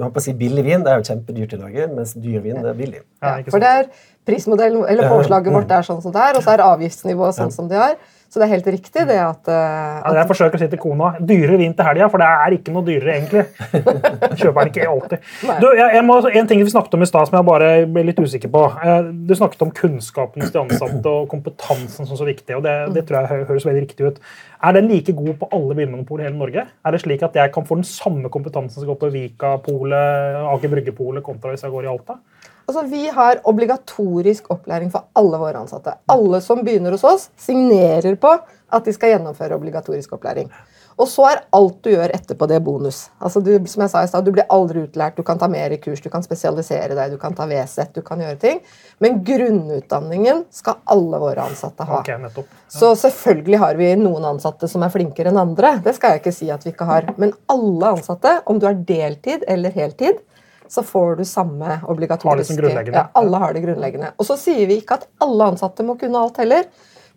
håper 0.00 0.20
å 0.20 0.24
si 0.24 0.34
billig 0.38 0.64
vin 0.66 0.82
det 0.84 0.92
er 0.92 1.00
jo 1.00 1.06
kjempedyrt 1.10 1.54
i 1.54 1.60
Norge, 1.60 1.86
mens 1.94 2.14
dyr 2.18 2.42
vin 2.44 2.60
det 2.62 2.70
er 2.72 2.78
billig. 2.78 3.02
Ja, 3.22 3.36
For 3.50 3.62
det 3.62 3.70
er 3.70 3.88
prismodellen, 4.26 4.84
eller 4.90 5.10
påslaget 5.12 5.54
vårt 5.54 5.72
er 5.76 5.86
sånn 5.86 6.02
som 6.04 6.14
det 6.14 6.22
er, 6.24 6.38
og 6.38 6.44
så 6.44 6.54
er 6.54 6.64
avgiftsnivået 6.64 7.38
sånn 7.38 7.52
som 7.54 7.70
det 7.70 7.80
er. 7.80 7.96
Så 8.34 8.40
det 8.42 8.48
er 8.48 8.50
helt 8.56 8.66
riktig 8.66 9.02
det 9.06 9.14
at, 9.22 9.46
at 9.46 10.08
Ja, 10.08 10.12
jeg 10.18 10.26
forsøker 10.26 10.58
å 10.58 10.60
si 10.64 10.66
til 10.72 10.80
kona 10.82 11.12
dyrere 11.22 11.54
vin 11.60 11.74
til 11.78 11.86
helga, 11.86 12.08
for 12.10 12.18
det 12.18 12.26
er 12.26 12.56
ikke 12.56 12.72
noe 12.74 12.82
dyrere, 12.82 13.12
egentlig. 13.14 13.44
Kjøper 14.40 14.58
den 14.58 14.72
ikke 14.72 14.88
alltid. 14.90 15.28
Du, 15.62 15.66
jeg, 15.78 15.92
jeg 15.94 16.02
må, 16.08 16.16
en 16.40 16.50
ting 16.50 16.64
vi 16.64 16.72
snakket 16.72 16.96
om 16.98 17.04
i 17.06 17.08
stad 17.12 17.30
som 17.30 17.36
jeg 17.38 17.46
bare 17.46 17.68
ble 17.94 18.04
litt 18.08 18.18
usikker 18.18 18.50
på. 18.50 18.64
Eh, 18.82 19.12
Du 19.30 19.36
snakket 19.38 19.62
om 19.62 19.70
kunnskapen 19.78 20.42
hos 20.42 20.50
de 20.50 20.58
ansatte 20.64 21.14
og 21.14 21.30
kompetansen 21.30 22.10
som 22.10 22.18
så 22.18 22.26
viktig. 22.26 22.58
og 22.58 22.66
det, 22.66 22.74
det 22.96 23.06
tror 23.06 23.22
jeg 23.22 23.46
høres 23.52 23.68
veldig 23.70 23.86
riktig 23.86 24.10
ut. 24.10 24.18
Er 24.66 24.74
den 24.80 24.90
like 24.90 25.14
god 25.14 25.38
på 25.38 25.52
alle 25.54 25.78
vinmonopol 25.78 26.24
i 26.24 26.26
hele 26.26 26.40
Norge? 26.40 26.66
Er 26.66 26.96
det 26.96 27.04
slik 27.04 27.22
at 27.22 27.38
jeg 27.38 27.54
kan 27.54 27.70
få 27.70 27.78
den 27.78 27.86
samme 27.86 28.34
kompetansen 28.34 28.80
som 28.82 28.90
går 28.90 28.98
på 28.98 29.14
Vika-polet, 29.14 30.42
Aker 30.50 30.74
Brygge-polet, 30.74 31.22
kontra 31.22 31.54
hvis 31.54 31.62
jeg 31.62 31.70
går 31.70 31.86
i 31.86 31.92
Alta? 31.94 32.18
Altså, 32.66 32.82
Vi 32.88 33.08
har 33.08 33.40
obligatorisk 33.44 34.50
opplæring 34.50 34.92
for 34.92 35.04
alle 35.14 35.40
våre 35.40 35.60
ansatte. 35.60 35.98
Alle 36.08 36.40
som 36.40 36.64
begynner 36.64 36.96
hos 36.96 37.04
oss, 37.04 37.28
signerer 37.36 38.16
på 38.16 38.30
at 38.74 38.84
de 38.84 38.92
skal 38.92 39.14
gjennomføre 39.14 39.56
obligatorisk 39.58 40.16
opplæring. 40.16 40.48
Og 40.94 41.08
så 41.10 41.24
er 41.26 41.40
alt 41.56 41.80
du 41.82 41.90
gjør 41.90 42.12
etterpå, 42.14 42.46
det 42.46 42.60
bonus. 42.62 43.08
Altså 43.18 43.40
du, 43.42 43.50
som 43.66 43.82
jeg 43.82 43.90
sa 43.90 44.02
i 44.04 44.10
sted, 44.10 44.26
du 44.26 44.34
blir 44.36 44.46
aldri 44.54 44.84
utlært, 44.84 45.16
du 45.18 45.26
kan 45.26 45.40
ta 45.40 45.48
mer 45.50 45.74
i 45.74 45.78
kurs, 45.82 46.02
du 46.04 46.06
kan 46.12 46.22
spesialisere 46.22 46.94
deg, 46.94 47.16
du 47.16 47.18
kan 47.18 47.34
ta 47.34 47.48
VZ, 47.50 47.88
du 47.96 48.00
kan 48.06 48.22
gjøre 48.22 48.38
ting. 48.42 48.60
Men 49.02 49.18
grunnutdanningen 49.26 50.44
skal 50.54 50.78
alle 50.94 51.18
våre 51.22 51.48
ansatte 51.48 51.86
ha. 51.88 51.98
Okay, 51.98 52.20
nettopp. 52.22 52.46
Så 52.70 52.92
selvfølgelig 53.00 53.58
har 53.64 53.80
vi 53.80 53.90
noen 53.98 54.28
ansatte 54.36 54.70
som 54.70 54.86
er 54.86 54.94
flinkere 54.94 55.34
enn 55.34 55.40
andre. 55.42 55.76
Det 55.82 55.96
skal 55.98 56.14
jeg 56.14 56.22
ikke 56.22 56.36
si 56.38 56.52
at 56.54 56.62
vi 56.66 56.74
ikke 56.74 56.86
har. 56.88 57.10
Men 57.18 57.34
alle 57.50 57.96
ansatte, 57.98 58.38
om 58.46 58.62
du 58.62 58.68
er 58.70 58.78
deltid 58.86 59.42
eller 59.50 59.74
heltid, 59.74 60.22
så 60.68 60.82
får 60.86 61.16
du 61.16 61.24
samme 61.28 61.78
obligatoriske 61.90 62.56
Har. 62.56 62.90
Ja, 62.92 63.04
alle 63.20 63.40
har 63.42 63.54
det 63.54 63.62
grunnleggende. 63.64 64.12
Og 64.18 64.26
så 64.28 64.36
sier 64.40 64.66
vi 64.70 64.80
ikke 64.82 64.98
at 65.00 65.06
alle 65.24 65.52
ansatte 65.52 65.86
må 65.86 65.98
kunne 66.00 66.20
alt 66.20 66.40
heller, 66.42 66.66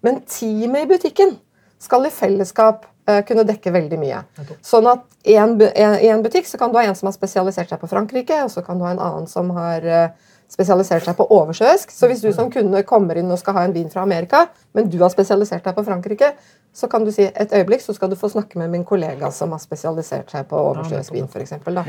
men 0.05 0.21
teamet 0.29 0.85
i 0.85 0.91
butikken 0.91 1.35
skal 1.81 2.05
i 2.05 2.13
fellesskap 2.13 2.85
eh, 3.09 3.23
kunne 3.25 3.45
dekke 3.47 3.73
veldig 3.73 3.99
mye. 4.01 4.21
Sånn 4.65 4.87
at 4.89 5.05
i 5.27 5.37
en, 5.39 5.57
i 5.61 6.09
en 6.09 6.23
butikk 6.25 6.49
så 6.49 6.59
kan 6.61 6.73
du 6.73 6.79
ha 6.79 6.85
en 6.87 6.97
som 6.97 7.09
har 7.09 7.15
spesialisert 7.15 7.69
seg 7.69 7.81
på 7.81 7.89
Frankrike, 7.91 8.43
og 8.45 8.51
så 8.53 8.63
kan 8.65 8.79
du 8.79 8.85
ha 8.87 8.95
en 8.95 9.03
annen 9.03 9.29
som 9.29 9.51
har 9.57 9.85
eh, 9.85 10.09
spesialisert 10.51 11.05
seg 11.05 11.17
på 11.17 11.27
oversjøisk. 11.33 11.91
Så 11.91 12.09
hvis 12.09 12.23
du 12.23 12.31
som 12.35 12.51
kunde 12.53 12.83
kommer 12.87 13.19
inn 13.19 13.31
og 13.31 13.39
skal 13.41 13.57
ha 13.57 13.65
en 13.67 13.75
vin 13.75 13.89
fra 13.93 14.05
Amerika, 14.07 14.47
men 14.77 14.89
du 14.93 15.00
har 15.01 15.10
spesialisert 15.10 15.65
deg 15.65 15.74
på 15.74 15.84
Frankrike, 15.88 16.36
så 16.77 16.86
kan 16.91 17.01
du 17.01 17.10
si 17.10 17.24
et 17.25 17.53
øyeblikk, 17.57 17.81
så 17.81 17.96
skal 17.96 18.12
du 18.12 18.15
få 18.19 18.29
snakke 18.29 18.60
med 18.62 18.69
min 18.69 18.84
kollega 18.86 19.31
som 19.34 19.55
har 19.55 19.62
spesialisert 19.63 20.29
seg 20.29 20.46
på 20.51 20.60
oversjøisk 20.62 21.15
vin, 21.15 21.25
eksempel. 21.41 21.79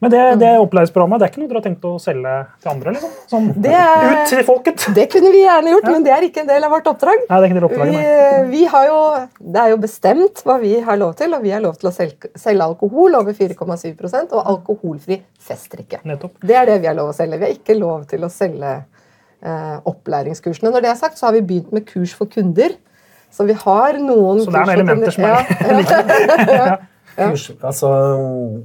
Men 0.00 0.14
det, 0.14 0.22
det 0.40 0.54
opplæringsprogrammet 0.62 1.20
det 1.20 1.26
er 1.26 1.32
ikke 1.34 1.42
noe 1.42 1.50
dere 1.50 1.60
har 1.60 1.66
tenkt 1.66 1.84
å 1.84 1.92
selge 2.00 2.32
til 2.62 2.72
andre? 2.72 2.94
liksom? 2.96 3.12
Som, 3.28 3.50
Det 3.52 3.74
Ut 3.76 4.32
til 4.32 4.42
folket! 4.48 4.86
Det 4.96 5.04
kunne 5.12 5.34
vi 5.34 5.44
gjerne 5.44 5.74
gjort, 5.74 5.90
men 5.92 6.08
det 6.08 6.14
er 6.16 6.28
ikke 6.30 6.46
en 6.46 6.50
del 6.54 6.64
av 6.64 6.72
vårt 6.72 6.88
oppdrag. 6.88 7.26
Nei, 7.28 7.28
det 7.28 7.42
er 7.42 7.50
ikke 7.50 7.60
det 7.60 7.68
oppdraget, 7.68 8.00
Vi, 8.00 8.56
vi 8.56 8.64
har 8.72 8.88
jo, 8.88 9.00
det 9.56 9.64
er 9.64 9.74
jo 9.74 9.80
bestemt 9.84 10.44
hva 10.48 10.56
vi 10.64 10.74
har 10.88 11.00
lov 11.04 11.12
til, 11.20 11.36
og 11.36 11.44
vi 11.44 11.52
har 11.52 11.64
lov 11.64 11.76
til 11.82 11.92
å 11.92 11.96
selge, 11.98 12.32
selge 12.40 12.70
alkohol 12.72 13.20
over 13.20 13.36
4,7% 13.36 14.32
og 14.32 14.52
alkoholfri 14.54 15.20
festdrikke. 15.44 16.00
Nettopp. 16.08 16.40
Det 16.40 16.56
er 16.56 16.72
det 16.72 16.80
vi 16.80 16.88
har 16.88 16.96
lov 16.96 17.12
å 17.12 17.16
selge. 17.16 17.36
Vi 17.36 17.50
har 17.50 17.58
ikke 17.60 17.76
lov 17.76 18.08
til 18.08 18.24
å 18.24 18.32
selge 18.32 18.78
opplæringskursene. 19.84 20.70
Når 20.74 20.84
det 20.84 20.90
er 20.90 20.98
sagt, 20.98 21.18
så 21.18 21.26
har 21.26 21.32
vi 21.36 21.40
begynt 21.46 21.72
med 21.72 21.86
kurs 21.86 22.14
for 22.14 22.26
kunder. 22.26 22.74
Så 23.30 23.44
vi 23.44 23.52
har 23.52 23.98
noen 24.00 24.40
Så 24.44 24.50
det 24.50 24.60
er 24.60 24.64
noen 24.64 24.78
elementer 24.78 25.14
som 25.14 25.26
er 25.28 25.42
ja, 26.58 26.76
ja, 27.18 27.26
Kurs, 27.32 27.48
altså 27.66 27.88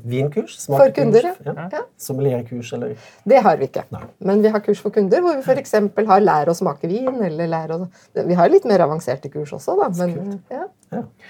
vinkurs? 0.06 0.56
For 0.68 0.92
kunder, 0.96 1.26
ja. 1.26 1.34
ja. 1.46 1.68
ja. 1.74 1.82
Sommelierkurs, 2.00 2.74
eller 2.74 2.94
Det 3.30 3.42
har 3.42 3.58
vi 3.58 3.70
ikke. 3.70 3.84
Nei. 3.94 4.04
Men 4.30 4.44
vi 4.44 4.52
har 4.54 4.62
kurs 4.66 4.82
for 4.84 4.94
kunder 4.94 5.24
hvor 5.26 5.40
vi 5.40 5.42
f.eks. 5.42 5.74
har 6.10 6.22
lær 6.24 6.52
å 6.52 6.56
smake 6.58 6.90
vin. 6.92 7.18
eller 7.26 7.50
lær 7.50 7.74
å... 7.76 7.80
Vi 8.14 8.38
har 8.38 8.52
litt 8.54 8.68
mer 8.70 8.86
avanserte 8.86 9.32
kurs 9.34 9.56
også, 9.58 9.78
da. 9.82 9.90
Men, 9.98 10.40
ja. 10.54 10.68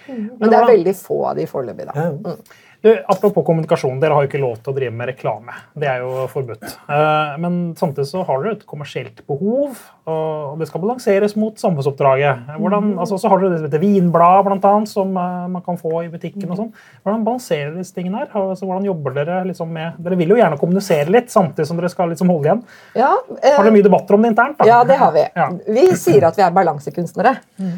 Ja. 0.08 0.13
men 0.39 0.49
det 0.49 0.60
er 0.60 0.69
veldig 0.75 0.95
få 0.99 1.23
av 1.32 1.36
de 1.39 1.45
foreløpig. 1.49 1.89
da. 1.93 2.12
Mm. 2.12 2.38
Du, 2.84 2.89
apropos 3.08 3.45
kommunikasjon, 3.47 3.95
dere 4.01 4.12
har 4.12 4.25
jo 4.25 4.27
ikke 4.27 4.39
lov 4.41 4.58
til 4.60 4.73
å 4.73 4.75
drive 4.75 4.91
med 4.91 5.08
reklame. 5.08 5.53
Det 5.79 5.88
er 5.88 6.01
jo 6.03 6.25
forbudt. 6.27 6.65
Eh, 6.91 7.38
Men 7.39 7.53
samtidig 7.79 8.10
så 8.10 8.25
har 8.27 8.41
dere 8.43 8.58
et 8.58 8.65
kommersielt 8.67 9.21
behov, 9.25 9.77
og 10.06 10.60
det 10.60 10.67
skal 10.67 10.82
balanseres 10.84 11.38
mot 11.39 11.56
samfunnsoppdraget. 11.56 12.41
Hvordan, 12.60 12.89
altså, 12.99 13.15
så 13.23 13.29
har 13.32 13.39
dere 13.39 13.53
det 13.53 13.60
som 13.62 13.69
heter 13.69 13.79
vinblad, 13.79 14.43
blant 14.49 14.65
annet, 14.67 14.91
som 14.91 15.15
eh, 15.15 15.47
man 15.53 15.63
kan 15.63 15.79
få 15.79 16.01
i 16.03 16.10
butikken. 16.12 16.51
og 16.51 16.58
sånn. 16.60 16.73
Hvordan 17.06 17.23
balanserer 17.23 17.69
dere 17.71 17.86
disse 17.86 17.95
tingene 17.95 18.19
her? 18.19 18.27
Altså, 18.36 18.67
hvordan 18.67 18.84
jobber 18.89 19.15
Dere 19.15 19.39
liksom 19.47 19.71
med... 19.71 19.95
Dere 20.03 20.19
vil 20.19 20.36
jo 20.36 20.41
gjerne 20.41 20.60
kommunisere 20.60 21.08
litt, 21.08 21.32
samtidig 21.32 21.69
som 21.71 21.79
dere 21.79 21.88
skal 21.93 22.12
liksom 22.12 22.34
holde 22.36 22.49
igjen. 22.51 22.65
Ja, 22.99 23.13
eh, 23.39 23.56
Har 23.56 23.63
dere 23.63 23.77
mye 23.77 23.88
debatter 23.88 24.19
om 24.19 24.27
det 24.27 24.34
internt? 24.34 24.58
da? 24.60 24.67
Ja, 24.67 24.84
det 24.84 24.99
har 24.99 25.15
vi. 25.15 25.23
Ja. 25.39 25.47
Vi 25.79 25.88
sier 25.95 26.27
at 26.27 26.36
vi 26.36 26.43
er 26.43 26.51
balansekunstnere. 26.51 27.38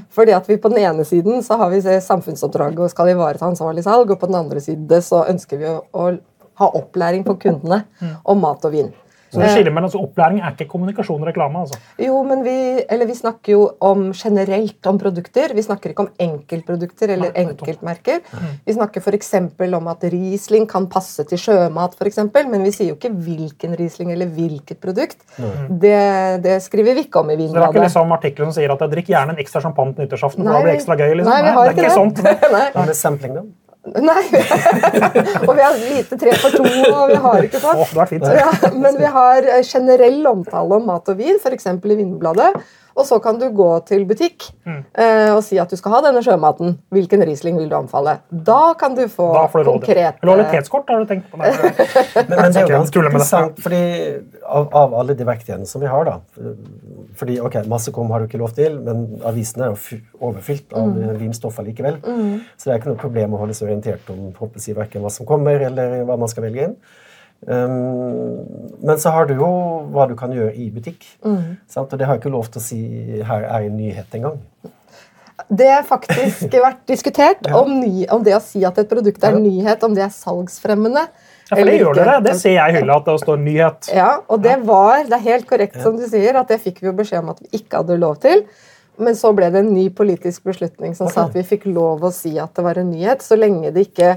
Fordi 0.10 0.34
at 0.34 0.49
vi 0.49 0.58
på 0.58 0.73
den 0.73 0.82
ene 0.82 1.06
siden 1.06 1.45
så 1.45 1.62
har 1.62 1.69
vi 1.69 1.84
det 1.86 2.01
samfunnsoppdraget 2.08 2.82
og 2.86 2.91
skal 2.94 3.12
ivareta 3.13 3.48
ansvarlig 3.50 3.86
salg, 3.86 4.12
og 4.12 4.22
på 4.22 4.30
den 4.30 4.39
andre 4.39 4.63
siden 4.63 5.04
så 5.04 5.26
ønsker 5.32 5.62
vi 5.62 5.70
å, 5.72 5.80
å 5.91 6.10
ha 6.62 6.70
opplæring 6.80 7.26
for 7.28 7.39
kundene 7.41 7.84
om 8.24 8.39
mat 8.44 8.63
og 8.68 8.76
vin. 8.76 8.94
Så 9.36 9.43
det 9.43 9.52
skiller 9.54 9.74
mellom, 9.76 9.89
altså, 9.89 10.02
Opplæring 10.06 10.39
er 10.41 10.56
ikke 10.56 10.67
kommunikasjon 10.71 11.21
og 11.21 11.30
reklame. 11.30 11.62
altså. 11.65 11.80
Jo, 12.02 12.21
men 12.28 12.43
vi, 12.45 12.56
eller 12.89 13.10
vi 13.10 13.15
snakker 13.17 13.54
jo 13.56 13.65
om 13.84 14.08
generelt 14.15 14.88
om 14.91 15.00
produkter. 15.02 15.54
Vi 15.56 15.63
snakker 15.65 15.91
ikke 15.93 16.06
om 16.08 16.12
enkeltprodukter 16.28 17.13
eller 17.15 17.36
enkeltmerker. 17.43 18.21
Vi 18.65 18.74
snakker 18.78 19.02
f.eks. 19.04 19.34
om 19.76 19.88
at 19.91 20.04
Riesling 20.13 20.67
kan 20.71 20.88
passe 20.91 21.26
til 21.28 21.38
sjømat, 21.41 21.95
for 21.98 22.08
eksempel, 22.10 22.48
men 22.52 22.63
vi 22.63 22.71
sier 22.76 22.93
jo 22.93 22.98
ikke 23.00 23.12
hvilken 23.13 23.76
Riesling 23.80 24.12
eller 24.15 24.32
hvilket 24.32 24.80
produkt. 24.84 25.17
Det, 25.69 25.98
det 26.45 26.60
skriver 26.63 26.95
vi 26.95 27.06
ikke 27.10 27.19
om 27.24 27.30
i 27.34 27.36
Vinbladet. 27.36 27.74
Det 27.74 27.76
er 27.76 27.78
ikke 27.80 27.88
liksom 27.89 28.15
artikkelen 28.15 28.52
som 28.52 28.60
sier 28.62 28.71
at 28.74 28.82
jeg 28.86 28.93
drikker 28.95 29.15
gjerne 29.17 29.36
en 29.36 29.43
ekstra 29.43 29.62
champagne 29.65 29.95
til 29.95 30.06
nyttårsaften. 30.08 30.43
for 30.43 30.52
Nei, 30.52 30.56
da 30.58 30.63
blir 30.63 30.71
det 30.74 30.80
ekstra 30.80 30.98
gøy. 31.02 31.13
liksom. 31.19 31.32
Nei, 31.34 31.41
vi 31.43 31.54
har 31.58 31.65
det 31.65 31.69
er 31.69 31.78
ikke 31.78 31.89
det. 31.89 31.95
sånt. 32.00 32.24
Nei. 32.56 32.65
er 32.71 32.91
det 32.91 32.98
sampling, 33.06 33.38
da? 33.41 33.45
Nei. 33.86 34.24
og 35.48 35.52
vi 35.54 35.62
har 35.62 35.76
lite 35.78 36.17
tre 36.17 36.34
for 36.41 36.56
to, 36.58 36.63
og 36.65 37.12
vi 37.12 37.19
har 37.21 37.45
ikke 37.45 37.62
sånn. 37.62 37.84
Fint. 38.10 38.26
Ja, 38.34 38.50
men 38.74 38.98
vi 38.98 39.12
har 39.17 39.45
eh, 39.45 39.62
generell 39.65 40.26
omtale 40.32 40.80
om 40.80 40.89
mat 40.89 41.13
og 41.13 41.19
vin, 41.19 41.38
f.eks. 41.38 41.69
i 41.69 42.00
Vinbladet. 42.00 42.50
Og 42.95 43.03
så 43.05 43.17
kan 43.21 43.36
du 43.38 43.49
gå 43.51 43.69
til 43.86 44.05
butikk 44.08 44.51
Mm. 44.65 44.84
eh, 44.97 45.29
og 45.36 45.43
si 45.43 45.58
at 45.60 45.69
du 45.69 45.75
skal 45.77 45.91
ha 45.91 45.99
denne 46.01 46.21
sjømaten. 46.23 46.77
Hvilken 46.95 47.21
Riesling 47.27 47.58
vil 47.60 47.67
du 47.69 47.75
anbefale? 47.75 48.19
Da 48.31 48.73
kan 48.79 48.95
du 48.95 49.03
få 49.12 49.27
konkret 49.51 50.15
Lojalitetskort 50.23 50.89
har 50.89 51.03
du 51.03 51.05
tenkt 51.12 51.27
på? 51.29 51.38
Men, 51.38 51.53
men 52.29 52.51
det 52.51 52.62
er 52.63 52.65
jo 52.65 52.71
ganske 52.73 52.95
med 52.97 53.05
det. 53.05 53.12
interessant, 53.12 53.60
fordi 53.62 53.81
av, 54.47 54.69
av 54.73 54.95
alle 55.01 55.13
de 55.19 55.27
verktøyene 55.27 55.67
som 55.67 55.81
vi 55.84 55.88
har, 55.91 56.05
da 56.05 56.15
fordi 57.15 57.38
ok, 57.39 57.60
Massekom 57.71 58.10
har 58.12 58.19
du 58.19 58.25
ikke 58.27 58.39
lov 58.41 58.51
til, 58.58 58.79
men 58.84 59.05
avisene 59.23 59.67
er 59.67 59.69
jo 59.71 59.79
fy- 59.79 60.01
overfylt 60.21 60.73
av 60.75 60.88
Mm. 60.88 61.17
vinstoffer 61.19 61.63
likevel. 61.63 61.99
Mm. 62.03 62.41
Så 62.58 62.65
det 62.65 62.73
er 62.73 62.79
ikke 62.81 62.91
noe 62.93 62.99
problem 63.01 63.34
å 63.36 63.39
holde 63.39 63.53
seg 63.55 63.69
orientert 63.69 64.10
om 64.12 64.31
håper 64.39 64.60
jeg, 64.60 64.75
hverken 64.75 65.01
hva 65.05 65.12
som 65.12 65.25
kommer, 65.25 65.60
eller 65.67 66.03
hva 66.05 66.17
man 66.19 66.27
skal 66.31 66.43
velge 66.43 66.63
inn. 66.69 66.75
Um, 67.45 68.41
men 68.82 68.98
så 69.02 69.12
har 69.13 69.28
du 69.30 69.36
jo 69.38 69.50
hva 69.93 70.08
du 70.10 70.15
kan 70.17 70.34
gjøre 70.34 70.56
i 70.58 70.69
butikk. 70.74 71.06
Mm. 71.26 71.58
Sant? 71.69 71.91
Og 71.91 72.00
det 72.00 72.08
har 72.08 72.17
jeg 72.17 72.24
ikke 72.24 72.34
lov 72.34 72.50
til 72.50 72.62
å 72.62 72.65
si 72.65 72.82
her 73.28 73.45
er 73.45 73.67
en 73.67 73.78
nyhet 73.78 74.17
engang. 74.17 74.39
Det 75.52 75.67
har 75.67 75.84
faktisk 75.86 76.54
vært 76.67 76.82
diskutert 76.89 77.45
om, 77.54 77.69
ny, 77.82 78.06
om 78.13 78.24
det 78.26 78.34
å 78.38 78.41
si 78.43 78.63
at 78.65 78.78
et 78.82 78.89
produkt 78.89 79.24
er 79.24 79.36
Ja. 79.36 79.41
nyhet, 79.43 79.84
om 79.84 79.93
det 79.93 80.06
er 80.08 80.13
salgsfremmende. 80.15 81.06
Ja, 81.45 81.52
for 81.54 81.67
det 81.69 81.76
gjør 81.78 81.98
dere. 82.00 82.21
Det 82.26 82.38
ser 82.39 82.56
jeg 82.56 82.71
i 82.71 82.78
hylla, 82.80 82.95
at 82.98 83.10
det 83.10 83.17
står 83.21 83.41
nyhet. 83.43 83.89
Ja, 83.93 84.12
og 84.26 84.41
det 84.41 84.56
var, 84.65 85.04
det 85.06 85.13
er 85.19 85.26
helt 85.28 85.45
korrekt 85.50 85.78
som 85.84 86.00
du 86.00 86.08
sier, 86.10 86.39
at 86.39 86.50
det 86.50 86.58
fikk 86.63 86.82
vi 86.82 86.89
jo 86.89 86.95
beskjed 86.98 87.21
om 87.21 87.36
at 87.36 87.43
vi 87.43 87.60
ikke 87.60 87.84
hadde 87.84 88.00
lov 88.02 88.17
til. 88.24 88.48
men 88.98 89.12
så 89.12 89.34
ble 89.36 89.50
det 89.52 89.60
en 89.60 89.74
ny 89.76 89.89
politisk 89.91 90.45
beslutning 90.48 90.93
som 90.95 91.10
okay. 91.10 91.13
sa 91.13 91.24
at 91.28 91.34
vi 91.36 91.41
fikk 91.43 91.65
lov 91.67 92.06
å 92.08 92.12
si 92.15 92.38
at 92.39 92.56
det 92.56 92.63
var 92.63 92.78
en 92.80 92.93
nyhet, 92.93 93.19
så 93.21 93.36
lenge 93.36 93.74
det 93.76 93.89
ikke 93.89 94.13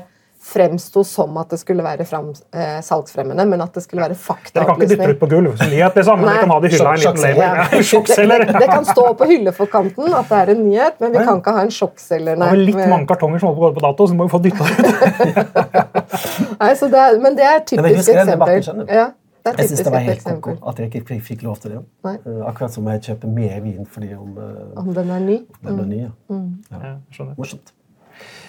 fremsto 0.48 1.04
som 1.04 1.36
at 1.40 1.52
det 1.52 1.58
skulle 1.60 1.84
være 1.84 2.04
fram, 2.08 2.30
eh, 2.54 2.78
salgsfremmende, 2.84 3.44
men 3.50 3.60
at 3.60 3.74
det 3.76 3.82
skulle 3.84 4.02
være 4.04 4.16
faktaopplysning. 4.16 4.54
Dere 4.54 4.66
kan 4.68 4.82
ikke 4.82 4.90
dytte 4.94 5.10
ut 5.10 5.20
på 5.20 5.28
gulv 5.34 5.56
som 5.60 5.72
nyhet, 5.72 5.98
liksom, 6.00 6.22
men 6.24 6.30
vi 6.32 6.40
kan 6.40 6.54
ha 6.54 6.58
det 6.60 6.70
i 6.70 6.74
hylla 6.76 6.94
en 6.94 7.02
liten 7.02 7.22
label. 7.26 7.42
Ja. 7.42 7.68
Det, 8.08 8.24
det, 8.26 8.52
det, 8.60 8.66
kan 8.70 8.84
stå 8.84 9.04
på 9.18 9.26
hylleforkanten 9.28 10.14
at 10.14 10.30
det 10.30 10.38
er 10.38 10.50
en 10.52 10.60
nyhet, 10.64 10.96
men 11.00 11.12
vi 11.12 11.22
kan 11.26 11.38
ikke 11.40 11.52
ha 11.54 11.62
en 11.66 11.70
sjokkselger. 11.72 12.38
Det 12.40 12.48
er 12.48 12.60
litt 12.60 12.80
mange 12.80 13.06
kartonger 13.10 13.42
som 13.42 13.50
holder 13.50 13.60
på 13.60 13.68
å 13.68 13.70
gå 13.70 13.78
på 13.78 13.84
dato, 13.84 14.06
så 14.08 14.16
må 14.18 14.26
vi 14.26 14.32
få 14.32 14.40
dytta 14.42 14.66
ut. 14.68 14.82
nei, 16.62 16.72
det 16.74 17.00
er, 17.04 17.18
men 17.22 17.38
det 17.38 17.46
er 17.48 17.64
typisk 17.68 18.12
eksempel. 18.14 18.68
Ja, 18.88 19.06
jeg 19.46 19.70
syns 19.70 19.84
det 19.86 19.92
var 19.94 20.04
helt 20.04 20.26
koko 20.26 20.54
at 20.68 20.82
jeg 20.82 20.92
ikke 20.92 21.18
fikk 21.24 21.42
lov 21.46 21.58
til 21.62 21.76
det. 21.76 21.82
Nei. 22.06 22.16
Eh, 22.18 22.44
akkurat 22.48 22.74
som 22.74 22.88
jeg 22.92 23.04
kjøper 23.08 23.32
mer 23.32 23.58
vin 23.64 23.88
fordi 23.88 24.12
om, 24.18 24.36
uh, 24.36 24.78
om 24.82 24.92
den 24.94 25.10
er 25.14 25.24
ny. 25.24 25.40
Den 25.64 25.82
er 25.84 25.90
ny 25.92 26.00
ja. 26.02 26.12
Mm. 26.28 26.48
ja. 26.72 26.94
Morsomt. 27.36 27.72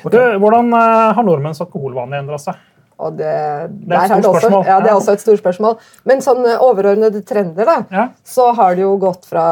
Okay. 0.05 0.38
hvordan 0.39 0.73
uh, 0.73 1.12
har 1.15 1.25
nordmenns 1.27 1.62
alkoholvaner 1.63 2.21
endra 2.21 2.39
seg? 2.41 2.60
Og 2.99 3.15
det, 3.15 3.32
det, 3.71 3.95
er 3.95 4.12
er 4.12 4.19
det, 4.19 4.27
også, 4.27 4.49
ja, 4.67 4.77
det, 4.84 4.89
er 4.89 4.95
også, 4.97 5.13
et 5.15 5.21
stort 5.23 5.39
spørsmål. 5.39 5.77
Men 6.10 6.23
sånn 6.23 6.43
overordnede 6.51 7.21
trender, 7.27 7.63
da, 7.67 7.77
ja. 7.95 8.08
så 8.27 8.49
har 8.58 8.75
det 8.75 8.84
jo 8.84 8.97
gått 8.99 9.23
fra 9.29 9.45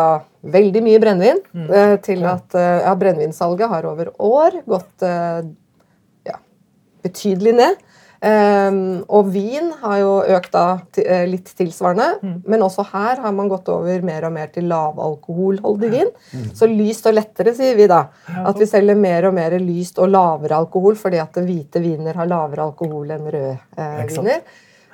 veldig 0.44 0.82
mye 0.84 1.00
brennevin 1.00 1.40
mm. 1.56 1.70
uh, 1.72 1.94
til 2.04 2.26
at 2.28 2.58
ja, 2.60 2.92
brennevinsalget 3.00 3.72
har 3.72 3.88
over 3.88 4.12
år 4.20 4.60
gått 4.68 5.08
ja, 6.28 6.42
betydelig 7.08 7.56
ned. 7.62 7.87
Um, 8.18 9.04
og 9.14 9.28
vin 9.30 9.68
har 9.84 9.98
jo 10.02 10.14
økt 10.34 10.50
da 10.56 10.66
uh, 10.82 11.26
litt 11.30 11.52
tilsvarende, 11.58 12.08
mm. 12.24 12.38
men 12.50 12.64
også 12.66 12.88
her 12.90 13.22
har 13.22 13.36
man 13.36 13.50
gått 13.52 13.70
over 13.70 14.02
mer 14.06 14.26
og 14.26 14.34
mer 14.34 14.50
til 14.54 14.66
lavalkoholholdig 14.72 15.92
vin. 15.92 16.10
Mm. 16.34 16.48
Så 16.58 16.70
lyst 16.72 17.06
og 17.10 17.14
lettere, 17.14 17.54
sier 17.58 17.78
vi 17.78 17.86
da. 17.90 18.08
At 18.42 18.58
vi 18.58 18.66
selger 18.70 18.98
mer 18.98 19.30
og 19.30 19.36
mer 19.38 19.54
lyst 19.62 20.02
og 20.02 20.10
lavere 20.16 20.58
alkohol 20.58 20.98
fordi 20.98 21.22
at 21.22 21.38
hvite 21.38 21.82
viner 21.84 22.18
har 22.18 22.30
lavere 22.30 22.66
alkohol 22.66 23.14
enn 23.14 23.30
røde 23.30 23.54
eh, 23.78 24.02
viner. 24.10 24.42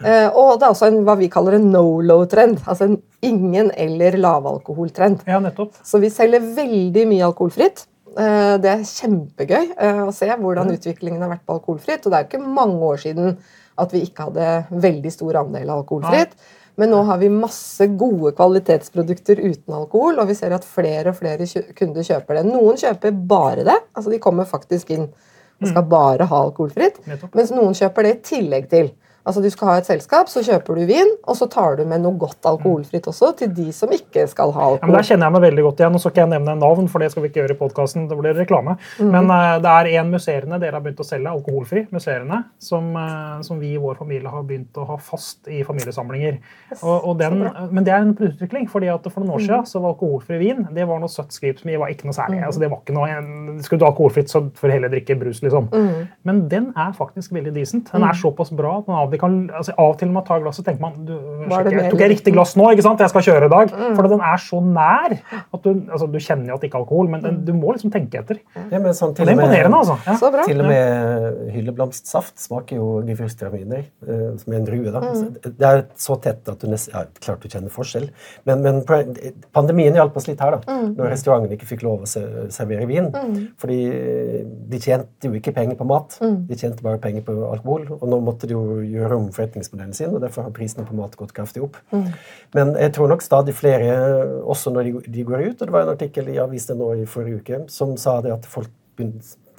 Uh, 0.04 0.28
og 0.36 0.58
det 0.60 0.66
er 0.66 0.74
også 0.74 0.90
en, 0.90 1.00
hva 1.08 1.16
vi 1.16 1.32
kaller 1.32 1.56
en 1.56 1.70
no-low-trend. 1.72 2.60
Altså 2.68 2.90
en 2.90 3.00
ingen- 3.24 3.72
eller 3.72 4.20
lavalkoholtrend. 4.20 5.24
Ja, 5.30 5.40
nettopp. 5.40 5.78
Så 5.86 6.02
vi 6.04 6.12
selger 6.12 6.44
veldig 6.58 7.08
mye 7.08 7.28
alkoholfritt. 7.30 7.86
Eh, 8.13 8.56
det 8.62 8.69
er 8.69 8.84
kjempegøy 8.86 9.71
eh, 9.73 10.02
å 10.06 10.12
se 10.13 10.28
hvordan 10.30 10.69
utviklingen 10.76 11.23
har 11.23 11.32
vært 11.34 11.45
på 11.47 11.56
alkoholfritt. 11.58 12.04
Og 12.06 12.12
det 12.12 12.17
er 12.17 12.26
jo 12.26 12.30
ikke 12.32 12.56
mange 12.60 12.89
år 12.91 13.02
siden 13.02 13.38
at 13.82 13.93
vi 13.93 14.04
ikke 14.06 14.28
hadde 14.28 14.82
veldig 14.84 15.13
stor 15.13 15.39
andel 15.41 15.71
alkoholfritt. 15.73 16.36
Men 16.78 16.89
nå 16.89 17.04
har 17.06 17.19
vi 17.21 17.30
masse 17.30 17.86
gode 18.02 18.32
kvalitetsprodukter 18.38 19.41
uten 19.43 19.76
alkohol, 19.78 20.17
og 20.21 20.30
vi 20.30 20.38
ser 20.38 20.56
at 20.56 20.65
flere 20.65 21.12
og 21.12 21.19
flere 21.19 21.45
kunder 21.78 22.06
kjøper 22.06 22.39
det. 22.39 22.47
Noen 22.49 22.80
kjøper 22.82 23.13
bare 23.13 23.65
det. 23.65 23.78
altså 23.93 24.13
De 24.13 24.21
kommer 24.21 24.49
faktisk 24.49 24.93
inn 24.95 25.06
og 25.08 25.69
skal 25.69 25.86
mm. 25.86 25.89
bare 25.91 26.28
ha 26.30 26.39
alkoholfritt. 26.47 26.97
Mens 27.34 27.54
noen 27.54 27.78
kjøper 27.78 28.08
det 28.08 28.13
i 28.13 28.21
tillegg 28.30 28.69
til. 28.71 28.89
Altså 29.24 29.42
Du 29.44 29.48
skal 29.54 29.70
ha 29.70 29.78
et 29.80 29.88
selskap, 29.88 30.28
så 30.28 30.44
kjøper 30.44 30.76
du 30.76 30.84
vin, 30.90 31.12
og 31.24 31.38
så 31.40 31.48
tar 31.52 31.78
du 31.80 31.86
med 31.88 32.02
noe 32.04 32.18
godt 32.20 32.44
alkoholfritt 32.50 33.06
også 33.08 33.32
til 33.40 33.54
de 33.56 33.70
som 33.76 33.92
ikke 33.96 34.26
skal 34.28 34.52
ha 34.56 34.66
alkohol. 34.74 34.82
Ja, 34.82 34.90
men 34.90 34.98
Der 34.98 35.08
kjenner 35.08 35.30
jeg 35.30 35.36
meg 35.36 35.44
veldig 35.46 35.64
godt 35.68 35.84
igjen. 35.84 35.96
og 35.96 36.04
skal 36.04 36.14
kan 36.14 36.24
jeg 36.26 36.32
nevne 36.34 36.56
navn, 36.60 36.90
for 36.92 37.00
det 37.00 37.12
skal 37.14 37.24
vi 37.24 37.30
ikke 37.32 37.40
gjøre 37.42 37.56
i 37.56 37.60
podkasten. 37.62 38.08
Det 38.10 38.18
blir 38.20 38.36
reklame. 38.36 38.76
Mm. 39.00 39.12
Men 39.16 39.32
uh, 39.32 39.56
det 39.64 39.72
er 39.72 39.90
en 40.02 40.12
musserende 40.12 40.60
dere 40.60 40.76
har 40.76 40.84
begynt 40.84 41.00
å 41.00 41.08
selge, 41.08 41.32
alkoholfri 41.32 41.86
musserende, 41.96 42.42
som, 42.60 42.90
uh, 42.98 43.40
som, 43.48 43.62
vi 43.64 43.74
i 43.78 43.80
vår 43.80 43.96
familie 44.02 44.32
har 44.34 44.44
begynt 44.48 44.76
å 44.82 44.88
ha 44.90 44.98
fast 45.00 45.48
i 45.48 45.62
familiesamlinger. 45.64 46.40
Yes, 46.74 46.84
og, 46.84 47.08
og 47.08 47.18
den, 47.22 47.46
men 47.72 47.88
det 47.88 47.96
er 47.96 48.04
en 48.04 48.16
utvikling, 48.18 48.68
fordi 48.72 48.92
at 48.92 49.08
for 49.08 49.24
noen 49.24 49.38
år 49.38 49.46
siden 49.46 49.64
mm. 49.64 49.72
så 49.72 49.84
var 49.84 49.96
alkoholfri 49.96 50.40
vin 50.42 50.66
det 50.74 50.88
var 50.90 51.00
noe 51.00 51.12
søtt 51.12 51.32
skripsmi, 51.36 51.78
var 51.80 51.94
ikke 51.94 52.10
noe 52.10 52.18
særlig. 52.18 52.42
Mm. 52.42 52.48
Altså, 52.50 52.64
det 52.64 52.72
var 52.74 52.84
ikke 52.84 52.98
noe, 52.98 53.08
en, 53.08 53.64
Skulle 53.64 53.80
du 53.80 53.88
ha 53.88 53.94
alkoholfritt, 53.94 54.32
så 54.34 54.44
får 54.58 54.68
du 54.68 54.76
heller 54.76 54.92
drikke 54.92 55.18
brus, 55.22 55.40
liksom. 55.46 55.70
Mm. 55.72 56.12
Men 56.28 56.44
den 56.52 56.70
er 56.76 56.92
faktisk 56.98 57.34
veldig 57.36 57.56
decent. 57.56 57.92
Den 57.94 58.04
er 58.04 58.12
mm. 58.12 58.22
såpass 58.22 58.52
bra. 58.52 58.76
den 58.84 58.98
har 59.13 59.21
kan, 59.21 59.38
altså, 59.54 59.76
Av 59.78 59.93
og 59.93 59.97
til 59.99 60.10
når 60.10 60.17
man 60.17 60.26
tar 60.28 60.41
glasset, 60.43 60.65
tenker 60.67 60.84
man 60.84 60.95
du, 61.08 61.13
jeg, 61.13 61.91
Tok 61.91 62.04
jeg 62.04 62.12
riktig 62.13 62.34
glass 62.36 62.56
nå? 62.60 62.69
ikke 62.73 62.86
sant? 62.86 63.02
Jeg 63.04 63.12
skal 63.13 63.26
kjøre 63.28 63.49
i 63.49 63.54
dag. 63.54 63.73
Mm. 63.73 63.95
For 63.97 64.10
den 64.12 64.23
er 64.30 64.41
så 64.41 64.62
nær. 64.63 65.17
at 65.41 65.63
Du, 65.63 65.69
altså, 65.71 66.08
du 66.12 66.19
kjenner 66.19 66.52
jo 66.52 66.58
at 66.58 66.63
det 66.63 66.69
ikke 66.69 66.80
er 66.80 66.86
alkohol, 66.86 67.10
men 67.12 67.23
den, 67.23 67.39
du 67.47 67.54
må 67.58 67.76
liksom 67.76 67.93
tenke 67.93 68.21
etter. 68.21 68.41
Ja, 68.58 68.80
men 68.80 68.95
sånn, 68.97 69.15
til 69.17 69.30
det 69.30 69.36
er 69.36 69.39
imponerende. 69.39 69.82
altså. 69.84 69.97
Ja. 70.08 70.45
Til 70.47 70.63
og 70.63 70.69
med 70.69 71.54
hylleblomstsaft 71.54 72.36
smaker 72.41 72.80
jo 72.80 72.89
gefyrstraminer, 73.08 73.86
uh, 74.08 74.13
eh, 74.13 74.26
som 74.41 74.54
er 74.54 74.60
en 74.60 74.67
drue. 74.67 74.93
da. 74.93 75.04
Mm. 75.04 75.38
Det 75.43 75.69
er 75.69 75.84
så 75.99 76.17
tett 76.23 76.49
at 76.52 76.62
du 76.62 76.69
nesten 76.71 76.93
ja, 76.95 77.06
klart 77.23 77.43
du 77.43 77.49
kjenner 77.52 77.73
forskjell. 77.73 78.10
Men, 78.49 78.63
men 78.65 78.82
pandemien 79.56 79.95
hjalp 79.97 80.17
oss 80.19 80.28
litt 80.30 80.41
her, 80.43 80.58
da. 80.58 80.63
Mm. 80.67 80.93
Når 80.97 81.12
restaurantene 81.13 81.58
ikke 81.58 81.69
fikk 81.73 81.86
lov 81.86 82.06
å 82.06 82.10
servere 82.10 82.88
vin. 82.89 83.10
Mm. 83.13 83.38
Fordi 83.62 83.80
de 84.73 84.82
tjente 84.84 85.30
jo 85.30 85.38
ikke 85.38 85.54
penger 85.56 85.80
på 85.80 85.88
mat. 85.89 86.17
Mm. 86.23 86.38
De 86.49 86.60
tjente 86.60 86.86
bare 86.86 87.02
penger 87.04 87.26
på 87.28 87.36
alkohol. 87.49 87.88
Og 87.99 88.06
nå 88.10 88.19
måtte 88.23 88.49
de 88.49 88.56
jo 88.56 88.80
gjøre 88.82 89.03
om 89.12 89.28
forretningsmodellen 89.36 89.94
sin, 89.98 90.13
og 90.16 90.24
derfor 90.24 90.48
har 90.48 90.56
prisene 90.56 90.86
på 90.88 90.96
mat 90.96 91.18
gått 91.20 91.34
kraftig 91.36 91.66
opp. 91.66 91.76
Mm. 91.92 92.08
Men 92.56 92.74
jeg 92.80 92.94
tror 92.96 93.12
nok 93.12 93.26
stadig 93.26 93.56
flere, 93.58 93.98
også 94.48 94.72
når 94.72 94.88
de, 94.88 94.96
de, 95.08 95.28
går 95.28 95.48
ut, 95.50 95.58
og 95.60 95.68
det 95.68 95.76
var 95.76 95.84
en 95.84 95.94
artikkel 95.98 96.32
i 96.32 96.39
avisen 96.39 96.80
nå 96.80 96.94
i 97.02 97.08
forrige 97.10 97.42
uke 97.42 97.62
som 97.74 97.98
sa 98.00 98.20
det 98.24 98.32
at 98.36 98.48
folk, 98.48 98.72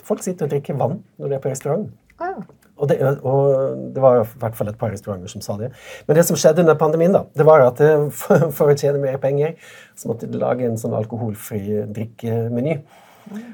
folk 0.04 0.24
sitter 0.24 0.48
og 0.48 0.54
drikker 0.56 0.80
vann 0.80 1.02
når 1.20 1.28
de 1.28 1.36
er 1.36 1.44
på 1.44 1.52
restaurant. 1.52 1.90
Ah. 2.22 2.40
Og 2.74 2.88
det, 2.90 2.96
og 3.22 3.76
det, 3.94 4.02
var 4.02 4.24
i 4.24 4.26
hvert 4.42 4.56
fall 4.58 4.70
et 4.72 4.78
par 4.78 4.90
restauranter 4.90 5.30
som 5.30 5.42
sa 5.44 5.54
det. 5.60 5.70
Men 6.08 6.18
det 6.18 6.24
som 6.26 6.38
skjedde 6.38 6.64
under 6.64 6.74
pandemien, 6.78 7.14
da, 7.14 7.22
det 7.38 7.46
var 7.46 7.62
at 7.68 7.80
eh, 7.84 8.08
for, 8.18 8.48
for 8.56 8.72
å 8.72 8.78
tjene 8.78 9.02
mer 9.02 9.20
penger, 9.22 9.54
så 9.94 10.10
måtte 10.10 10.26
de 10.30 10.40
lage 10.40 10.66
en 10.66 10.80
sånn 10.80 10.96
alkoholfri 10.98 11.84
drikkemeny. 11.94 12.80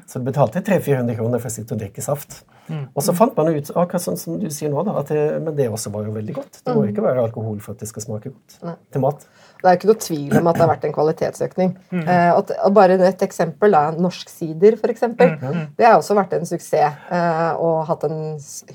Så 0.08 0.18
du 0.18 0.26
betalte 0.26 0.62
300-400 0.64 1.18
kroner 1.18 1.42
for 1.42 1.50
å 1.50 1.54
sitte 1.54 1.76
og 1.76 1.82
drikke 1.82 2.02
saft. 2.04 2.40
Mm. 2.70 2.86
Og 2.94 3.04
så 3.04 3.14
fant 3.16 3.36
man 3.36 3.50
ut 3.50 3.70
akkurat 3.74 4.04
sånn 4.04 4.18
som 4.20 4.38
du 4.40 4.46
sier 4.54 4.70
nå, 4.72 4.84
da, 4.86 4.96
at 5.02 5.10
det, 5.10 5.26
men 5.42 5.56
det 5.58 5.68
også 5.70 5.92
var 5.94 6.06
jo 6.06 6.14
veldig 6.14 6.36
godt. 6.36 6.62
Det 6.62 6.72
må 6.72 6.84
mm. 6.84 6.90
ikke 6.92 7.04
være 7.04 7.24
alkohol 7.26 7.58
for 7.64 7.74
at 7.74 7.82
det 7.82 7.90
skal 7.90 8.06
smake 8.06 8.32
godt 8.32 8.60
Nei. 8.66 8.76
til 8.94 9.04
mat. 9.04 9.26
Det 9.60 9.68
er 9.68 9.76
ikke 9.76 9.90
noe 9.90 10.00
tvil 10.00 10.36
om 10.38 10.48
at 10.48 10.56
det 10.56 10.62
har 10.62 10.70
vært 10.70 10.84
en 10.88 10.94
kvalitetsøkning. 10.94 11.72
Mm. 11.92 12.04
Eh, 12.04 12.30
og, 12.32 12.52
og 12.64 12.76
bare 12.76 12.96
et 13.10 13.24
eksempel 13.26 13.74
da, 13.74 13.82
Norsk 14.00 14.32
sider, 14.32 14.78
f.eks. 14.78 15.04
Mm. 15.10 15.58
Det 15.76 15.86
har 15.86 15.98
også 15.98 16.16
vært 16.16 16.32
en 16.38 16.48
suksess 16.48 16.70
eh, 17.12 17.50
og 17.60 17.82
hatt 17.90 18.06
en 18.08 18.22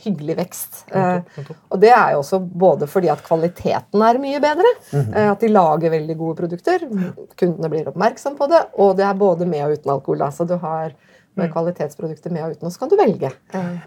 hyggelig 0.03 0.37
vekst. 0.43 0.83
Eh, 0.93 1.49
og 1.73 1.81
det 1.81 1.89
er 1.95 2.13
jo 2.13 2.21
også 2.21 2.41
både 2.65 2.89
fordi 2.91 3.09
at 3.13 3.23
kvaliteten 3.25 4.05
er 4.05 4.21
mye 4.21 4.43
bedre, 4.43 4.75
mm. 4.91 5.09
eh, 5.09 5.31
at 5.31 5.41
de 5.41 5.49
lager 5.49 5.95
veldig 5.95 6.19
gode 6.21 6.37
produkter, 6.43 6.85
kundene 7.39 7.71
blir 7.71 7.89
oppmerksom 7.89 8.37
på 8.37 8.49
det, 8.51 8.61
og 8.77 8.95
det 8.99 9.07
er 9.07 9.17
både 9.17 9.49
med 9.49 9.65
og 9.65 9.79
uten 9.79 9.95
alkohol. 9.95 10.21
Da, 10.21 10.29
så 10.35 10.45
du 10.45 10.57
har 10.61 10.93
med 11.35 11.49
mm. 11.49 11.53
kvalitetsprodukter 11.53 12.33
med 12.33 12.45
og 12.45 12.55
uten, 12.55 12.67
og 12.67 12.73
så 12.73 12.81
kan 12.83 12.91
du 12.91 12.95
velge. 12.99 13.31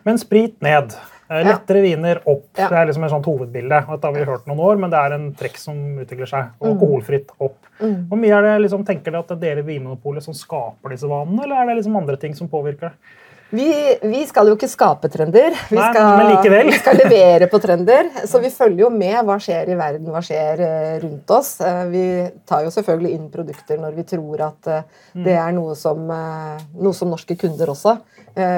Men 0.05 0.21
sprit 0.21 0.61
ned. 0.65 0.95
Eh, 1.29 1.45
lettere 1.45 1.83
viner 1.85 2.23
opp. 2.25 2.47
Ja. 2.57 2.71
Det 2.71 2.79
er 2.79 2.89
liksom 2.89 3.05
et 3.05 3.13
sånt 3.13 3.29
hovedbilde. 3.29 3.83
Dette 3.91 4.09
har 4.09 4.15
vi 4.17 4.25
hørt 4.25 4.47
noen 4.49 4.63
år, 4.65 4.79
men 4.81 4.93
det 4.93 5.01
er 5.01 5.17
en 5.19 5.27
trekk 5.37 5.59
som 5.61 5.77
utvikler 6.01 6.31
seg. 6.31 6.55
Og 6.63 6.71
Alkoholfritt 6.73 7.35
opp. 7.37 7.59
Mm. 7.83 8.09
Hvor 8.09 8.21
mye 8.23 8.35
er 8.39 8.47
det 8.47 8.55
liksom, 8.65 8.85
tenker 8.89 9.13
dere 9.13 9.25
at 9.27 9.33
det 9.35 9.37
er 9.37 9.61
dere 9.61 9.67
Vinmonopolet 9.69 10.25
som 10.25 10.37
skaper 10.37 10.95
disse 10.95 11.11
vanene, 11.11 11.45
eller 11.45 11.61
er 11.61 11.69
det 11.69 11.81
liksom 11.83 11.99
andre 12.01 12.17
ting 12.21 12.37
som 12.39 12.49
påvirker 12.49 12.89
det? 12.89 13.15
Vi, 13.51 13.99
vi, 14.03 14.27
skal 14.29 14.51
jo 14.51 14.57
ikke 14.59 14.69
skape 14.69 15.09
trender. 15.09 15.55
Vi 15.71 15.79
skal, 15.79 16.19
Nei, 16.21 16.65
vi 16.69 16.77
skal, 16.77 16.99
levere 17.01 17.47
på 17.49 17.61
trender. 17.63 18.11
Så 18.31 18.43
vi 18.43 18.51
følger 18.53 18.85
jo 18.85 18.91
med 18.93 19.17
hva 19.25 19.39
skjer 19.41 19.71
i 19.73 19.77
verden, 19.79 20.11
hva 20.13 20.21
skjer 20.25 20.61
eh, 20.65 20.97
rundt 21.05 21.33
oss. 21.33 21.55
Eh, 21.65 21.85
vi 21.89 22.05
tar 22.49 22.67
jo 22.67 22.73
selvfølgelig 22.75 23.15
inn 23.17 23.31
produkter 23.33 23.81
når 23.81 23.97
vi 23.97 24.05
tror 24.11 24.45
at 24.51 24.69
eh, 24.69 24.99
mm. 25.15 25.23
det 25.25 25.39
er 25.41 25.55
noe 25.57 25.77
som, 25.81 26.03
noe 26.09 26.97
som 26.97 27.09
norske 27.09 27.39
kunder 27.41 27.73
også 27.73 27.97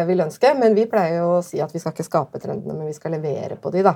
vil 0.08 0.20
ønske. 0.26 0.50
Men 0.58 0.74
vi 0.76 0.88
pleier 0.90 1.22
jo 1.22 1.36
å 1.38 1.44
si 1.46 1.62
at 1.62 1.70
vi 1.72 1.80
skal 1.80 1.94
ikke 1.94 2.08
skape 2.08 2.42
trendene, 2.42 2.74
men 2.74 2.90
vi 2.90 2.96
skal 2.96 3.14
levere 3.14 3.56
på 3.62 3.70
de. 3.72 3.86
da. 3.86 3.94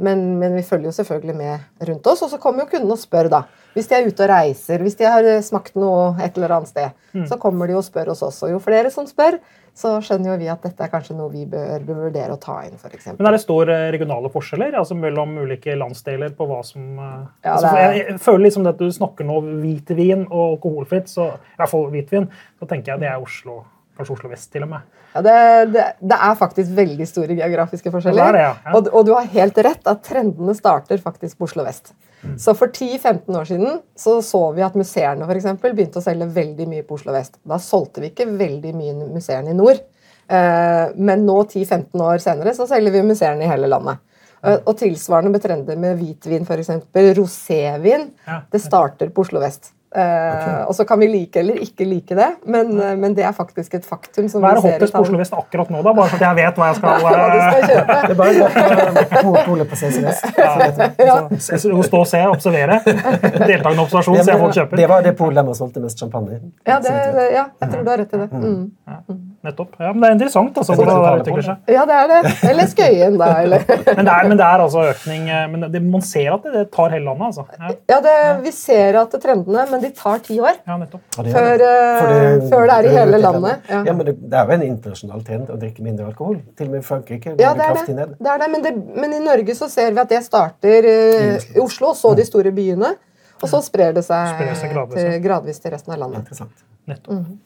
Men, 0.00 0.22
men, 0.40 0.56
vi 0.56 0.64
følger 0.64 0.88
jo 0.88 0.96
selvfølgelig 0.96 1.36
med 1.36 1.86
rundt 1.88 2.06
oss. 2.08 2.24
Og 2.24 2.32
så 2.32 2.40
kommer 2.40 2.64
jo 2.64 2.72
kundene 2.72 2.96
og 2.96 3.02
spør, 3.02 3.30
da. 3.32 3.44
Hvis 3.74 3.86
de 3.90 3.96
er 3.98 4.08
ute 4.08 4.24
og 4.24 4.30
reiser, 4.32 4.82
hvis 4.82 4.98
de 4.98 5.06
har 5.06 5.26
smakt 5.46 5.76
noe 5.78 6.16
et 6.24 6.36
eller 6.38 6.56
annet 6.56 6.72
sted, 6.72 6.94
mm. 7.12 7.26
så 7.30 7.38
kommer 7.38 7.70
de 7.70 7.76
og 7.78 7.84
spør 7.86 8.10
hos 8.14 8.24
oss. 8.26 8.40
Og 8.46 8.54
jo 8.56 8.62
flere 8.62 8.90
som 8.90 9.06
spør, 9.06 9.38
så 9.76 9.92
skjønner 10.02 10.32
jo 10.32 10.36
vi 10.40 10.48
at 10.50 10.64
dette 10.64 10.84
er 10.84 10.90
kanskje 10.92 11.14
noe 11.16 11.30
vi 11.32 11.44
bør, 11.48 11.84
vurdere 11.86 12.34
å 12.34 12.40
ta 12.42 12.58
inn. 12.66 12.76
For 12.80 12.92
eksempel. 12.92 13.22
Men 13.22 13.30
Er 13.30 13.38
det 13.38 13.44
store 13.44 13.76
regionale 13.94 14.30
forskjeller 14.32 14.76
altså 14.80 14.96
mellom 14.98 15.36
ulike 15.44 15.76
landsdeler 15.78 16.34
på 16.36 16.48
hva 16.50 16.60
som 16.66 16.86
eh, 16.98 17.18
ja, 17.46 17.54
altså, 17.54 17.74
er... 17.74 17.82
jeg, 17.82 18.06
jeg, 18.08 18.22
føler 18.26 18.46
liksom 18.48 18.70
at 18.70 18.80
du 18.80 18.88
snakker 18.94 19.28
nå 19.28 19.42
hvitvin 19.62 20.26
og 20.26 20.56
alkoholfritt, 20.56 21.12
så, 21.12 21.30
i 21.54 21.60
hvert 21.60 21.72
fall 21.72 21.86
hvitvin, 21.94 22.26
så 22.58 22.70
tenker 22.70 22.94
jeg 22.94 23.04
det 23.04 23.12
er 23.12 23.22
Oslo. 23.22 23.62
Kanskje 24.00 24.14
Oslo 24.16 24.30
vest, 24.32 24.48
til 24.52 24.64
og 24.64 24.70
med. 24.70 24.84
Ja, 25.12 25.20
det, 25.26 25.36
det, 25.74 25.82
det, 26.00 26.16
er 26.16 26.36
faktisk 26.40 26.72
veldig 26.76 27.06
store 27.08 27.36
geografiske 27.36 27.92
forskjeller. 27.92 28.30
Det 28.30 28.38
det, 28.38 28.44
ja. 28.46 28.52
Ja. 28.64 28.72
Og, 28.78 28.88
og, 28.88 29.02
du 29.04 29.12
har 29.12 29.26
helt 29.34 29.58
rett 29.66 29.90
at 29.92 30.00
trendene 30.06 30.54
starter 30.56 31.02
faktisk 31.02 31.36
på 31.36 31.48
Oslo 31.50 31.66
vest. 31.66 31.92
Mm. 32.22 32.38
Så 32.40 32.54
for 32.56 32.72
10-15 32.72 33.36
år 33.36 33.48
siden 33.48 33.80
så, 33.96 34.18
så 34.24 34.40
vi 34.56 34.64
at 34.64 34.76
museene 34.76 35.24
for 35.28 35.36
eksempel, 35.36 35.74
begynte 35.76 36.00
å 36.00 36.04
selge 36.04 36.28
veldig 36.32 36.68
mye 36.70 36.86
på 36.88 36.96
Oslo 36.96 37.12
vest. 37.16 37.36
Da 37.44 37.60
solgte 37.60 38.04
vi 38.04 38.12
ikke 38.14 38.28
veldig 38.40 38.72
mye 38.76 39.10
museene 39.12 39.52
i 39.52 39.58
nord. 39.58 39.82
Eh, 40.30 40.86
men 40.96 41.26
nå, 41.26 41.42
10-15 41.44 42.06
år 42.06 42.22
senere, 42.24 42.54
så 42.56 42.68
selger 42.70 42.94
vi 42.94 43.04
museene 43.10 43.44
i 43.44 43.50
hele 43.50 43.68
landet. 43.68 44.00
Eh, 44.40 44.56
og 44.62 44.72
tilsvarende 44.80 45.34
med 45.34 45.44
trender 45.44 45.80
med 45.80 46.00
hvitvin, 46.00 46.48
f.eks. 46.48 46.72
Rosévin. 47.18 48.08
Det 48.48 48.62
starter 48.64 49.12
på 49.12 49.26
Oslo 49.26 49.44
vest. 49.44 49.74
Okay. 49.90 50.64
Og 50.70 50.74
så 50.78 50.84
kan 50.86 51.00
vi 51.02 51.08
like 51.10 51.40
eller 51.40 51.56
ikke 51.64 51.84
like 51.88 52.14
det, 52.14 52.28
men, 52.46 52.76
men 53.00 53.14
det 53.16 53.24
er 53.26 53.32
faktisk 53.34 53.74
et 53.74 53.86
faktum. 53.86 54.28
som 54.30 54.44
Hva 54.44 54.52
er 54.54 54.62
hottest 54.62 54.94
på 54.94 55.02
Oslo 55.02 55.18
Vest 55.18 55.34
akkurat 55.34 55.72
nå, 55.72 55.80
da? 55.82 55.94
Bare 55.96 56.12
så 56.12 56.20
jeg 56.22 56.38
vet 56.38 56.60
hva 56.60 56.68
jeg 56.70 56.78
skal, 56.78 57.00
hva 57.04 57.14
skal 57.16 57.66
kjøpe. 57.72 57.96
Det 57.96 58.14
er 58.14 58.20
bare 58.20 59.50
å 59.50 59.56
gå 59.58 59.66
på 59.72 59.80
CC 59.80 60.04
Vest. 60.06 60.28
Ja. 60.40 60.70
Ja. 61.00 61.16
Stå 61.40 62.00
og 62.00 62.06
se, 62.08 62.20
observere. 62.28 62.78
Deltakende 62.86 63.82
observasjon, 63.82 64.20
se 64.24 64.36
folk 64.44 64.54
kjøper. 64.56 64.80
Det 64.80 64.86
var 64.90 65.04
det 65.04 65.16
polet 65.18 65.40
der 65.40 65.48
man 65.48 65.58
solgte 65.58 65.82
mest 65.82 65.98
champagne. 66.00 66.38
Ja, 66.68 66.78
det, 66.84 66.94
ja, 67.34 67.48
jeg 67.60 67.72
tror 67.72 67.84
du 67.84 67.90
har 67.90 68.00
rett 68.04 68.14
i 68.14 68.20
det. 68.22 68.28
Mm. 68.30 69.20
Nettopp. 69.40 69.76
Ja, 69.80 69.92
men 69.94 70.02
Det 70.02 70.08
er 70.10 70.16
interessant 70.18 70.58
altså, 70.60 70.74
hvordan 70.76 70.98
det 71.00 71.22
utvikler 71.22 71.44
seg. 71.46 71.60
Ja, 71.76 71.84
det 71.88 71.96
er 71.96 72.10
det. 72.10 72.32
Eller 72.50 72.66
Skøyen, 72.68 73.16
da. 73.20 73.28
Eller. 73.40 73.64
men, 73.70 74.04
det 74.04 74.12
er, 74.12 74.28
men, 74.28 74.36
det 74.36 74.46
er, 74.46 74.64
altså 74.66 74.82
økning 74.90 75.30
eh, 75.32 75.46
men 75.48 75.64
det, 75.72 75.80
Man 75.84 76.04
ser 76.04 76.34
at 76.34 76.44
det, 76.44 76.52
det 76.58 76.64
tar 76.74 76.92
hele 76.92 77.06
landet, 77.08 77.30
altså. 77.30 77.46
Ja, 77.56 77.72
ja 77.94 78.00
det, 78.04 78.16
vi 78.44 78.52
ser 78.54 79.00
at 79.00 79.14
det 79.16 79.22
trendene, 79.24 79.64
men 79.70 79.79
de 79.82 79.90
tar 79.96 80.22
ti 80.24 80.36
år. 80.40 80.60
Ja, 80.66 80.76
nettopp. 80.80 81.02
Før, 81.16 81.64
uh, 81.64 82.48
før, 82.50 82.64
det 82.70 82.76
er 82.76 82.88
i 82.88 82.94
hele 82.94 83.20
landet. 83.22 83.68
Ja, 83.70 83.82
ja 83.88 83.94
men 83.96 84.06
det, 84.08 84.14
er 84.30 84.48
jo 84.48 84.56
en 84.56 84.64
internasjonal 84.66 85.24
trend 85.26 85.52
å 85.52 85.58
drikke 85.60 85.84
mindre 85.84 86.08
alkohol. 86.10 86.38
Til 86.58 86.70
og 86.70 86.76
med 86.76 86.86
Frankrike 86.86 87.34
går 87.34 87.42
ja, 87.42 87.52
det 87.58 87.68
kraftig 87.72 87.96
ned. 87.98 88.16
Det 88.18 88.32
er 88.34 88.42
det, 88.44 88.48
men, 88.54 88.82
men, 88.96 89.14
i 89.18 89.22
Norge 89.24 89.56
så 89.58 89.70
ser 89.72 89.92
vi 89.92 90.02
at 90.04 90.12
det 90.12 90.22
starter 90.26 90.88
uh, 90.88 91.50
i 91.56 91.62
Oslo, 91.62 91.92
så 91.98 92.14
de 92.18 92.26
store 92.28 92.54
byene. 92.56 92.94
Og 93.40 93.48
så 93.48 93.62
sprer 93.64 93.94
det 93.96 94.04
seg, 94.04 94.34
sprer 94.34 94.56
seg 94.58 94.74
gradvis, 94.74 95.00
til, 95.00 95.20
gradvis, 95.24 95.60
til, 95.62 95.72
resten 95.72 95.94
av 95.96 96.02
landet. 96.02 96.26
Interessant. 96.26 96.66
Nettopp. 96.90 97.14
Mm 97.14 97.24
-hmm. 97.24 97.38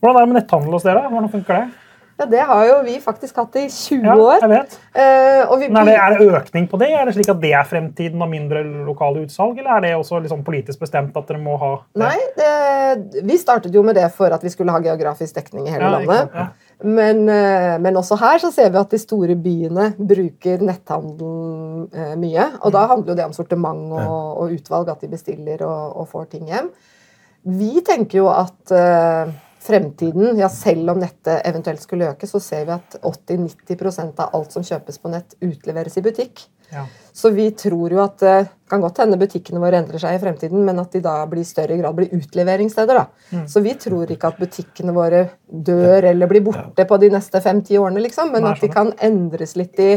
Hvordan 0.00 0.16
er 0.16 0.26
det 0.26 0.32
med 0.32 0.42
netthandel 0.42 0.72
hos 0.72 0.82
dere? 0.82 1.08
Hvordan 1.08 1.30
funker 1.30 1.54
det? 1.54 1.66
Ja, 2.20 2.26
Det 2.26 2.42
har 2.48 2.64
jo 2.68 2.78
vi 2.86 2.96
faktisk 3.00 3.36
hatt 3.40 3.56
i 3.56 3.64
20 3.70 4.04
ja, 4.04 4.16
år. 4.16 4.38
jeg 4.42 4.50
vet. 4.52 4.76
Eh, 4.92 5.52
vi... 5.58 5.68
er, 5.68 5.84
det, 5.88 5.94
er, 5.96 6.16
det, 6.18 6.26
økning 6.40 6.68
på 6.70 6.80
det? 6.82 6.90
Er 6.92 7.08
det 7.08 7.14
slik 7.16 7.30
at 7.32 7.40
det 7.42 7.52
er 7.56 7.68
fremtiden 7.68 8.22
og 8.22 8.30
mindre 8.30 8.62
lokale 8.86 9.24
utsalg? 9.26 9.58
Eller 9.58 9.76
er 9.76 9.86
det 9.86 9.94
også 9.96 10.20
liksom 10.24 10.44
politisk 10.46 10.82
bestemt 10.84 11.16
at 11.16 11.30
dere 11.30 11.40
må 11.42 11.56
ha 11.60 11.72
det? 11.80 12.02
Nei, 12.02 12.18
det, 12.38 13.22
vi 13.28 13.38
startet 13.40 13.74
jo 13.74 13.84
med 13.86 13.98
det 13.98 14.10
for 14.16 14.34
at 14.34 14.44
vi 14.44 14.52
skulle 14.52 14.74
ha 14.74 14.82
geografisk 14.84 15.40
dekning 15.40 15.66
i 15.66 15.74
hele 15.74 15.88
ja, 15.88 15.94
landet. 15.96 16.36
Ja. 16.36 16.50
Men, 16.82 17.28
eh, 17.30 17.76
men, 17.78 17.96
også 17.96 18.18
her 18.18 18.40
så 18.42 18.50
ser 18.54 18.72
vi 18.74 18.80
at 18.80 18.90
de 18.90 18.98
store 18.98 19.36
byene 19.38 19.92
bruker 19.98 20.64
netthandel 20.66 21.86
eh, 21.94 22.16
mye. 22.18 22.48
Og 22.60 22.74
da 22.74 22.88
handler 22.90 23.14
jo 23.14 23.18
det 23.20 23.28
om 23.28 23.36
sortiment 23.36 23.94
og, 23.94 24.42
og 24.42 24.56
utvalg, 24.56 24.90
at 24.90 25.04
de 25.04 25.12
bestiller 25.12 25.62
og, 25.66 26.02
og, 26.02 26.10
får 26.10 26.28
ting 26.34 26.50
hjem. 26.50 26.72
Vi 27.58 27.82
tenker 27.86 28.22
jo 28.22 28.28
at 28.34 28.74
eh, 28.74 29.32
fremtiden, 29.62 30.36
ja 30.38 30.48
selv 30.52 30.90
om 30.90 31.00
nettet 31.02 31.44
eventuelt 31.46 31.82
skulle 31.82 32.10
øke, 32.10 32.26
så 32.26 32.40
ser 32.42 32.66
vi 32.68 32.74
at 32.74 32.96
80-90% 33.02 34.18
av 34.24 34.34
alt 34.36 34.54
som 34.54 34.64
kjøpes 34.66 34.98
på 34.98 35.12
nett, 35.12 35.36
utleveres 35.44 35.98
i 35.98 36.04
butikk. 36.04 36.44
Ja. 36.72 36.86
Så 37.12 37.30
vi 37.30 37.50
tror 37.50 37.92
jo 37.92 38.00
at 38.00 38.16
det 38.22 38.32
eh, 38.40 38.50
kan 38.72 38.80
godt 38.80 39.02
hende 39.02 39.18
butikkene 39.20 39.60
våre 39.60 39.82
endrer 39.82 40.00
seg 40.00 40.16
i 40.16 40.20
fremtiden, 40.22 40.62
men 40.64 40.80
at 40.80 40.94
de 40.94 41.02
da 41.04 41.18
blir 41.28 41.44
større 41.44 41.76
grad 41.76 41.98
blir 41.98 42.14
utleveringssteder. 42.16 42.96
da. 43.02 43.34
Mm. 43.36 43.42
Så 43.52 43.60
vi 43.60 43.74
tror 43.76 44.10
ikke 44.10 44.30
at 44.32 44.40
butikkene 44.40 44.94
våre 44.96 45.26
dør 45.46 46.08
eller 46.08 46.30
blir 46.30 46.44
borte 46.46 46.86
på 46.88 46.98
de 47.02 47.10
neste 47.12 47.42
fem-ti 47.44 47.76
årene, 47.76 48.00
liksom, 48.06 48.32
men 48.32 48.48
at 48.48 48.64
de 48.64 48.72
kan 48.72 48.94
endres 49.04 49.52
litt 49.60 49.78
i 49.84 49.90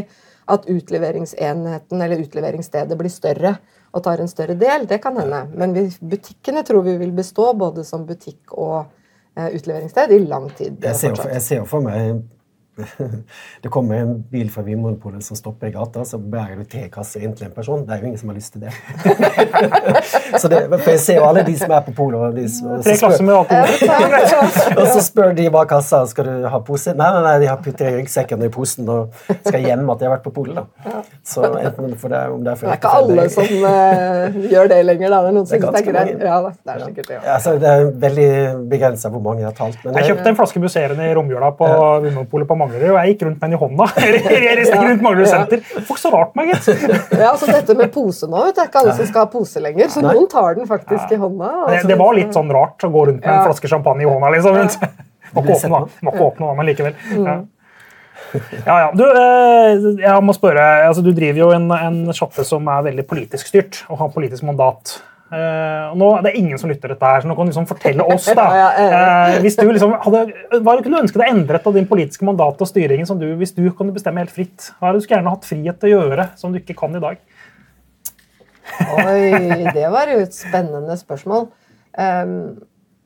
at 0.52 0.68
utleveringsenheten 0.70 2.04
eller 2.04 2.22
utleveringsstedet 2.22 3.00
blir 3.00 3.14
større 3.14 3.56
og 3.96 4.04
tar 4.04 4.20
en 4.22 4.30
større 4.30 4.58
del. 4.60 4.86
Det 4.90 5.00
kan 5.02 5.16
hende. 5.18 5.46
Men 5.56 5.74
vi, 5.74 5.88
butikkene 6.02 6.66
tror 6.68 6.84
vi 6.86 6.98
vil 7.00 7.16
bestå 7.16 7.54
både 7.58 7.88
som 7.88 8.04
butikk 8.06 8.52
og 8.52 8.92
utleveringssted 9.36 10.16
i 10.16 10.22
lang 10.26 10.50
tid. 10.56 10.80
Jeg 10.84 10.96
ser, 10.96 11.16
for, 11.16 11.30
jeg 11.34 11.42
ser 11.42 11.68
for 11.70 11.86
meg 11.86 12.24
det 13.64 13.70
kommer 13.70 13.96
en 13.96 14.24
bil 14.32 14.50
fra 14.52 14.62
Vinmonopolet 14.62 15.24
som 15.24 15.38
stopper 15.38 15.70
i 15.70 15.72
gata, 15.72 16.04
så 16.06 16.18
bærer 16.20 16.60
du 16.60 16.66
tekasser 16.70 17.24
inn 17.24 17.36
til 17.36 17.48
en 17.48 17.54
person. 17.56 17.86
Det 17.88 17.96
er 17.96 18.02
jo 18.02 18.10
ingen 18.10 18.20
som 18.20 18.32
har 18.32 18.36
lyst 18.36 18.54
til 18.54 18.66
det. 18.66 18.74
så 20.42 20.52
det 20.52 20.62
for 20.74 20.92
jeg 20.92 21.04
ser 21.06 21.20
jo 21.22 21.28
alle 21.30 21.46
de 21.48 21.56
som 21.60 21.72
er 21.72 21.86
på 21.86 21.96
polet. 21.96 22.42
Tre 22.84 22.98
klasser 23.00 23.24
med 23.24 23.38
alkohol. 23.38 24.26
og 24.80 24.90
så 24.92 25.04
spør 25.06 25.36
de 25.38 25.48
bak 25.56 25.72
kassa 25.72 26.04
skal 26.12 26.28
du 26.28 26.50
ha 26.52 26.62
pose. 26.68 26.96
Nei, 26.98 27.12
nei, 27.16 27.24
nei 27.30 27.38
de 27.46 27.52
har 27.52 27.62
puttet 27.64 27.96
ryggsekken 27.96 28.44
i 28.44 28.52
posen 28.52 28.92
og 28.92 29.16
skal 29.30 29.64
hjem 29.64 29.88
at 29.94 30.02
de 30.02 30.10
har 30.10 30.18
vært 30.18 30.28
på 30.28 30.36
polet. 30.36 31.15
Så 31.26 31.42
enten 31.42 31.96
for 31.98 32.14
det, 32.14 32.20
om 32.30 32.44
det 32.46 32.52
er 32.52 32.58
for 32.60 32.70
Det 32.70 32.74
er 32.76 32.78
ikke 32.78 32.90
alle 33.00 33.24
som 33.34 33.48
uh, 33.66 34.36
gjør 34.52 34.68
det 34.70 34.78
lenger. 34.86 35.10
Da. 35.10 35.22
Det 35.24 35.30
er 35.32 35.34
noen 35.34 35.48
som 35.50 35.62
det 35.64 35.80
er 35.80 35.86
greit. 35.88 36.20
Ja, 36.22 36.36
det 36.46 36.74
er 36.74 36.84
sikkert 36.84 37.08
det. 37.10 37.16
Ja. 37.16 37.22
Altså, 37.34 37.54
det 37.64 37.72
er 37.72 37.88
veldig 38.04 38.28
begrensa 38.70 39.10
hvor 39.10 39.24
mange 39.26 39.42
jeg 39.42 39.50
har 39.50 39.56
talt. 39.58 39.88
jeg 39.88 40.10
kjøpte 40.12 40.32
en 40.32 40.38
flaske 40.38 40.62
musserende 40.62 41.08
i 41.10 41.16
romjula 41.18 41.50
på 41.58 41.70
Vinmonopolet 42.04 42.50
på 42.52 42.58
Manglerud, 42.60 42.92
og 42.92 43.00
jeg 43.00 43.16
gikk 43.16 43.26
rundt 43.26 43.42
med 43.42 43.50
den 43.50 43.58
i 43.58 43.62
hånda. 43.64 43.88
Jeg 44.46 44.68
rundt 44.76 45.02
Manglerud 45.02 45.32
senter. 45.32 45.66
Folk 45.88 46.00
så 46.02 46.12
rart 46.14 46.38
meg, 46.38 46.54
gitt. 46.54 46.86
Ja, 47.16 47.32
altså 47.32 47.50
dette 47.50 47.74
med 47.78 47.90
pose 47.94 48.30
nå, 48.30 48.46
vet 48.46 48.62
er 48.62 48.70
ikke 48.70 48.84
alle 48.84 48.94
som 49.00 49.10
skal 49.10 49.26
ha 49.26 49.32
pose 49.32 49.64
lenger, 49.64 49.90
så 49.94 50.04
noen 50.06 50.30
tar 50.30 50.60
den 50.60 50.70
faktisk 50.70 51.16
i 51.16 51.20
hånda. 51.22 51.52
Det, 51.72 51.82
det, 51.90 51.98
var 52.00 52.14
litt 52.18 52.38
sånn 52.38 52.54
rart 52.54 52.86
å 52.86 52.92
gå 52.94 53.10
rundt 53.10 53.26
med 53.26 53.34
en 53.34 53.50
flaske 53.50 53.72
champagne 53.72 54.06
i 54.06 54.10
hånda, 54.10 54.32
liksom. 54.36 54.62
Må 55.36 55.42
ikke 55.42 55.58
åpne, 55.58 55.74
da. 55.74 56.02
Må 56.06 56.14
ikke 56.14 56.26
åpne, 56.30 56.48
da, 56.48 56.56
men 56.60 56.70
likevel. 56.70 56.98
Mm. 57.10 57.26
Ja. 57.26 57.36
Ja, 58.68 58.76
ja. 58.86 58.88
Du, 58.96 59.04
eh, 59.06 59.90
jeg 60.02 60.24
må 60.24 60.36
spørre, 60.36 60.64
altså, 60.88 61.04
du 61.06 61.12
driver 61.16 61.46
jo 61.46 61.50
en, 61.56 61.68
en 61.76 62.00
sjappe 62.16 62.46
som 62.48 62.68
er 62.72 62.88
veldig 62.92 63.06
politisk 63.10 63.52
styrt 63.52 63.84
og 63.90 64.00
har 64.02 64.16
politisk 64.16 64.46
mandat. 64.48 64.98
Uh, 65.26 65.90
nå, 65.98 66.08
det 66.22 66.30
er 66.30 66.36
ingen 66.38 66.60
som 66.62 66.70
lytter 66.70 66.92
dette 66.94 67.10
her, 67.10 67.24
så 67.24 67.28
nå 67.28 67.34
kan 67.36 67.48
du 67.48 67.50
liksom 67.50 67.66
fortelle 67.68 68.06
oss. 68.14 68.28
da. 68.38 68.46
Uh, 68.86 69.40
hvis 69.42 69.58
du 69.58 69.66
liksom 69.66 69.96
hadde, 70.04 70.22
Hva 70.62 70.76
kunne 70.78 71.00
du 71.00 71.02
ønske 71.02 71.20
deg 71.20 71.32
endret 71.32 71.66
av 71.66 71.76
din 71.76 71.88
politiske 71.90 72.28
mandat 72.28 72.62
og 72.62 72.70
styringen 72.70 73.10
som 73.10 73.18
du, 73.20 73.26
hvis 73.40 73.56
du 73.58 73.64
kunne 73.76 73.96
bestemme 73.96 74.22
helt 74.22 74.34
fritt? 74.34 74.70
Hva 74.78 74.94
det 74.94 75.02
du 75.02 75.06
skulle 75.06 75.18
gjerne 75.18 75.34
hatt 75.34 75.50
frihet 75.50 75.82
til 75.82 75.90
å 75.90 76.04
gjøre 76.06 76.28
som 76.40 76.54
du 76.54 76.60
ikke 76.62 76.78
kan 76.78 76.96
i 76.96 77.02
dag? 77.04 77.18
Oi, 79.02 79.66
det 79.76 79.90
var 79.94 80.14
jo 80.14 80.22
et 80.22 80.38
spennende 80.38 80.96
spørsmål. 81.00 81.50
Um, 81.98 82.36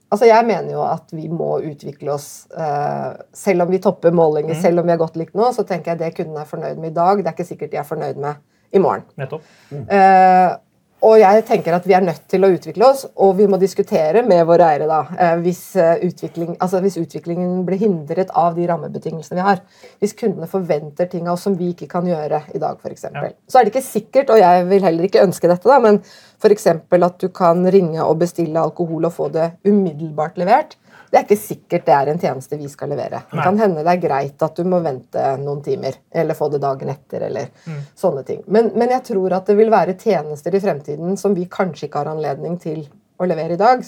altså 0.10 0.30
Jeg 0.30 0.46
mener 0.48 0.74
jo 0.74 0.84
at 0.86 1.12
vi 1.16 1.28
må 1.32 1.60
utvikle 1.72 2.14
oss. 2.14 2.48
Uh, 2.54 3.18
selv 3.34 3.66
om 3.66 3.72
vi 3.72 3.82
topper 3.84 4.16
målinger, 4.16 4.56
mm. 4.56 4.62
selv 4.62 4.82
om 4.82 4.90
vi 4.90 4.96
er 4.96 5.02
godt 5.02 5.20
likt 5.20 5.38
nå, 5.38 5.52
så 5.56 5.66
tenker 5.68 5.94
jeg 5.94 6.02
det 6.02 6.16
kundene 6.18 6.46
er 6.46 6.50
fornøyd 6.50 6.82
med 6.82 6.92
i 6.92 6.98
dag. 6.98 7.22
Det 7.22 7.32
er 7.32 7.38
ikke 7.38 7.52
sikkert 7.52 7.74
de 7.74 7.82
er 7.82 7.88
fornøyd 7.88 8.22
med 8.22 8.42
i 8.74 8.82
morgen. 8.82 9.06
Nettopp. 9.20 9.46
Mm. 9.70 9.86
Uh, 9.86 10.58
og 11.06 11.16
jeg 11.16 11.44
tenker 11.48 11.76
at 11.76 11.86
vi 11.88 11.94
er 11.96 12.04
nødt 12.04 12.26
til 12.28 12.44
å 12.44 12.50
utvikle 12.52 12.88
oss, 12.90 13.06
og 13.24 13.38
vi 13.38 13.46
må 13.48 13.60
diskutere 13.62 14.24
med 14.28 14.42
våre 14.48 14.68
eiere 14.68 14.88
da, 14.90 15.00
eh, 15.16 15.36
hvis, 15.46 15.62
eh, 15.80 16.02
utvikling, 16.04 16.58
altså 16.60 16.82
hvis 16.84 16.98
utviklingen 17.00 17.64
blir 17.66 17.80
hindret 17.80 18.34
av 18.36 18.56
de 18.56 18.68
rammebetingelsene 18.68 19.40
vi 19.40 19.46
har. 19.46 19.62
Hvis 20.02 20.16
kundene 20.20 20.50
forventer 20.52 21.10
ting 21.10 21.28
av 21.28 21.38
oss 21.38 21.48
som 21.48 21.56
vi 21.56 21.72
ikke 21.74 21.88
kan 21.88 22.04
gjøre 22.04 22.42
i 22.54 22.60
dag, 22.60 22.78
f.eks. 22.84 23.08
Ja. 23.14 23.30
Så 23.48 23.60
er 23.60 23.64
det 23.64 23.74
ikke 23.74 23.86
sikkert, 23.86 24.30
og 24.30 24.40
jeg 24.40 24.68
vil 24.68 24.84
heller 24.84 25.08
ikke 25.08 25.24
ønske 25.24 25.48
dette, 25.48 25.70
da, 25.72 25.80
men 25.80 26.02
f.eks. 26.42 26.68
at 26.68 27.20
du 27.20 27.30
kan 27.30 27.64
ringe 27.72 28.04
og 28.04 28.20
bestille 28.20 28.60
alkohol 28.60 29.08
og 29.08 29.16
få 29.16 29.32
det 29.32 29.54
umiddelbart 29.64 30.36
levert. 30.36 30.76
Det 31.10 31.18
er 31.18 31.26
ikke 31.26 31.40
sikkert 31.42 31.86
det 31.88 31.96
er 31.96 32.12
en 32.12 32.22
tjeneste 32.22 32.58
vi 32.60 32.70
skal 32.70 32.92
levere. 32.94 33.24
Det 33.32 33.42
kan 33.42 33.58
hende 33.58 33.84
det 33.86 33.96
er 33.96 34.02
greit 34.04 34.46
at 34.46 34.60
du 34.60 34.68
må 34.70 34.82
vente 34.86 35.26
noen 35.42 35.62
timer, 35.66 35.98
eller 36.14 36.38
få 36.38 36.52
det 36.54 36.62
dagen 36.62 36.92
etter, 36.94 37.26
eller 37.30 37.50
mm. 37.66 37.80
sånne 37.98 38.24
ting. 38.28 38.44
Men, 38.48 38.72
men, 38.76 38.94
jeg 38.94 39.08
tror 39.10 39.40
at 39.40 39.50
det 39.50 39.58
vil 39.58 39.72
være 39.74 39.98
tjenester 40.00 40.56
i 40.56 40.62
fremtiden 40.64 41.18
som 41.18 41.38
vi 41.38 41.48
kanskje 41.50 41.88
ikke 41.88 42.04
har 42.04 42.12
anledning 42.14 42.60
til 42.62 42.84
å 43.20 43.28
levere 43.28 43.58
i 43.58 43.60
dag, 43.60 43.82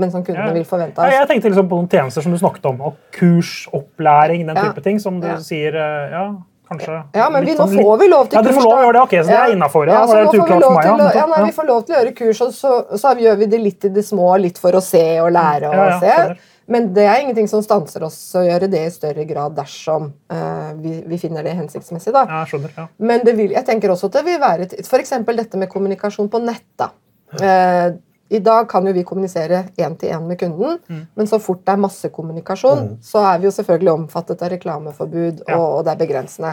men 0.00 0.12
som 0.12 0.22
kundene 0.24 0.48
ja. 0.48 0.54
vil 0.56 0.68
forvente 0.68 1.00
av 1.00 1.08
oss. 1.08 1.12
Ja, 1.12 1.24
jeg 1.24 1.32
tenkte 1.32 1.50
liksom 1.50 1.66
på 1.68 1.80
noen 1.80 1.90
tjenester 1.92 2.24
som 2.24 2.32
du 2.32 2.38
snakket 2.40 2.70
om, 2.70 2.78
og 2.88 3.02
kurs, 3.12 3.56
opplæring, 3.76 4.46
den 4.48 4.62
type 4.62 4.84
ting, 4.86 5.02
som 5.02 5.18
du 5.20 5.28
sier 5.44 5.76
eh, 5.76 6.14
ja, 6.14 6.28
Kanskje. 6.68 7.02
Ja, 7.16 7.30
men 7.32 7.46
vi, 7.46 7.54
nå 7.56 7.64
sånn 7.64 7.78
får 7.80 7.94
vi 8.02 8.06
lov 8.10 8.26
til 8.28 8.36
kurs. 8.36 8.36
Ja, 8.36 8.42
du 8.44 8.56
får 8.58 8.64
lov 8.66 8.72
til 8.72 8.78
å 8.78 8.82
gjøre 8.84 8.96
det, 8.96 9.02
ok, 9.06 9.12
så 9.16 9.28
det 9.30 9.36
er 9.38 9.52
innafor. 9.54 9.88
Ja, 9.88 9.94
ja, 9.94 10.02
vi, 10.04 10.40
ja, 11.16 11.22
ja, 11.24 11.38
vi 11.46 11.54
får 11.56 11.68
lov 11.68 11.78
til 11.86 11.94
å 11.94 11.98
gjøre 11.98 12.12
kurs, 12.18 12.42
og 12.44 12.50
så, 12.52 12.72
så, 13.00 13.12
gjør 13.24 13.38
vi 13.40 13.48
det 13.48 13.60
litt 13.62 13.86
i 13.88 13.90
det 13.94 14.04
små, 14.04 14.26
litt 14.42 14.60
for 14.60 14.76
å 14.76 14.82
se 14.84 15.04
og 15.22 15.30
lære 15.32 15.70
og 15.72 16.04
se. 16.04 16.16
Men 16.68 16.90
det 16.92 17.06
er 17.08 17.22
ingenting 17.22 17.48
som 17.48 17.62
stanser 17.64 18.04
oss 18.04 18.16
å 18.36 18.42
gjøre 18.44 18.68
det 18.68 18.82
i 18.84 18.92
større 18.92 19.24
grad 19.28 19.54
dersom 19.56 20.10
uh, 20.32 20.72
vi, 20.76 20.98
vi, 21.08 21.18
finner 21.20 21.46
det 21.46 21.54
hensiktsmessig. 21.56 22.12
Da. 22.12 22.26
Ja, 22.28 22.42
skjønner, 22.48 22.74
ja. 22.76 22.84
Men 23.00 23.24
vil, 23.24 23.54
jeg 23.54 23.64
tenker 23.64 23.94
også 23.94 24.10
at 24.10 24.18
det 24.18 24.24
vil 24.26 24.42
være 24.42 24.68
f.eks. 24.84 25.14
dette 25.24 25.60
med 25.60 25.72
kommunikasjon 25.72 26.28
på 26.28 26.42
nett. 26.44 26.66
da. 26.76 26.90
Uh, 27.40 27.96
I 28.28 28.42
dag 28.44 28.68
kan 28.68 28.84
jo 28.84 28.92
vi 28.92 29.06
kommunisere 29.08 29.62
én-til-én 29.80 30.28
med 30.28 30.40
kunden, 30.40 30.76
mm. 30.84 31.00
men 31.16 31.30
så 31.30 31.40
fort 31.40 31.64
det 31.64 31.72
er 31.72 31.80
massekommunikasjon, 31.86 32.84
mm. 32.84 32.98
så 33.04 33.24
er 33.30 33.40
vi 33.40 33.48
jo 33.48 33.54
selvfølgelig 33.56 33.94
omfattet 33.94 34.44
av 34.44 34.52
reklameforbud, 34.52 35.46
ja. 35.46 35.56
og, 35.56 35.66
og, 35.78 35.80
det 35.86 35.94
er 35.94 36.02
begrensende. 36.04 36.52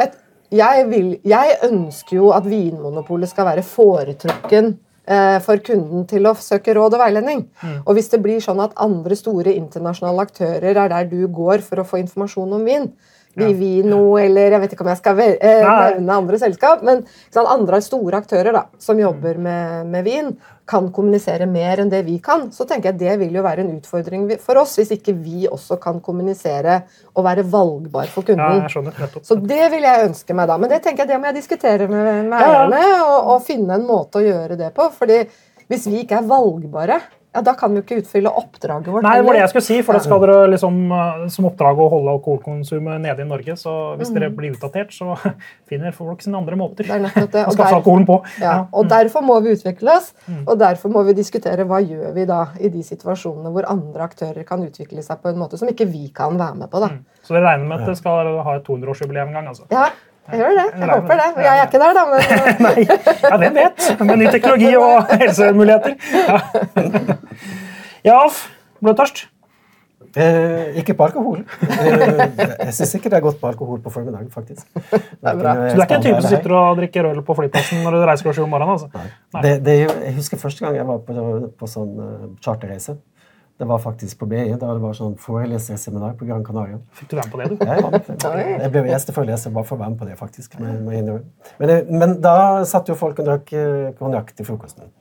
Jeg, 0.00 0.16
jeg, 0.56 0.88
vil, 0.88 1.12
jeg 1.28 1.60
ønsker 1.68 2.16
jo 2.16 2.32
at 2.32 2.48
Vinmonopolet 2.48 3.28
skal 3.28 3.50
være 3.52 3.68
foretrukken 3.68 4.78
for 5.06 5.60
kunden 5.62 6.06
til 6.10 6.26
å 6.26 6.32
søke 6.34 6.74
råd 6.74 6.96
og 6.96 7.02
veiledning. 7.04 7.44
Mm. 7.62 7.76
Og 7.84 7.94
hvis 7.94 8.10
det 8.10 8.18
blir 8.24 8.40
sånn 8.42 8.62
at 8.64 8.74
andre 8.82 9.14
store 9.18 9.52
internasjonale 9.54 10.24
aktører 10.26 10.80
er 10.82 10.90
der 10.90 11.06
du 11.10 11.20
går 11.30 11.62
for 11.66 11.78
å 11.78 11.86
få 11.86 12.00
informasjon 12.02 12.56
om 12.58 12.66
vin, 12.66 12.88
Vivino 13.36 14.16
eller 14.20 14.54
jeg 14.54 14.62
vet 14.62 14.74
ikke 14.74 14.84
om 14.84 14.90
jeg 14.90 15.00
skal 15.00 15.22
eh, 15.22 15.62
nevne 15.62 16.18
andre 16.22 16.38
selskap, 16.40 16.84
men 16.86 17.02
sant, 17.28 17.48
andre 17.50 17.80
store 17.84 18.20
aktører 18.22 18.54
da, 18.56 18.62
som 18.80 19.00
jobber 19.00 19.40
med, 19.42 19.90
med, 19.92 20.06
vin, 20.06 20.30
kan 20.66 20.88
kommunisere 20.94 21.46
mer 21.46 21.82
enn 21.82 21.90
det 21.92 22.00
vi 22.08 22.16
kan, 22.22 22.48
så 22.52 22.66
tenker 22.66 22.90
jeg 22.90 23.00
det 23.02 23.18
vil 23.20 23.36
jo 23.38 23.44
være 23.44 23.62
en 23.62 23.74
utfordring 23.76 24.24
for 24.42 24.58
oss 24.62 24.74
hvis 24.80 24.94
ikke 24.96 25.14
vi 25.14 25.44
også 25.46 25.78
kan 25.82 26.00
kommunisere 26.02 26.80
og 27.14 27.26
være 27.28 27.44
valgbar 27.52 28.10
for 28.10 28.26
kunden. 28.26 28.64
Ja, 28.64 28.70
skjønner, 28.72 29.20
så 29.22 29.38
det 29.38 29.68
vil 29.74 29.86
jeg 29.86 30.08
ønske 30.08 30.34
meg 30.36 30.50
da. 30.50 30.56
Men 30.58 30.72
det 30.72 30.80
tenker 30.82 31.04
jeg 31.04 31.12
det 31.12 31.20
må 31.22 31.30
jeg 31.30 31.38
diskutere 31.38 31.86
med, 31.92 32.32
med 32.32 32.40
eierne 32.40 32.82
og, 33.04 33.34
og 33.36 33.44
finne 33.46 33.78
en 33.78 33.86
måte 33.86 34.18
å 34.18 34.26
gjøre 34.26 34.58
det 34.58 34.72
på. 34.74 34.88
fordi 34.96 35.22
Hvis 35.70 35.86
vi 35.90 36.02
ikke 36.02 36.18
er 36.18 36.26
valgbare, 36.26 36.98
ja, 37.36 37.42
da 37.44 37.52
kan 37.58 37.70
vi 37.74 37.82
jo 37.82 37.84
ikke 37.84 37.98
utfylle 38.02 38.32
oppdraget 38.32 38.88
vårt. 38.88 39.04
Nei, 39.04 39.14
det 39.20 39.26
var 39.28 39.36
det 39.36 39.42
jeg 39.44 39.50
skulle 39.52 39.66
si, 39.68 39.76
for 39.84 39.98
det 39.98 40.02
skal 40.06 40.22
dere 40.24 40.48
liksom 40.54 40.78
eh, 40.96 41.26
som 41.36 41.48
oppdrag 41.50 41.82
å 41.84 41.88
holde 41.92 42.14
alkoholkonsumet 42.16 43.00
nede 43.04 43.22
i 43.22 43.28
Norge. 43.28 43.56
Så 43.60 43.74
hvis 44.00 44.12
dere 44.14 44.30
Mm. 44.30 44.36
blir 44.38 44.54
utdatert, 44.56 44.90
så 44.96 45.14
finner 45.70 45.92
folk 45.92 46.22
sine 46.24 46.38
andre 46.40 46.56
måter 46.56 46.88
Det 46.88 46.96
er 46.96 47.04
nettopp 47.04 47.30
det. 47.36 47.44
å 47.48 47.52
skaffe 47.52 47.68
der, 47.70 47.78
alkoholen 47.82 48.06
på. 48.08 48.16
ja, 48.40 48.44
Ja. 48.46 48.56
og 48.72 48.88
derfor 48.88 49.22
må 49.22 49.36
vi 49.44 49.52
utvikle 49.54 49.96
oss, 49.98 50.12
Mm. 50.26 50.42
og 50.48 50.58
derfor 50.58 50.88
må 50.90 51.04
vi 51.06 51.12
diskutere 51.14 51.64
hva 51.68 51.78
gjør 51.84 52.14
vi 52.16 52.24
da 52.24 52.40
i 52.58 52.68
de 52.72 52.82
situasjonene 52.82 53.52
hvor 53.52 53.68
andre 53.68 54.02
aktører 54.08 54.44
kan 54.46 54.64
utvikle 54.64 55.02
seg 55.04 55.20
på 55.22 55.28
en 55.28 55.36
måte 55.38 55.58
som 55.60 55.68
ikke 55.68 55.86
vi 55.92 56.08
kan 56.08 56.36
være 56.38 56.56
med 56.56 56.70
på. 56.70 56.80
da. 56.80 56.88
Så 57.22 57.34
dere 57.34 57.44
regner 57.52 57.66
med 57.68 57.80
at 57.80 57.86
dere 57.86 57.96
skal 57.96 58.42
ha 58.42 58.54
et 58.56 58.64
200-årsjubileum 58.64 59.28
en 59.28 59.32
gang? 59.34 59.46
altså? 59.48 59.64
Ja, 59.70 59.88
jeg 60.30 60.40
gjør 60.40 60.58
det. 60.58 60.66
Jeg 60.80 60.90
håper 60.90 61.22
det. 61.22 61.28
Jeg 61.44 61.52
er 61.52 61.66
ikke 61.66 61.80
der, 61.82 61.92
da, 61.96 62.04
men 62.10 62.20
Nei, 62.66 62.74
ja, 62.86 63.36
hvem 63.36 63.56
vet? 63.60 63.86
Med 64.00 64.20
ny 64.22 64.26
teknologi 64.34 64.74
og 64.80 65.08
helsemuligheter. 65.22 65.96
Ja. 68.06 68.20
Ble 68.80 68.92
du 68.92 69.00
tørst? 69.00 69.26
Eh, 70.16 70.78
ikke 70.80 70.94
på 70.96 71.04
alkohol. 71.10 71.42
Eh, 71.60 72.20
jeg 72.64 72.72
syns 72.72 72.94
ikke 72.96 73.10
det 73.12 73.18
er 73.18 73.24
godt 73.24 73.40
på 73.40 73.50
alkohol 73.50 73.82
på 73.84 73.90
formiddagen, 73.92 74.30
faktisk. 74.32 74.64
Det 74.72 75.28
er 75.28 75.36
bra. 75.36 75.52
Så 75.68 75.74
du 75.76 75.82
er 75.82 75.84
ikke 75.84 75.98
en 75.98 76.06
type 76.06 76.20
som 76.22 76.30
sitter 76.32 76.54
og 76.56 76.78
drikker 76.78 77.10
øl 77.10 77.20
på 77.26 77.36
flyplassen 77.36 77.84
når 77.84 77.98
du 77.98 78.04
reiser 78.08 78.24
klokka 78.24 78.38
sju 78.38 78.46
om 78.46 78.54
morgenen? 78.54 78.78
altså? 78.78 78.88
Nei. 79.34 79.42
Det, 79.44 79.52
det, 79.66 79.74
jeg 79.82 80.14
husker 80.16 80.40
første 80.40 80.64
gang 80.64 80.78
jeg 80.78 80.88
var 80.88 81.02
på, 81.04 81.26
på 81.60 81.68
sånn 81.68 81.92
uh, 82.00 82.24
charterreise. 82.44 82.96
Det 83.58 83.64
var 83.64 83.78
faktisk 83.80 84.18
på 84.20 84.26
BI. 84.28 84.42
Da 84.60 84.74
det 84.76 84.82
var 84.82 84.92
sånn 84.96 85.14
foreleserseminar 85.20 86.12
på 86.18 86.26
Gran 86.28 86.42
Canaria. 86.44 86.76
Fikk 86.98 87.08
du 87.08 87.16
være 87.16 87.24
med 87.24 87.32
på 87.32 87.38
det, 87.40 87.46
du? 87.48 87.54
Med 87.64 88.20
på 88.20 88.30
jeg 88.60 88.70
ble 88.74 88.82
gjesteforeleser 88.90 89.54
bare 89.54 89.64
for 89.64 89.78
å 89.78 89.80
være 89.80 89.94
med 89.94 89.98
på 90.02 90.08
det, 90.10 90.16
faktisk. 90.20 90.58
Innrømme. 90.60 91.22
Men, 91.62 91.72
men 92.02 92.14
da 92.20 92.36
satt 92.68 92.92
jo 92.92 92.98
folk 93.00 93.22
og 93.22 93.30
drakk 93.30 93.52
eh, 93.56 93.94
konjakk 93.96 94.34
til 94.36 94.48
frokosten. 94.50 94.92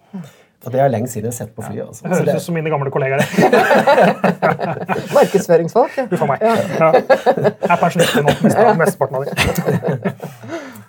Og 0.66 0.72
det 0.74 0.80
er 0.82 0.88
lenge 0.90 1.12
siden 1.12 1.28
jeg 1.28 1.34
har 1.36 1.38
sett 1.44 1.52
på 1.54 1.62
flyet. 1.68 1.84
Altså. 1.86 2.08
Det 2.08 2.16
det, 2.16 2.22
høres 2.32 2.42
ut 2.42 2.48
som 2.48 2.56
mine 2.58 2.72
gamle 2.72 2.90
kollegaer. 2.90 3.22
markedsføringsfolk. 5.20 5.98
ja. 6.00 6.08
Uff 6.10 6.24
a 6.24 6.30
meg. 6.32 6.42
Ja. 6.42 6.56
Jeg 6.96 7.70
er 7.70 7.80
pensjonist 7.84 8.16
nå. 8.18 8.34
mest- 8.48 8.80
Mesteparten 8.80 9.16
av 9.20 9.26
dem. 9.28 9.36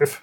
Uff. 0.06 0.16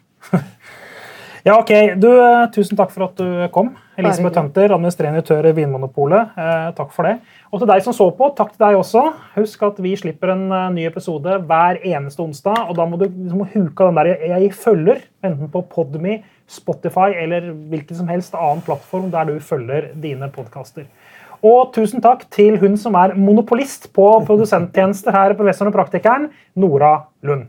Ja, 1.43 1.57
ok. 1.59 1.71
Du, 1.99 2.07
eh, 2.23 2.47
tusen 2.55 2.79
takk 2.79 2.95
for 2.95 3.09
at 3.11 3.19
du 3.19 3.47
kom. 3.53 3.75
Elisabeth 3.93 4.39
Hunter, 4.39 4.63
Tønter, 4.63 4.73
administrerende 4.73 5.21
direktør 5.21 5.47
i 5.49 5.53
Vinmonopolet. 5.57 6.33
Eh, 6.39 6.69
takk 6.77 6.93
for 6.95 7.05
det. 7.05 7.17
Og 7.51 7.61
til 7.61 7.69
deg 7.69 7.83
som 7.85 7.93
så 7.93 8.07
på, 8.17 8.29
takk 8.37 8.55
til 8.55 8.63
deg 8.65 8.77
også. 8.79 9.03
Husk 9.35 9.65
at 9.67 9.81
vi 9.85 9.93
slipper 9.99 10.33
en 10.33 10.45
eh, 10.49 10.69
ny 10.73 10.85
episode 10.89 11.37
hver 11.49 11.81
eneste 11.81 12.23
onsdag. 12.23 12.63
Og 12.67 12.77
da 12.79 12.87
må 12.89 12.97
du 12.97 13.05
liksom 13.05 13.45
huke 13.53 13.85
av 13.85 13.93
den 13.93 13.99
der 14.01 14.27
'jeg 14.33 14.53
følger', 14.53 15.03
enten 15.23 15.49
på 15.49 15.61
Podme, 15.69 16.23
Spotify 16.47 17.13
eller 17.15 17.51
hvilken 17.51 17.95
som 17.95 18.07
helst 18.07 18.33
annen 18.35 18.61
plattform 18.61 19.11
der 19.11 19.25
du 19.25 19.39
følger 19.39 19.93
dine 19.95 20.29
podkaster. 20.29 20.85
Og 21.43 21.73
tusen 21.73 22.01
takk 22.01 22.29
til 22.31 22.57
hun 22.57 22.77
som 22.77 22.95
er 22.95 23.15
monopolist 23.15 23.93
på 23.93 24.25
produsenttjenester 24.25 25.11
her, 25.11 25.33
professoren 25.33 25.73
og 25.73 25.73
praktikeren, 25.73 26.29
Nora 26.55 27.03
Lund. 27.21 27.47